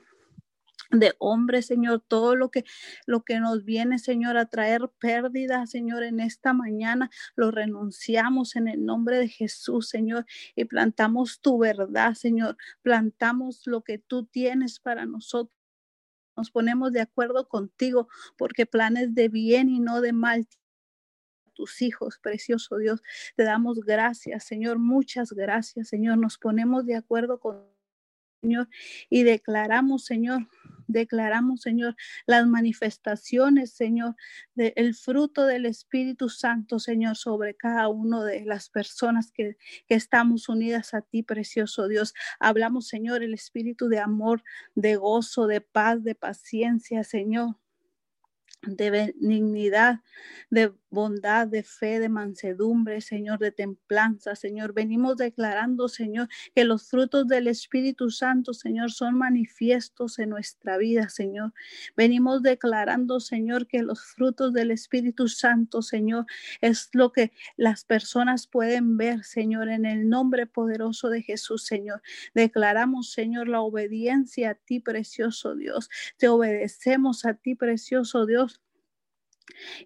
de 0.92 1.14
hombre, 1.18 1.62
Señor, 1.62 2.04
todo 2.06 2.36
lo 2.36 2.50
que 2.50 2.64
lo 3.06 3.24
que 3.24 3.40
nos 3.40 3.64
viene, 3.64 3.98
Señor, 3.98 4.36
a 4.36 4.46
traer 4.46 4.90
pérdida, 5.00 5.66
Señor, 5.66 6.02
en 6.02 6.20
esta 6.20 6.52
mañana 6.52 7.10
lo 7.34 7.50
renunciamos 7.50 8.56
en 8.56 8.68
el 8.68 8.84
nombre 8.84 9.18
de 9.18 9.28
Jesús, 9.28 9.88
Señor, 9.88 10.26
y 10.54 10.64
plantamos 10.66 11.40
tu 11.40 11.58
verdad, 11.58 12.14
Señor, 12.14 12.56
plantamos 12.82 13.66
lo 13.66 13.82
que 13.82 13.98
tú 13.98 14.26
tienes 14.26 14.78
para 14.80 15.06
nosotros. 15.06 15.58
Nos 16.36 16.50
ponemos 16.50 16.92
de 16.92 17.00
acuerdo 17.00 17.48
contigo 17.48 18.08
porque 18.36 18.66
planes 18.66 19.14
de 19.14 19.28
bien 19.28 19.68
y 19.68 19.80
no 19.80 20.00
de 20.00 20.12
mal 20.12 20.46
tus 21.54 21.82
hijos, 21.82 22.18
precioso 22.18 22.76
Dios. 22.78 23.02
Te 23.36 23.44
damos 23.44 23.80
gracias, 23.80 24.44
Señor, 24.44 24.78
muchas 24.78 25.32
gracias, 25.32 25.88
Señor. 25.88 26.18
Nos 26.18 26.38
ponemos 26.38 26.86
de 26.86 26.96
acuerdo 26.96 27.38
con 27.40 27.71
Señor, 28.42 28.68
y 29.08 29.22
declaramos, 29.22 30.04
Señor, 30.04 30.48
declaramos, 30.88 31.60
Señor, 31.60 31.94
las 32.26 32.44
manifestaciones, 32.44 33.72
Señor, 33.72 34.16
del 34.56 34.96
fruto 34.96 35.46
del 35.46 35.64
Espíritu 35.66 36.28
Santo, 36.28 36.80
Señor, 36.80 37.16
sobre 37.16 37.54
cada 37.54 37.88
uno 37.88 38.24
de 38.24 38.44
las 38.44 38.68
personas 38.68 39.30
que, 39.30 39.56
que 39.86 39.94
estamos 39.94 40.48
unidas 40.48 40.92
a 40.92 41.02
ti, 41.02 41.22
precioso 41.22 41.86
Dios. 41.86 42.14
Hablamos, 42.40 42.88
Señor, 42.88 43.22
el 43.22 43.32
Espíritu 43.32 43.88
de 43.88 44.00
amor, 44.00 44.42
de 44.74 44.96
gozo, 44.96 45.46
de 45.46 45.60
paz, 45.60 46.02
de 46.02 46.16
paciencia, 46.16 47.04
Señor 47.04 47.61
de 48.62 48.90
benignidad, 48.90 50.00
de 50.50 50.72
bondad, 50.90 51.48
de 51.48 51.62
fe, 51.62 51.98
de 51.98 52.08
mansedumbre, 52.08 53.00
Señor, 53.00 53.38
de 53.38 53.50
templanza, 53.50 54.36
Señor. 54.36 54.72
Venimos 54.72 55.16
declarando, 55.16 55.88
Señor, 55.88 56.28
que 56.54 56.64
los 56.64 56.88
frutos 56.88 57.26
del 57.26 57.48
Espíritu 57.48 58.10
Santo, 58.10 58.52
Señor, 58.54 58.92
son 58.92 59.16
manifiestos 59.16 60.18
en 60.18 60.30
nuestra 60.30 60.76
vida, 60.76 61.08
Señor. 61.08 61.52
Venimos 61.96 62.42
declarando, 62.42 63.20
Señor, 63.20 63.66
que 63.66 63.82
los 63.82 64.04
frutos 64.04 64.52
del 64.52 64.70
Espíritu 64.70 65.28
Santo, 65.28 65.82
Señor, 65.82 66.26
es 66.60 66.90
lo 66.92 67.10
que 67.10 67.32
las 67.56 67.84
personas 67.84 68.46
pueden 68.46 68.96
ver, 68.96 69.24
Señor, 69.24 69.70
en 69.70 69.86
el 69.86 70.08
nombre 70.08 70.46
poderoso 70.46 71.08
de 71.08 71.22
Jesús, 71.22 71.64
Señor. 71.64 72.02
Declaramos, 72.34 73.10
Señor, 73.10 73.48
la 73.48 73.62
obediencia 73.62 74.50
a 74.50 74.54
ti, 74.54 74.78
precioso 74.78 75.56
Dios. 75.56 75.88
Te 76.18 76.28
obedecemos 76.28 77.24
a 77.24 77.34
ti, 77.34 77.54
precioso 77.54 78.26
Dios 78.26 78.51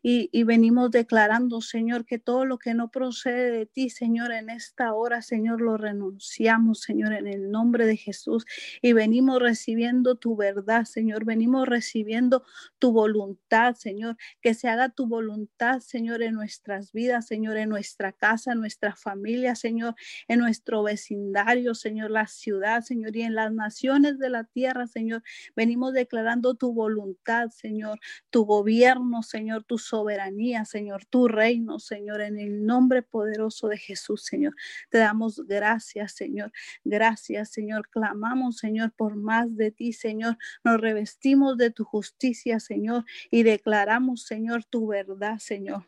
y, 0.03 0.43
venimos 0.45 0.91
declarando, 0.91 1.61
Señor, 1.61 2.05
que 2.05 2.19
todo 2.19 2.45
lo 2.45 2.59
que 2.59 2.75
no 2.75 2.91
procede 2.91 3.51
de 3.51 3.67
ti, 3.67 3.91
Señor, 3.91 4.33
en 4.33 4.51
esta 4.51 4.93
hora, 4.93 5.23
Señor, 5.23 5.61
lo 5.61 5.77
renunciamos, 5.77 6.81
Señor, 6.81 7.13
en 7.13 7.27
el 7.27 7.51
nombre 7.51 7.87
de 7.87 7.97
Jesús. 7.97 8.45
Y 8.83 8.93
venimos 8.93 9.41
recibiendo 9.41 10.17
tu 10.17 10.37
verdad, 10.37 10.85
Señor. 10.85 11.25
Venimos 11.25 11.67
recibiendo 11.67 12.45
tu 12.79 12.93
voluntad, 12.93 13.75
Señor. 13.75 14.17
Que 14.41 14.55
se 14.55 14.69
haga 14.69 14.91
tu 14.91 15.07
voluntad, 15.07 15.81
Señor, 15.81 16.23
en 16.23 16.35
nuestras 16.35 16.93
vidas, 16.93 17.27
Señor, 17.27 17.57
en 17.57 17.69
nuestra 17.69 18.13
casa, 18.13 18.53
en 18.53 18.61
nuestra 18.61 18.95
familia, 18.95 19.55
Señor, 19.57 19.95
en 20.29 20.39
nuestro 20.39 20.83
vecindario, 20.83 21.75
Señor, 21.75 22.11
la 22.11 22.27
ciudad, 22.27 22.83
Señor, 22.83 23.17
y 23.17 23.23
en 23.23 23.35
las 23.35 23.53
naciones 23.53 24.19
de 24.19 24.31
la 24.31 24.45
tierra, 24.45 24.87
Señor. 24.87 25.23
Venimos 25.57 25.93
declarando 25.93 26.55
tu 26.55 26.73
voluntad, 26.73 27.49
Señor, 27.51 27.99
tu 28.31 28.45
gobierno, 28.45 29.23
Señor 29.23 29.46
Señor, 29.47 29.63
tu 29.63 29.79
soberanía, 29.79 30.65
Señor, 30.65 31.05
tu 31.05 31.29
reino, 31.29 31.79
Señor, 31.79 32.21
en 32.21 32.37
el 32.37 32.67
nombre 32.67 33.03
poderoso 33.03 33.69
de 33.69 33.79
Jesús, 33.79 34.25
Señor. 34.25 34.57
Te 34.91 34.99
damos 34.99 35.41
gracias, 35.47 36.17
Señor. 36.17 36.51
Gracias, 36.83 37.51
Señor. 37.51 37.89
Clamamos, 37.89 38.57
Señor, 38.57 38.91
por 38.97 39.15
más 39.15 39.57
de 39.57 39.71
ti, 39.71 39.93
Señor. 39.93 40.37
Nos 40.65 40.81
revestimos 40.81 41.57
de 41.59 41.71
tu 41.71 41.85
justicia, 41.85 42.59
Señor, 42.59 43.05
y 43.31 43.45
declaramos, 43.45 44.25
Señor, 44.25 44.65
tu 44.65 44.89
verdad, 44.89 45.39
Señor. 45.39 45.85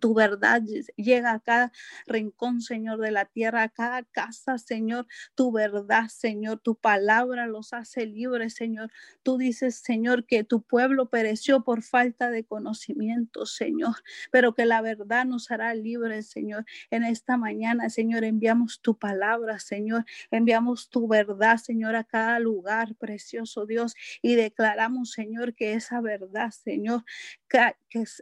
Tu 0.00 0.14
verdad 0.14 0.62
llega 0.96 1.32
a 1.32 1.40
cada 1.40 1.72
rincón, 2.06 2.60
Señor, 2.60 2.98
de 3.00 3.10
la 3.10 3.24
tierra, 3.24 3.62
a 3.62 3.68
cada 3.68 4.02
casa, 4.04 4.58
Señor. 4.58 5.06
Tu 5.34 5.50
verdad, 5.50 6.08
Señor, 6.08 6.60
tu 6.60 6.74
palabra 6.76 7.46
los 7.46 7.72
hace 7.72 8.06
libres, 8.06 8.54
Señor. 8.54 8.90
Tú 9.22 9.38
dices, 9.38 9.76
Señor, 9.76 10.26
que 10.26 10.44
tu 10.44 10.62
pueblo 10.62 11.08
pereció 11.08 11.64
por 11.64 11.82
falta 11.82 12.30
de 12.30 12.44
conocimiento, 12.44 13.46
Señor, 13.46 13.96
pero 14.30 14.54
que 14.54 14.66
la 14.66 14.82
verdad 14.82 15.24
nos 15.24 15.50
hará 15.50 15.74
libres, 15.74 16.28
Señor. 16.28 16.64
En 16.90 17.04
esta 17.04 17.36
mañana, 17.36 17.88
Señor, 17.90 18.24
enviamos 18.24 18.80
tu 18.82 18.98
palabra, 18.98 19.58
Señor. 19.58 20.04
Enviamos 20.30 20.90
tu 20.90 21.08
verdad, 21.08 21.56
Señor, 21.56 21.96
a 21.96 22.04
cada 22.04 22.38
lugar, 22.40 22.94
precioso 22.96 23.66
Dios, 23.66 23.94
y 24.22 24.34
declaramos, 24.34 25.12
Señor, 25.12 25.54
que 25.54 25.74
esa 25.74 26.00
verdad, 26.00 26.50
Señor, 26.50 27.04
que, 27.48 27.58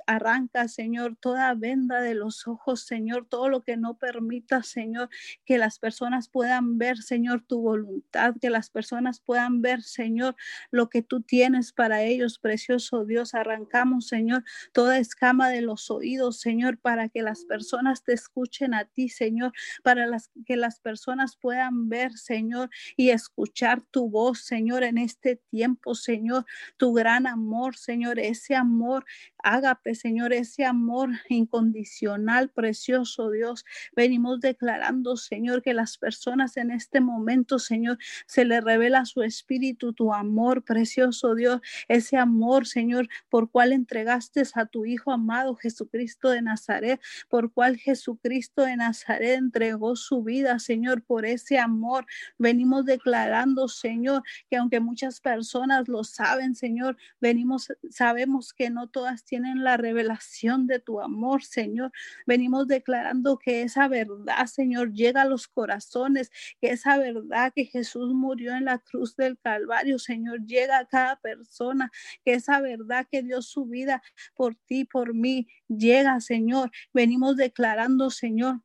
arranca, 0.06 0.68
Señor, 0.68 1.16
toda 1.20 1.54
venda 1.56 2.00
de 2.00 2.14
los 2.14 2.46
ojos, 2.46 2.82
Señor, 2.82 3.26
todo 3.28 3.48
lo 3.48 3.62
que 3.62 3.76
no 3.76 3.98
permita, 3.98 4.62
Señor, 4.62 5.08
que 5.44 5.58
las 5.58 5.78
personas 5.78 6.28
puedan 6.28 6.78
ver, 6.78 6.98
Señor, 6.98 7.42
tu 7.42 7.60
voluntad, 7.60 8.34
que 8.40 8.50
las 8.50 8.70
personas 8.70 9.20
puedan 9.20 9.62
ver, 9.62 9.82
Señor, 9.82 10.36
lo 10.70 10.88
que 10.88 11.02
tú 11.02 11.22
tienes 11.22 11.72
para 11.72 12.02
ellos, 12.02 12.38
precioso 12.38 13.04
Dios. 13.04 13.34
Arrancamos, 13.34 14.06
Señor, 14.06 14.44
toda 14.72 14.98
escama 14.98 15.48
de 15.48 15.62
los 15.62 15.90
oídos, 15.90 16.40
Señor, 16.40 16.78
para 16.78 17.08
que 17.08 17.22
las 17.22 17.44
personas 17.44 18.04
te 18.04 18.12
escuchen 18.12 18.74
a 18.74 18.84
ti, 18.84 19.08
Señor, 19.08 19.52
para 19.82 20.06
las, 20.06 20.30
que 20.44 20.56
las 20.56 20.80
personas 20.80 21.36
puedan 21.36 21.88
ver, 21.88 22.12
Señor, 22.12 22.70
y 22.96 23.10
escuchar 23.10 23.82
tu 23.90 24.08
voz, 24.08 24.40
Señor, 24.40 24.84
en 24.84 24.98
este 24.98 25.36
tiempo, 25.36 25.94
Señor, 25.94 26.44
tu 26.76 26.92
gran 26.92 27.26
amor, 27.26 27.76
Señor, 27.76 28.18
ese 28.18 28.54
amor 28.54 29.04
ágape, 29.46 29.94
Señor, 29.94 30.32
ese 30.32 30.64
amor 30.64 31.10
incondicional, 31.46 32.50
precioso 32.50 33.30
Dios. 33.30 33.64
Venimos 33.94 34.40
declarando, 34.40 35.16
Señor, 35.16 35.62
que 35.62 35.74
las 35.74 35.96
personas 35.96 36.56
en 36.56 36.70
este 36.70 37.00
momento, 37.00 37.58
Señor, 37.58 37.98
se 38.26 38.44
le 38.44 38.60
revela 38.60 39.04
su 39.04 39.22
espíritu, 39.22 39.92
tu 39.92 40.12
amor, 40.12 40.64
precioso 40.64 41.34
Dios, 41.34 41.60
ese 41.88 42.16
amor, 42.16 42.66
Señor, 42.66 43.08
por 43.28 43.50
cual 43.50 43.72
entregaste 43.72 44.42
a 44.54 44.66
tu 44.66 44.84
Hijo 44.84 45.12
amado 45.12 45.54
Jesucristo 45.54 46.28
de 46.28 46.42
Nazaret, 46.42 47.00
por 47.28 47.52
cual 47.52 47.76
Jesucristo 47.76 48.62
de 48.62 48.76
Nazaret 48.76 49.38
entregó 49.38 49.96
su 49.96 50.22
vida, 50.22 50.58
Señor, 50.58 51.02
por 51.02 51.24
ese 51.24 51.58
amor. 51.58 52.06
Venimos 52.38 52.84
declarando, 52.84 53.68
Señor, 53.68 54.22
que 54.50 54.56
aunque 54.56 54.80
muchas 54.80 55.20
personas 55.20 55.88
lo 55.88 56.04
saben, 56.04 56.54
Señor, 56.54 56.96
venimos, 57.20 57.72
sabemos 57.90 58.52
que 58.52 58.70
no 58.70 58.88
todas 58.88 59.24
tienen 59.24 59.64
la 59.64 59.76
revelación 59.76 60.66
de 60.66 60.78
tu 60.78 61.00
amor, 61.00 61.35
Señor. 61.42 61.92
Venimos 62.26 62.66
declarando 62.68 63.38
que 63.38 63.62
esa 63.62 63.88
verdad, 63.88 64.46
Señor, 64.46 64.92
llega 64.92 65.22
a 65.22 65.24
los 65.26 65.48
corazones, 65.48 66.30
que 66.60 66.70
esa 66.70 66.98
verdad 66.98 67.52
que 67.54 67.64
Jesús 67.64 68.14
murió 68.14 68.54
en 68.56 68.64
la 68.66 68.78
cruz 68.78 69.16
del 69.16 69.38
Calvario, 69.38 69.98
Señor, 69.98 70.44
llega 70.46 70.78
a 70.78 70.86
cada 70.86 71.16
persona, 71.16 71.90
que 72.24 72.34
esa 72.34 72.60
verdad 72.60 73.06
que 73.10 73.22
dio 73.22 73.42
su 73.42 73.66
vida 73.66 74.02
por 74.34 74.54
ti, 74.54 74.84
por 74.84 75.14
mí, 75.14 75.48
llega, 75.68 76.20
Señor. 76.20 76.70
Venimos 76.92 77.36
declarando, 77.36 78.10
Señor, 78.10 78.60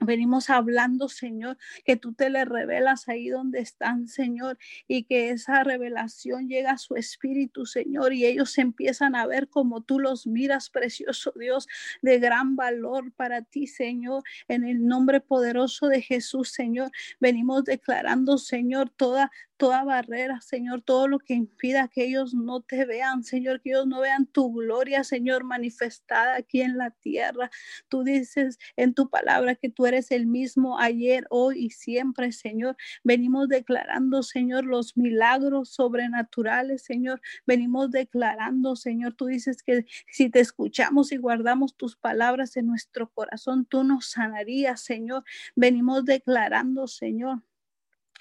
Venimos 0.00 0.50
hablando, 0.50 1.08
Señor, 1.08 1.56
que 1.84 1.96
tú 1.96 2.12
te 2.12 2.28
le 2.28 2.44
revelas 2.44 3.08
ahí 3.08 3.28
donde 3.30 3.60
están, 3.60 4.08
Señor, 4.08 4.58
y 4.86 5.04
que 5.04 5.30
esa 5.30 5.64
revelación 5.64 6.48
llega 6.48 6.72
a 6.72 6.78
su 6.78 6.96
espíritu, 6.96 7.64
Señor, 7.64 8.12
y 8.12 8.26
ellos 8.26 8.58
empiezan 8.58 9.14
a 9.14 9.26
ver 9.26 9.48
como 9.48 9.82
tú 9.82 9.98
los 9.98 10.26
miras, 10.26 10.68
precioso 10.68 11.32
Dios, 11.34 11.66
de 12.02 12.18
gran 12.18 12.56
valor 12.56 13.10
para 13.12 13.40
ti, 13.40 13.66
Señor, 13.66 14.22
en 14.48 14.64
el 14.64 14.86
nombre 14.86 15.20
poderoso 15.20 15.88
de 15.88 16.02
Jesús, 16.02 16.50
Señor. 16.50 16.90
Venimos 17.18 17.64
declarando, 17.64 18.36
Señor, 18.36 18.90
toda 18.90 19.30
toda 19.56 19.84
barrera, 19.84 20.40
Señor, 20.40 20.82
todo 20.82 21.08
lo 21.08 21.18
que 21.18 21.34
impida 21.34 21.88
que 21.88 22.04
ellos 22.04 22.34
no 22.34 22.60
te 22.60 22.84
vean, 22.84 23.24
Señor, 23.24 23.60
que 23.60 23.70
ellos 23.70 23.86
no 23.86 24.00
vean 24.00 24.26
tu 24.26 24.52
gloria, 24.52 25.04
Señor, 25.04 25.44
manifestada 25.44 26.36
aquí 26.36 26.60
en 26.60 26.76
la 26.76 26.90
tierra. 26.90 27.50
Tú 27.88 28.04
dices 28.04 28.58
en 28.76 28.94
tu 28.94 29.08
palabra 29.08 29.54
que 29.54 29.70
tú 29.70 29.85
eres 29.86 30.10
el 30.10 30.26
mismo 30.26 30.78
ayer, 30.78 31.26
hoy 31.30 31.66
y 31.66 31.70
siempre, 31.70 32.32
Señor. 32.32 32.76
Venimos 33.04 33.48
declarando, 33.48 34.22
Señor, 34.22 34.64
los 34.64 34.96
milagros 34.96 35.70
sobrenaturales, 35.70 36.82
Señor. 36.82 37.20
Venimos 37.46 37.90
declarando, 37.90 38.76
Señor, 38.76 39.14
tú 39.14 39.26
dices 39.26 39.62
que 39.62 39.86
si 40.10 40.30
te 40.30 40.40
escuchamos 40.40 41.12
y 41.12 41.16
guardamos 41.16 41.76
tus 41.76 41.96
palabras 41.96 42.56
en 42.56 42.66
nuestro 42.66 43.10
corazón, 43.10 43.64
tú 43.66 43.84
nos 43.84 44.10
sanarías, 44.10 44.80
Señor. 44.80 45.24
Venimos 45.54 46.04
declarando, 46.04 46.86
Señor 46.86 47.42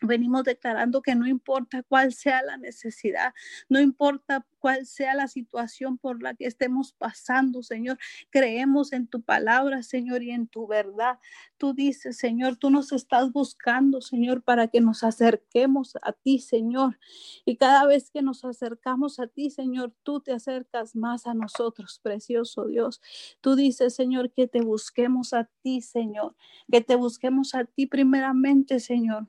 Venimos 0.01 0.43
declarando 0.43 1.01
que 1.01 1.15
no 1.15 1.25
importa 1.25 1.81
cuál 1.83 2.11
sea 2.11 2.41
la 2.43 2.57
necesidad, 2.57 3.33
no 3.69 3.79
importa 3.79 4.45
cuál 4.59 4.85
sea 4.85 5.13
la 5.13 5.29
situación 5.29 5.97
por 5.97 6.21
la 6.21 6.33
que 6.33 6.47
estemos 6.47 6.91
pasando, 6.91 7.63
Señor. 7.63 7.97
Creemos 8.29 8.91
en 8.91 9.07
tu 9.07 9.21
palabra, 9.21 9.83
Señor, 9.83 10.21
y 10.21 10.31
en 10.31 10.47
tu 10.47 10.67
verdad. 10.67 11.19
Tú 11.57 11.73
dices, 11.73 12.17
Señor, 12.17 12.57
tú 12.57 12.71
nos 12.71 12.91
estás 12.91 13.31
buscando, 13.31 14.01
Señor, 14.01 14.41
para 14.41 14.67
que 14.67 14.81
nos 14.81 15.03
acerquemos 15.03 15.95
a 16.01 16.11
ti, 16.11 16.39
Señor. 16.39 16.99
Y 17.45 17.55
cada 17.55 17.85
vez 17.85 18.09
que 18.09 18.21
nos 18.21 18.43
acercamos 18.43 19.19
a 19.19 19.27
ti, 19.27 19.49
Señor, 19.49 19.93
tú 20.03 20.19
te 20.19 20.33
acercas 20.33 20.95
más 20.95 21.25
a 21.25 21.33
nosotros, 21.33 21.99
precioso 22.03 22.65
Dios. 22.65 23.01
Tú 23.39 23.55
dices, 23.55 23.95
Señor, 23.95 24.31
que 24.31 24.47
te 24.47 24.61
busquemos 24.61 25.33
a 25.33 25.45
ti, 25.61 25.79
Señor, 25.79 26.35
que 26.69 26.81
te 26.81 26.95
busquemos 26.95 27.55
a 27.55 27.63
ti 27.63 27.85
primeramente, 27.85 28.81
Señor 28.81 29.27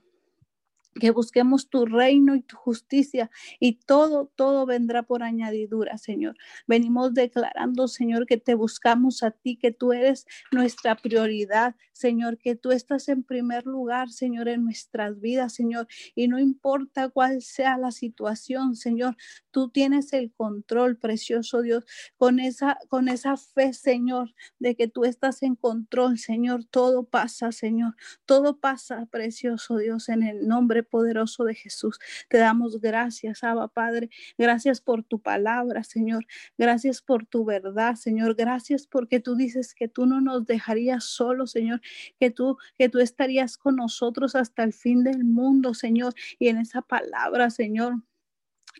que 1.00 1.10
busquemos 1.10 1.68
tu 1.68 1.86
reino 1.86 2.34
y 2.34 2.42
tu 2.42 2.56
justicia 2.56 3.30
y 3.60 3.74
todo, 3.74 4.30
todo 4.34 4.66
vendrá 4.66 5.02
por 5.02 5.22
añadidura, 5.22 5.98
Señor. 5.98 6.36
Venimos 6.66 7.14
declarando, 7.14 7.88
Señor, 7.88 8.26
que 8.26 8.36
te 8.36 8.54
buscamos 8.54 9.22
a 9.22 9.30
ti, 9.30 9.56
que 9.56 9.72
tú 9.72 9.92
eres 9.92 10.26
nuestra 10.52 10.96
prioridad, 10.96 11.76
Señor, 11.92 12.38
que 12.38 12.56
tú 12.56 12.72
estás 12.72 13.08
en 13.08 13.22
primer 13.22 13.66
lugar, 13.66 14.10
Señor, 14.10 14.48
en 14.48 14.64
nuestras 14.64 15.20
vidas, 15.20 15.54
Señor, 15.54 15.86
y 16.14 16.28
no 16.28 16.38
importa 16.38 17.08
cuál 17.08 17.42
sea 17.42 17.78
la 17.78 17.90
situación, 17.90 18.76
Señor, 18.76 19.16
tú 19.50 19.70
tienes 19.70 20.12
el 20.12 20.32
control, 20.32 20.96
precioso 20.96 21.62
Dios, 21.62 21.84
con 22.16 22.40
esa, 22.40 22.78
con 22.88 23.08
esa 23.08 23.36
fe, 23.36 23.72
Señor, 23.72 24.34
de 24.58 24.74
que 24.76 24.88
tú 24.88 25.04
estás 25.04 25.42
en 25.42 25.56
control, 25.56 26.18
Señor, 26.18 26.64
todo 26.64 27.04
pasa, 27.04 27.52
Señor, 27.52 27.96
todo 28.24 28.58
pasa, 28.58 29.06
precioso 29.10 29.78
Dios, 29.78 30.08
en 30.08 30.22
el 30.22 30.46
nombre 30.46 30.82
poderoso 30.86 31.44
de 31.44 31.54
Jesús. 31.54 31.98
Te 32.28 32.38
damos 32.38 32.80
gracias, 32.80 33.44
Abba 33.44 33.68
Padre. 33.68 34.10
Gracias 34.38 34.80
por 34.80 35.02
tu 35.02 35.20
palabra, 35.20 35.84
Señor. 35.84 36.26
Gracias 36.58 37.02
por 37.02 37.26
tu 37.26 37.44
verdad, 37.44 37.96
Señor. 37.96 38.34
Gracias 38.34 38.86
porque 38.86 39.20
tú 39.20 39.36
dices 39.36 39.74
que 39.74 39.88
tú 39.88 40.06
no 40.06 40.20
nos 40.20 40.46
dejarías 40.46 41.04
solos, 41.04 41.50
Señor, 41.52 41.80
que 42.18 42.30
tú 42.30 42.56
que 42.78 42.88
tú 42.88 42.98
estarías 43.00 43.56
con 43.58 43.76
nosotros 43.76 44.34
hasta 44.34 44.62
el 44.62 44.72
fin 44.72 45.04
del 45.04 45.24
mundo, 45.24 45.74
Señor. 45.74 46.14
Y 46.38 46.48
en 46.48 46.58
esa 46.58 46.82
palabra, 46.82 47.50
Señor, 47.50 48.02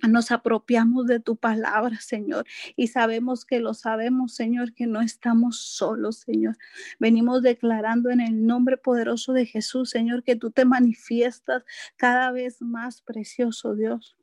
nos 0.09 0.31
apropiamos 0.31 1.07
de 1.07 1.21
tu 1.21 1.37
palabra, 1.37 1.99
Señor, 2.01 2.47
y 2.77 2.89
sabemos 2.89 3.45
que 3.45 3.61
lo 3.61 3.75
sabemos, 3.75 4.35
Señor, 4.35 4.75
que 4.75 4.87
no 4.87 5.01
estamos 5.01 5.59
solos, 5.59 6.19
Señor. 6.19 6.57
Venimos 6.99 7.43
declarando 7.43 8.11
en 8.11 8.21
el 8.21 8.47
nombre 8.47 8.77
poderoso 8.77 9.33
de 9.33 9.47
Jesús, 9.47 9.91
Señor, 9.91 10.23
que 10.23 10.37
tú 10.37 10.51
te 10.51 10.65
manifiestas 10.65 11.65
cada 11.97 12.31
vez 12.31 12.61
más 12.61 13.03
precioso, 13.03 13.75
Dios. 13.75 14.17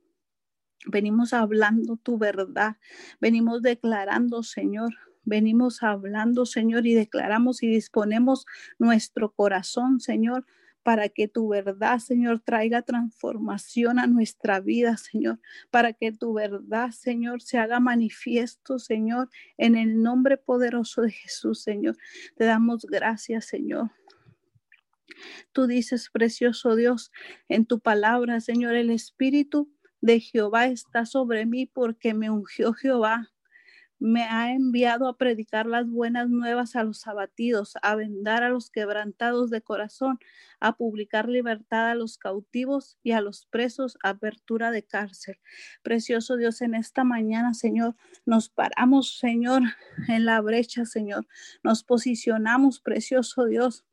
Venimos 0.86 1.34
hablando 1.34 1.96
tu 1.98 2.18
verdad, 2.18 2.78
venimos 3.22 3.62
declarando, 3.62 4.44
Señor, 4.44 4.94
venimos 5.24 5.82
hablando, 5.82 6.46
Señor, 6.46 6.86
y 6.86 6.94
declaramos 6.94 7.64
y 7.64 7.68
disponemos 7.68 8.46
nuestro 8.80 9.32
corazón, 9.32 10.02
Señor, 10.02 10.46
para 10.84 11.10
que 11.10 11.28
tu 11.28 11.48
verdad, 11.48 12.00
Señor, 12.00 12.42
traiga 12.42 12.82
transformación 12.82 14.00
a 14.00 14.08
nuestra 14.08 14.60
vida, 14.60 14.98
Señor, 14.98 15.40
para 15.72 15.94
que 15.94 16.12
tu 16.12 16.34
verdad, 16.34 16.92
Señor, 16.92 17.42
se 17.42 17.58
haga 17.58 17.80
manifiesto, 17.80 18.80
Señor, 18.80 19.30
en 19.58 19.76
el 19.76 20.02
nombre 20.02 20.38
poderoso 20.38 21.02
de 21.02 21.12
Jesús, 21.12 21.62
Señor. 21.64 21.98
Te 22.36 22.46
damos 22.46 22.86
gracias, 22.86 23.46
Señor. 23.46 23.92
Tú 25.52 25.68
dices, 25.68 26.10
precioso 26.12 26.76
Dios, 26.76 27.12
en 27.48 27.66
tu 27.66 27.80
palabra, 27.80 28.42
Señor, 28.42 28.76
el 28.76 28.90
Espíritu 28.90 29.72
de 30.02 30.20
Jehová 30.20 30.68
está 30.68 31.06
sobre 31.06 31.46
mí 31.46 31.66
porque 31.66 32.14
me 32.14 32.30
ungió 32.30 32.74
Jehová 32.74 33.33
me 34.04 34.24
ha 34.24 34.52
enviado 34.52 35.08
a 35.08 35.16
predicar 35.16 35.66
las 35.66 35.90
buenas 35.90 36.30
nuevas 36.30 36.76
a 36.76 36.84
los 36.84 37.08
abatidos, 37.08 37.76
a 37.82 37.96
vendar 37.96 38.44
a 38.44 38.50
los 38.50 38.70
quebrantados 38.70 39.50
de 39.50 39.62
corazón, 39.62 40.20
a 40.60 40.76
publicar 40.76 41.30
libertad 41.30 41.90
a 41.90 41.96
los 41.96 42.18
cautivos 42.18 42.98
y 43.02 43.14
a 43.14 43.22
los 43.22 43.46
presos, 43.46 43.98
apertura 44.04 44.72
de 44.72 44.84
cárcel. 44.84 45.40
Precioso 45.84 46.36
Dios, 46.36 46.62
en 46.62 46.76
esta 46.76 47.06
mañana, 47.06 47.54
Señor, 47.54 47.96
nos 48.26 48.50
paramos, 48.50 49.18
Señor, 49.18 49.62
en 50.10 50.26
la 50.26 50.42
brecha, 50.42 50.84
Señor. 50.84 51.26
Nos 51.64 51.86
posicionamos, 51.86 52.82
precioso 52.82 53.46
Dios. 53.46 53.86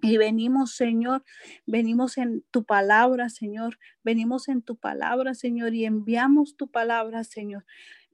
Y 0.00 0.16
venimos, 0.16 0.72
Señor, 0.76 1.24
venimos 1.64 2.18
en 2.18 2.44
tu 2.50 2.64
palabra, 2.64 3.28
Señor, 3.28 3.78
venimos 4.02 4.48
en 4.48 4.62
tu 4.62 4.76
palabra, 4.76 5.34
Señor, 5.34 5.74
y 5.74 5.84
enviamos 5.84 6.56
tu 6.56 6.68
palabra, 6.68 7.22
Señor. 7.22 7.64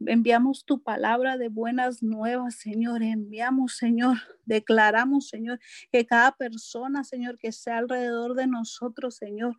Enviamos 0.07 0.65
tu 0.65 0.83
palabra 0.83 1.37
de 1.39 1.49
buenas 1.49 2.03
nuevas, 2.03 2.57
Señor. 2.57 3.03
Enviamos, 3.03 3.77
Señor. 3.77 4.19
Declaramos, 4.45 5.29
Señor, 5.29 5.61
que 5.91 6.07
cada 6.07 6.33
persona, 6.33 7.05
Señor, 7.05 7.39
que 7.39 7.53
sea 7.53 7.79
alrededor 7.79 8.35
de 8.35 8.47
nosotros, 8.47 9.17
Señor, 9.17 9.57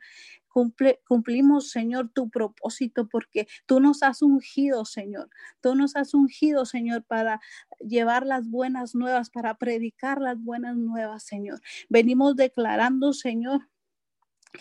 Cumple, 0.55 1.01
cumplimos, 1.05 1.69
Señor, 1.69 2.11
tu 2.13 2.29
propósito 2.29 3.09
porque 3.09 3.45
tú 3.65 3.81
nos 3.81 4.01
has 4.03 4.21
ungido, 4.21 4.85
Señor. 4.85 5.29
Tú 5.59 5.75
nos 5.75 5.97
has 5.97 6.13
ungido, 6.13 6.65
Señor, 6.65 7.03
para 7.03 7.41
llevar 7.81 8.25
las 8.25 8.49
buenas 8.49 8.95
nuevas, 8.95 9.29
para 9.29 9.55
predicar 9.57 10.21
las 10.21 10.41
buenas 10.41 10.77
nuevas, 10.77 11.23
Señor. 11.23 11.59
Venimos 11.89 12.37
declarando, 12.37 13.11
Señor, 13.11 13.67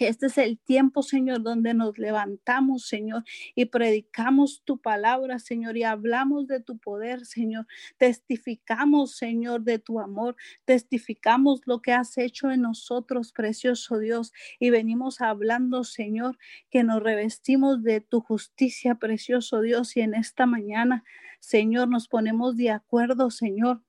este 0.00 0.26
es 0.26 0.38
el 0.38 0.58
tiempo, 0.58 1.02
Señor, 1.02 1.42
donde 1.42 1.74
nos 1.74 1.98
levantamos, 1.98 2.86
Señor, 2.86 3.24
y 3.54 3.66
predicamos 3.66 4.62
tu 4.64 4.78
palabra, 4.78 5.38
Señor, 5.38 5.76
y 5.76 5.84
hablamos 5.84 6.46
de 6.46 6.60
tu 6.60 6.78
poder, 6.78 7.24
Señor. 7.26 7.66
Testificamos, 7.98 9.16
Señor, 9.16 9.62
de 9.62 9.78
tu 9.78 10.00
amor. 10.00 10.36
Testificamos 10.64 11.60
lo 11.66 11.80
que 11.80 11.92
has 11.92 12.18
hecho 12.18 12.50
en 12.50 12.62
nosotros, 12.62 13.32
precioso 13.32 13.98
Dios. 13.98 14.32
Y 14.58 14.70
venimos 14.70 15.20
hablando, 15.20 15.84
Señor, 15.84 16.38
que 16.70 16.84
nos 16.84 17.02
revestimos 17.02 17.82
de 17.82 18.00
tu 18.00 18.20
justicia, 18.20 18.96
precioso 18.96 19.60
Dios. 19.60 19.96
Y 19.96 20.00
en 20.00 20.14
esta 20.14 20.46
mañana, 20.46 21.04
Señor, 21.40 21.88
nos 21.88 22.08
ponemos 22.08 22.56
de 22.56 22.70
acuerdo, 22.70 23.30
Señor 23.30 23.82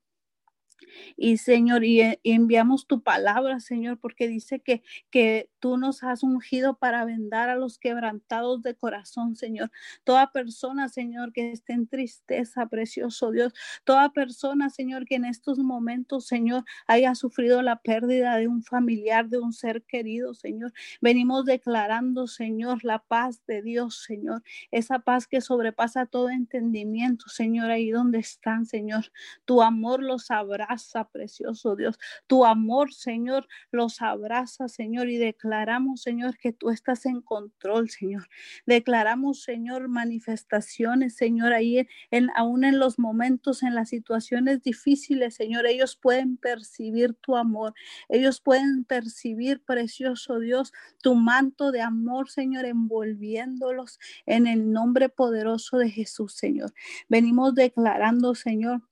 y 1.16 1.38
Señor, 1.38 1.84
y, 1.84 2.00
enviamos 2.24 2.86
tu 2.86 3.02
palabra, 3.02 3.60
Señor, 3.60 3.98
porque 3.98 4.28
dice 4.28 4.60
que, 4.60 4.82
que 5.10 5.50
tú 5.60 5.76
nos 5.76 6.02
has 6.02 6.22
ungido 6.22 6.78
para 6.78 7.04
vendar 7.04 7.48
a 7.48 7.56
los 7.56 7.78
quebrantados 7.78 8.62
de 8.62 8.74
corazón, 8.74 9.36
Señor. 9.36 9.70
Toda 10.04 10.32
persona, 10.32 10.88
Señor, 10.88 11.32
que 11.32 11.52
esté 11.52 11.72
en 11.72 11.86
tristeza, 11.88 12.66
precioso 12.66 13.30
Dios. 13.30 13.52
Toda 13.84 14.12
persona, 14.12 14.70
Señor, 14.70 15.06
que 15.06 15.16
en 15.16 15.24
estos 15.24 15.58
momentos, 15.58 16.26
Señor, 16.26 16.64
haya 16.86 17.14
sufrido 17.14 17.62
la 17.62 17.76
pérdida 17.76 18.36
de 18.36 18.48
un 18.48 18.62
familiar, 18.62 19.28
de 19.28 19.38
un 19.38 19.52
ser 19.52 19.82
querido, 19.82 20.34
Señor. 20.34 20.72
Venimos 21.00 21.44
declarando, 21.44 22.26
Señor, 22.26 22.84
la 22.84 23.00
paz 23.00 23.42
de 23.46 23.62
Dios, 23.62 24.02
Señor. 24.04 24.42
Esa 24.70 25.00
paz 25.00 25.26
que 25.26 25.40
sobrepasa 25.40 26.06
todo 26.06 26.30
entendimiento, 26.30 27.28
Señor, 27.28 27.70
ahí 27.70 27.90
donde 27.90 28.18
están, 28.18 28.66
Señor. 28.66 29.10
Tu 29.44 29.62
amor 29.62 30.02
los 30.02 30.30
abraza 30.30 30.75
precioso 31.12 31.76
Dios. 31.76 31.98
Tu 32.26 32.44
amor, 32.44 32.92
Señor, 32.92 33.46
los 33.70 34.02
abraza, 34.02 34.68
Señor, 34.68 35.08
y 35.08 35.16
declaramos, 35.16 36.02
Señor, 36.02 36.36
que 36.38 36.52
tú 36.52 36.70
estás 36.70 37.06
en 37.06 37.20
control, 37.20 37.90
Señor. 37.90 38.28
Declaramos, 38.66 39.42
Señor, 39.42 39.88
manifestaciones, 39.88 41.16
Señor, 41.16 41.52
ahí 41.52 41.86
en, 42.10 42.30
aún 42.36 42.64
en 42.64 42.78
los 42.78 42.98
momentos, 42.98 43.62
en 43.62 43.74
las 43.74 43.90
situaciones 43.90 44.62
difíciles, 44.62 45.34
Señor, 45.34 45.66
ellos 45.66 45.96
pueden 45.96 46.36
percibir 46.36 47.14
tu 47.14 47.36
amor. 47.36 47.74
Ellos 48.08 48.40
pueden 48.40 48.84
percibir, 48.84 49.62
precioso 49.64 50.38
Dios, 50.38 50.72
tu 51.02 51.14
manto 51.14 51.72
de 51.72 51.80
amor, 51.80 52.30
Señor, 52.30 52.64
envolviéndolos 52.64 53.98
en 54.26 54.46
el 54.46 54.72
nombre 54.72 55.08
poderoso 55.08 55.78
de 55.78 55.90
Jesús, 55.90 56.34
Señor. 56.34 56.72
Venimos 57.08 57.54
declarando, 57.54 58.34
Señor, 58.34 58.82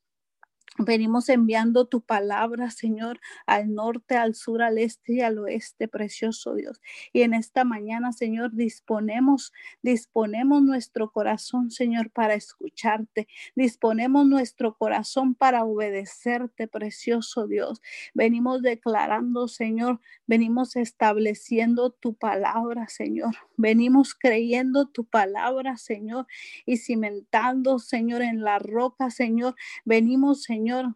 Venimos 0.79 1.29
enviando 1.29 1.87
tu 1.87 2.01
palabra, 2.01 2.69
Señor, 2.73 3.21
al 3.47 3.73
norte, 3.75 4.17
al 4.17 4.35
sur, 4.35 4.61
al 4.61 4.79
este 4.79 5.13
y 5.15 5.21
al 5.21 5.39
oeste, 5.39 5.87
precioso 5.87 6.57
Dios. 6.57 6.81
Y 7.13 7.23
en 7.23 7.33
esta 7.33 7.63
mañana, 7.63 8.11
Señor, 8.11 8.53
disponemos, 8.55 9.53
disponemos 9.83 10.63
nuestro 10.63 11.13
corazón, 11.13 11.71
Señor, 11.71 12.11
para 12.11 12.35
escucharte. 12.35 13.29
Disponemos 13.55 14.27
nuestro 14.27 14.77
corazón 14.77 15.37
para 15.37 15.65
obedecerte, 15.65 16.67
precioso 16.67 17.47
Dios. 17.47 17.81
Venimos 18.13 18.61
declarando, 18.61 19.47
Señor, 19.47 20.01
venimos 20.27 20.75
estableciendo 20.75 21.91
tu 21.91 22.15
palabra, 22.15 22.89
Señor. 22.89 23.37
Venimos 23.57 24.17
creyendo 24.17 24.87
tu 24.89 25.05
palabra, 25.05 25.77
Señor, 25.77 26.27
y 26.67 26.79
cimentando, 26.79 27.79
Señor, 27.79 28.23
en 28.23 28.43
la 28.43 28.59
roca, 28.59 29.11
Señor. 29.11 29.55
Venimos, 29.85 30.43
Señor 30.43 30.64
Señor, 30.65 30.95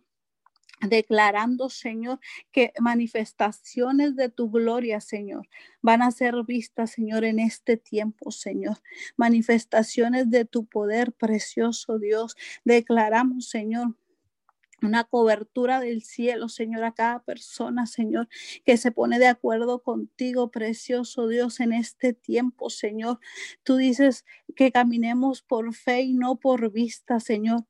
declarando, 0.81 1.69
Señor, 1.69 2.21
que 2.53 2.73
manifestaciones 2.81 4.17
de 4.17 4.31
tu 4.31 4.51
gloria, 4.51 5.03
Señor, 5.03 5.47
van 5.83 6.01
a 6.01 6.11
ser 6.11 6.35
vistas, 6.47 6.93
Señor, 6.93 7.25
en 7.25 7.39
este 7.39 7.77
tiempo, 7.77 8.31
Señor. 8.31 8.79
Manifestaciones 9.19 10.31
de 10.31 10.47
tu 10.47 10.65
poder, 10.65 11.13
precioso 11.13 11.99
Dios. 11.99 12.35
Declaramos, 12.65 13.51
Señor, 13.51 13.95
una 14.81 15.05
cobertura 15.05 15.81
del 15.81 16.03
cielo, 16.03 16.49
Señor, 16.49 16.83
a 16.85 16.95
cada 16.95 17.23
persona, 17.23 17.85
Señor, 17.85 18.27
que 18.65 18.79
se 18.79 18.91
pone 18.91 19.19
de 19.19 19.27
acuerdo 19.27 19.83
contigo, 19.83 20.51
precioso 20.51 21.29
Dios, 21.29 21.61
en 21.61 21.75
este 21.75 22.15
tiempo, 22.15 22.71
Señor. 22.71 23.19
Tú 23.65 23.77
dices 23.77 24.25
que 24.57 24.73
caminemos 24.73 25.43
por 25.43 25.75
fe 25.75 26.01
y 26.05 26.15
no 26.15 26.37
por 26.37 26.73
vista, 26.73 27.21
Señor 27.21 27.67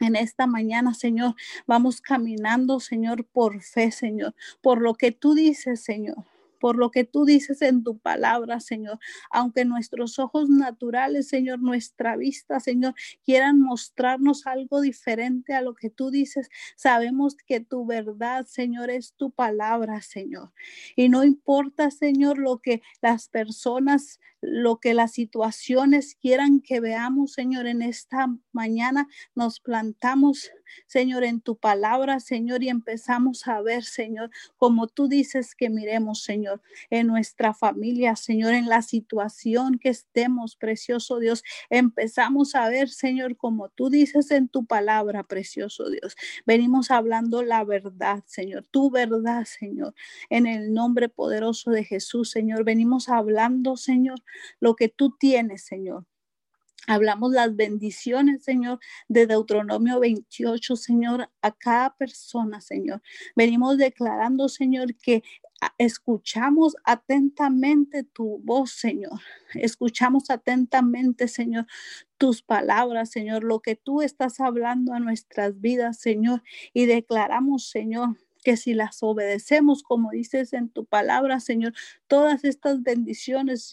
en 0.00 0.16
esta 0.16 0.46
mañana, 0.46 0.94
Señor. 0.94 1.34
Vamos 1.66 2.00
caminando, 2.00 2.80
Señor, 2.80 3.24
por 3.26 3.60
fe, 3.62 3.90
Señor, 3.90 4.34
por 4.60 4.80
lo 4.80 4.94
que 4.94 5.12
tú 5.12 5.34
dices, 5.34 5.82
Señor 5.82 6.33
por 6.64 6.78
lo 6.78 6.90
que 6.90 7.04
tú 7.04 7.26
dices 7.26 7.60
en 7.60 7.84
tu 7.84 7.98
palabra, 7.98 8.58
Señor. 8.58 8.98
Aunque 9.30 9.66
nuestros 9.66 10.18
ojos 10.18 10.48
naturales, 10.48 11.28
Señor, 11.28 11.60
nuestra 11.60 12.16
vista, 12.16 12.58
Señor, 12.58 12.94
quieran 13.22 13.60
mostrarnos 13.60 14.46
algo 14.46 14.80
diferente 14.80 15.52
a 15.52 15.60
lo 15.60 15.74
que 15.74 15.90
tú 15.90 16.10
dices, 16.10 16.48
sabemos 16.74 17.36
que 17.36 17.60
tu 17.60 17.84
verdad, 17.84 18.46
Señor, 18.46 18.88
es 18.88 19.12
tu 19.12 19.30
palabra, 19.30 20.00
Señor. 20.00 20.54
Y 20.96 21.10
no 21.10 21.22
importa, 21.22 21.90
Señor, 21.90 22.38
lo 22.38 22.56
que 22.62 22.80
las 23.02 23.28
personas, 23.28 24.18
lo 24.40 24.78
que 24.80 24.94
las 24.94 25.12
situaciones 25.12 26.14
quieran 26.14 26.62
que 26.62 26.80
veamos, 26.80 27.34
Señor, 27.34 27.66
en 27.66 27.82
esta 27.82 28.34
mañana 28.52 29.06
nos 29.34 29.60
plantamos 29.60 30.50
Señor, 30.86 31.24
en 31.24 31.40
tu 31.40 31.56
palabra, 31.56 32.20
Señor, 32.20 32.62
y 32.62 32.68
empezamos 32.68 33.46
a 33.46 33.60
ver, 33.60 33.84
Señor, 33.84 34.30
como 34.56 34.86
tú 34.86 35.08
dices 35.08 35.54
que 35.54 35.70
miremos, 35.70 36.22
Señor, 36.22 36.62
en 36.90 37.06
nuestra 37.06 37.54
familia, 37.54 38.16
Señor, 38.16 38.54
en 38.54 38.68
la 38.68 38.82
situación 38.82 39.78
que 39.78 39.90
estemos, 39.90 40.56
precioso 40.56 41.18
Dios. 41.18 41.42
Empezamos 41.70 42.54
a 42.54 42.68
ver, 42.68 42.88
Señor, 42.88 43.36
como 43.36 43.68
tú 43.70 43.90
dices 43.90 44.30
en 44.30 44.48
tu 44.48 44.66
palabra, 44.66 45.24
precioso 45.24 45.88
Dios. 45.90 46.16
Venimos 46.46 46.90
hablando 46.90 47.42
la 47.42 47.64
verdad, 47.64 48.22
Señor, 48.26 48.66
tu 48.70 48.90
verdad, 48.90 49.44
Señor, 49.44 49.94
en 50.30 50.46
el 50.46 50.72
nombre 50.72 51.08
poderoso 51.08 51.70
de 51.70 51.84
Jesús, 51.84 52.30
Señor. 52.30 52.64
Venimos 52.64 53.08
hablando, 53.08 53.76
Señor, 53.76 54.20
lo 54.60 54.74
que 54.76 54.88
tú 54.88 55.16
tienes, 55.18 55.64
Señor. 55.64 56.06
Hablamos 56.86 57.32
las 57.32 57.56
bendiciones, 57.56 58.44
Señor, 58.44 58.78
de 59.08 59.26
Deuteronomio 59.26 60.00
28, 60.00 60.76
Señor, 60.76 61.30
a 61.42 61.52
cada 61.52 61.96
persona, 61.96 62.60
Señor. 62.60 63.02
Venimos 63.34 63.78
declarando, 63.78 64.48
Señor, 64.48 64.94
que 64.96 65.22
escuchamos 65.78 66.76
atentamente 66.84 68.04
tu 68.04 68.38
voz, 68.42 68.72
Señor. 68.72 69.20
Escuchamos 69.54 70.30
atentamente, 70.30 71.28
Señor, 71.28 71.66
tus 72.18 72.42
palabras, 72.42 73.10
Señor, 73.10 73.44
lo 73.44 73.60
que 73.60 73.76
tú 73.76 74.02
estás 74.02 74.40
hablando 74.40 74.92
a 74.92 75.00
nuestras 75.00 75.60
vidas, 75.60 75.98
Señor. 75.98 76.42
Y 76.72 76.86
declaramos, 76.86 77.70
Señor, 77.70 78.16
que 78.44 78.56
si 78.56 78.74
las 78.74 79.02
obedecemos, 79.02 79.82
como 79.82 80.10
dices 80.10 80.52
en 80.52 80.68
tu 80.68 80.84
palabra, 80.84 81.40
Señor, 81.40 81.72
todas 82.06 82.44
estas 82.44 82.82
bendiciones 82.82 83.72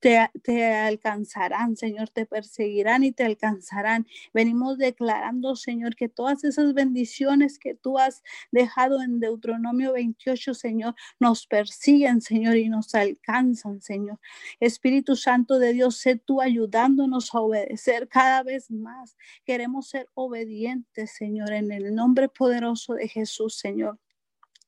te, 0.00 0.64
alcanzarán, 0.64 1.76
Señor, 1.76 2.10
te 2.10 2.26
perseguirán 2.26 3.04
y 3.04 3.12
te 3.12 3.24
alcanzarán. 3.24 4.06
Venimos 4.32 4.78
declarando, 4.78 5.56
Señor, 5.56 5.96
que 5.96 6.08
todas 6.08 6.44
esas 6.44 6.74
bendiciones 6.74 7.58
que 7.58 7.74
tú 7.74 7.98
has 7.98 8.22
dejado 8.50 9.02
en 9.02 9.20
Deuteronomio 9.20 9.94
28, 9.94 10.54
Señor, 10.54 10.94
nos 11.18 11.46
persiguen, 11.46 12.20
Señor, 12.20 12.56
y 12.56 12.68
nos 12.68 12.94
alcanzan, 12.94 13.80
Señor. 13.80 14.18
Espíritu 14.60 15.16
Santo 15.16 15.58
de 15.58 15.72
Dios, 15.72 15.96
sé 15.96 16.16
tú 16.16 16.40
ayudándonos 16.40 17.34
a 17.34 17.40
obedecer 17.40 18.08
cada 18.08 18.42
vez 18.42 18.70
más. 18.70 19.16
Queremos 19.44 19.88
ser 19.88 20.08
obedientes, 20.14 21.12
Señor, 21.12 21.52
en 21.52 21.72
el 21.72 21.94
nombre 21.94 22.28
poderoso 22.28 22.94
de 22.94 23.08
Jesús, 23.08 23.56
Señor. 23.58 23.98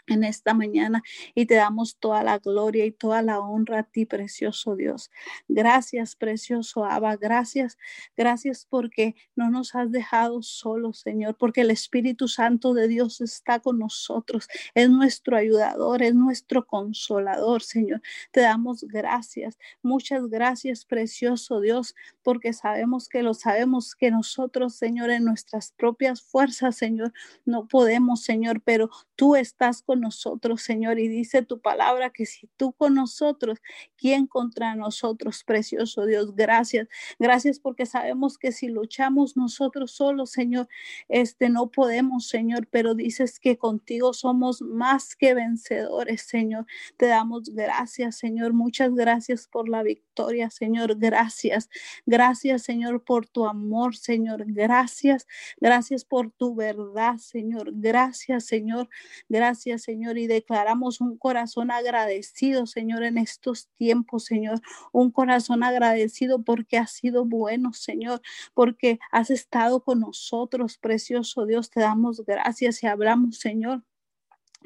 En 0.09 0.25
esta 0.25 0.55
mañana 0.55 1.03
y 1.35 1.47
te 1.47 1.55
damos 1.55 1.97
toda 1.99 2.23
la 2.23 2.39
gloria 2.39 2.85
y 2.85 2.93
toda 2.93 3.23
la 3.23 3.41
honra 3.41 3.81
a 3.81 3.83
ti, 3.83 4.07
precioso 4.07 4.77
Dios. 4.77 5.11
Gracias, 5.49 6.17
precioso 6.17 6.85
Abba. 6.85 7.17
Gracias, 7.17 7.77
gracias 8.17 8.67
porque 8.69 9.15
no 9.37 9.51
nos 9.51 9.75
has 9.75 9.91
dejado 9.91 10.43
solos, 10.43 11.01
Señor, 11.01 11.37
porque 11.39 11.63
el 11.63 11.71
Espíritu 11.71 12.29
Santo 12.29 12.75
de 12.75 12.89
Dios 12.89 13.21
está 13.21 13.61
con 13.61 13.79
nosotros. 13.79 14.49
Es 14.75 14.91
nuestro 14.91 15.37
ayudador, 15.37 16.03
es 16.03 16.15
nuestro 16.15 16.67
consolador, 16.67 17.63
Señor. 17.63 18.03
Te 18.33 18.41
damos 18.41 18.85
gracias. 18.85 19.59
Muchas 19.83 20.29
gracias, 20.29 20.85
precioso 20.85 21.61
Dios, 21.61 21.95
porque 22.23 22.53
sabemos 22.53 23.09
que 23.09 23.23
lo 23.23 23.35
sabemos 23.35 23.95
que 23.95 24.11
nosotros, 24.11 24.75
Señor, 24.75 25.11
en 25.11 25.25
nuestras 25.25 25.73
propias 25.73 26.23
fuerzas, 26.23 26.77
Señor, 26.77 27.13
no 27.45 27.67
podemos, 27.69 28.23
Señor, 28.23 28.61
pero 28.63 28.91
tú 29.17 29.37
estás 29.37 29.83
con 29.83 29.98
nosotros, 30.01 30.63
Señor, 30.63 30.99
y 30.99 31.09
dice 31.09 31.43
tu 31.43 31.61
palabra 31.61 32.11
que 32.11 32.27
si 32.27 32.49
tú 32.57 32.73
con 32.73 32.95
nosotros, 32.95 33.59
¿quién 33.97 34.27
contra 34.27 34.75
nosotros, 34.75 35.45
precioso 35.45 36.07
Dios? 36.07 36.35
Gracias, 36.35 36.89
gracias 37.19 37.59
porque 37.61 37.87
sabemos 37.87 38.39
que 38.39 38.53
si 38.53 38.69
luchamos 38.69 39.37
nosotros 39.37 39.93
solos, 39.93 40.31
Señor, 40.31 40.69
este 41.09 41.49
no 41.49 41.71
podemos, 41.71 42.29
Señor, 42.29 42.69
pero 42.71 42.95
dices 42.95 43.41
que 43.41 43.57
contigo 43.59 44.13
somos 44.13 44.63
más 44.63 45.17
que 45.17 45.35
vencedores, 45.35 46.23
Señor. 46.23 46.67
Te 46.97 47.07
damos 47.07 47.55
gracias, 47.55 48.17
Señor, 48.17 48.53
muchas 48.53 48.95
gracias 48.95 49.47
por 49.49 49.69
la 49.69 49.83
victoria, 49.83 50.51
Señor, 50.51 50.97
gracias, 50.99 51.69
gracias, 52.07 52.63
Señor, 52.63 53.05
por 53.05 53.27
tu 53.27 53.47
amor, 53.47 53.97
Señor, 53.97 54.45
gracias, 54.47 55.27
gracias 55.61 56.05
por 56.05 56.31
tu 56.31 56.55
verdad, 56.55 57.17
Señor, 57.19 57.71
gracias, 57.75 58.47
Señor, 58.47 58.89
gracias, 59.29 59.83
Señor, 59.89 60.19
y 60.19 60.27
declaramos 60.27 61.01
un 61.01 61.17
corazón 61.17 61.71
agradecido, 61.71 62.67
Señor, 62.67 63.05
en 63.05 63.17
estos 63.17 63.69
tiempos, 63.79 64.27
Señor, 64.27 64.61
un 64.93 65.11
corazón 65.11 65.63
agradecido 65.63 66.43
porque 66.43 66.77
has 66.77 66.91
sido 66.91 67.25
bueno, 67.25 67.73
Señor, 67.73 68.21
porque 68.53 68.99
has 69.11 69.31
estado 69.31 69.83
con 69.83 70.01
nosotros, 70.01 70.77
precioso 70.77 71.47
Dios, 71.47 71.71
te 71.71 71.81
damos 71.81 72.23
gracias 72.27 72.83
y 72.83 72.87
hablamos, 72.87 73.39
Señor 73.39 73.83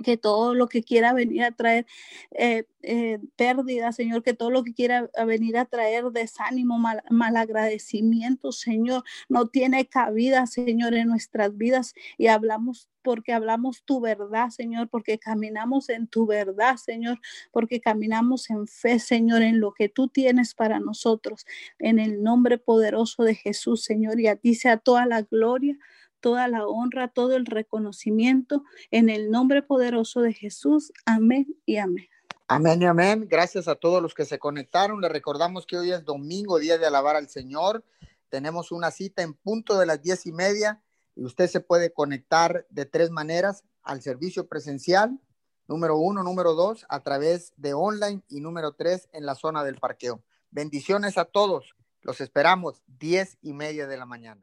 que 0.02 0.16
todo 0.16 0.54
lo 0.54 0.68
que 0.68 0.82
quiera 0.82 1.12
venir 1.12 1.44
a 1.44 1.52
traer 1.52 1.86
eh, 2.32 2.64
eh, 2.82 3.18
pérdida, 3.36 3.92
Señor, 3.92 4.22
que 4.22 4.34
todo 4.34 4.50
lo 4.50 4.64
que 4.64 4.74
quiera 4.74 5.10
venir 5.26 5.56
a 5.56 5.66
traer 5.66 6.04
desánimo, 6.06 6.78
mal, 6.78 7.36
agradecimiento, 7.36 8.52
Señor, 8.52 9.04
no 9.28 9.48
tiene 9.48 9.86
cabida, 9.86 10.46
Señor, 10.46 10.94
en 10.94 11.08
nuestras 11.08 11.56
vidas. 11.56 11.94
Y 12.18 12.28
hablamos 12.28 12.88
porque 13.02 13.32
hablamos 13.32 13.82
tu 13.84 14.00
verdad, 14.00 14.50
Señor, 14.50 14.88
porque 14.88 15.18
caminamos 15.18 15.88
en 15.88 16.06
tu 16.06 16.26
verdad, 16.26 16.76
Señor, 16.76 17.18
porque 17.50 17.80
caminamos 17.80 18.48
en 18.48 18.66
fe, 18.66 18.98
Señor, 18.98 19.42
en 19.42 19.60
lo 19.60 19.72
que 19.72 19.88
tú 19.88 20.08
tienes 20.08 20.54
para 20.54 20.78
nosotros, 20.78 21.44
en 21.78 21.98
el 21.98 22.22
nombre 22.22 22.58
poderoso 22.58 23.24
de 23.24 23.34
Jesús, 23.34 23.84
Señor, 23.84 24.20
y 24.20 24.28
a 24.28 24.36
ti 24.36 24.54
sea 24.54 24.76
toda 24.76 25.06
la 25.06 25.22
gloria 25.22 25.76
toda 26.22 26.48
la 26.48 26.66
honra, 26.66 27.08
todo 27.08 27.36
el 27.36 27.44
reconocimiento 27.44 28.64
en 28.90 29.10
el 29.10 29.30
nombre 29.30 29.62
poderoso 29.62 30.22
de 30.22 30.32
Jesús. 30.32 30.92
Amén 31.04 31.54
y 31.66 31.76
amén. 31.76 32.08
Amén 32.48 32.80
y 32.80 32.86
amén. 32.86 33.26
Gracias 33.28 33.68
a 33.68 33.74
todos 33.74 34.00
los 34.00 34.14
que 34.14 34.24
se 34.24 34.38
conectaron. 34.38 35.00
Les 35.00 35.12
recordamos 35.12 35.66
que 35.66 35.76
hoy 35.76 35.92
es 35.92 36.04
domingo, 36.04 36.58
día 36.58 36.78
de 36.78 36.86
alabar 36.86 37.16
al 37.16 37.28
Señor. 37.28 37.84
Tenemos 38.30 38.72
una 38.72 38.90
cita 38.90 39.22
en 39.22 39.34
punto 39.34 39.78
de 39.78 39.84
las 39.84 40.00
diez 40.00 40.24
y 40.26 40.32
media 40.32 40.82
y 41.14 41.24
usted 41.24 41.48
se 41.48 41.60
puede 41.60 41.92
conectar 41.92 42.66
de 42.70 42.86
tres 42.86 43.10
maneras 43.10 43.64
al 43.82 44.00
servicio 44.00 44.48
presencial, 44.48 45.18
número 45.66 45.96
uno, 45.96 46.22
número 46.22 46.54
dos, 46.54 46.86
a 46.88 47.02
través 47.02 47.52
de 47.56 47.74
online 47.74 48.22
y 48.28 48.40
número 48.40 48.72
tres 48.72 49.08
en 49.12 49.26
la 49.26 49.34
zona 49.34 49.64
del 49.64 49.76
parqueo. 49.76 50.22
Bendiciones 50.50 51.18
a 51.18 51.24
todos. 51.24 51.74
Los 52.02 52.20
esperamos 52.20 52.82
diez 52.86 53.38
y 53.42 53.52
media 53.52 53.86
de 53.86 53.96
la 53.96 54.06
mañana. 54.06 54.42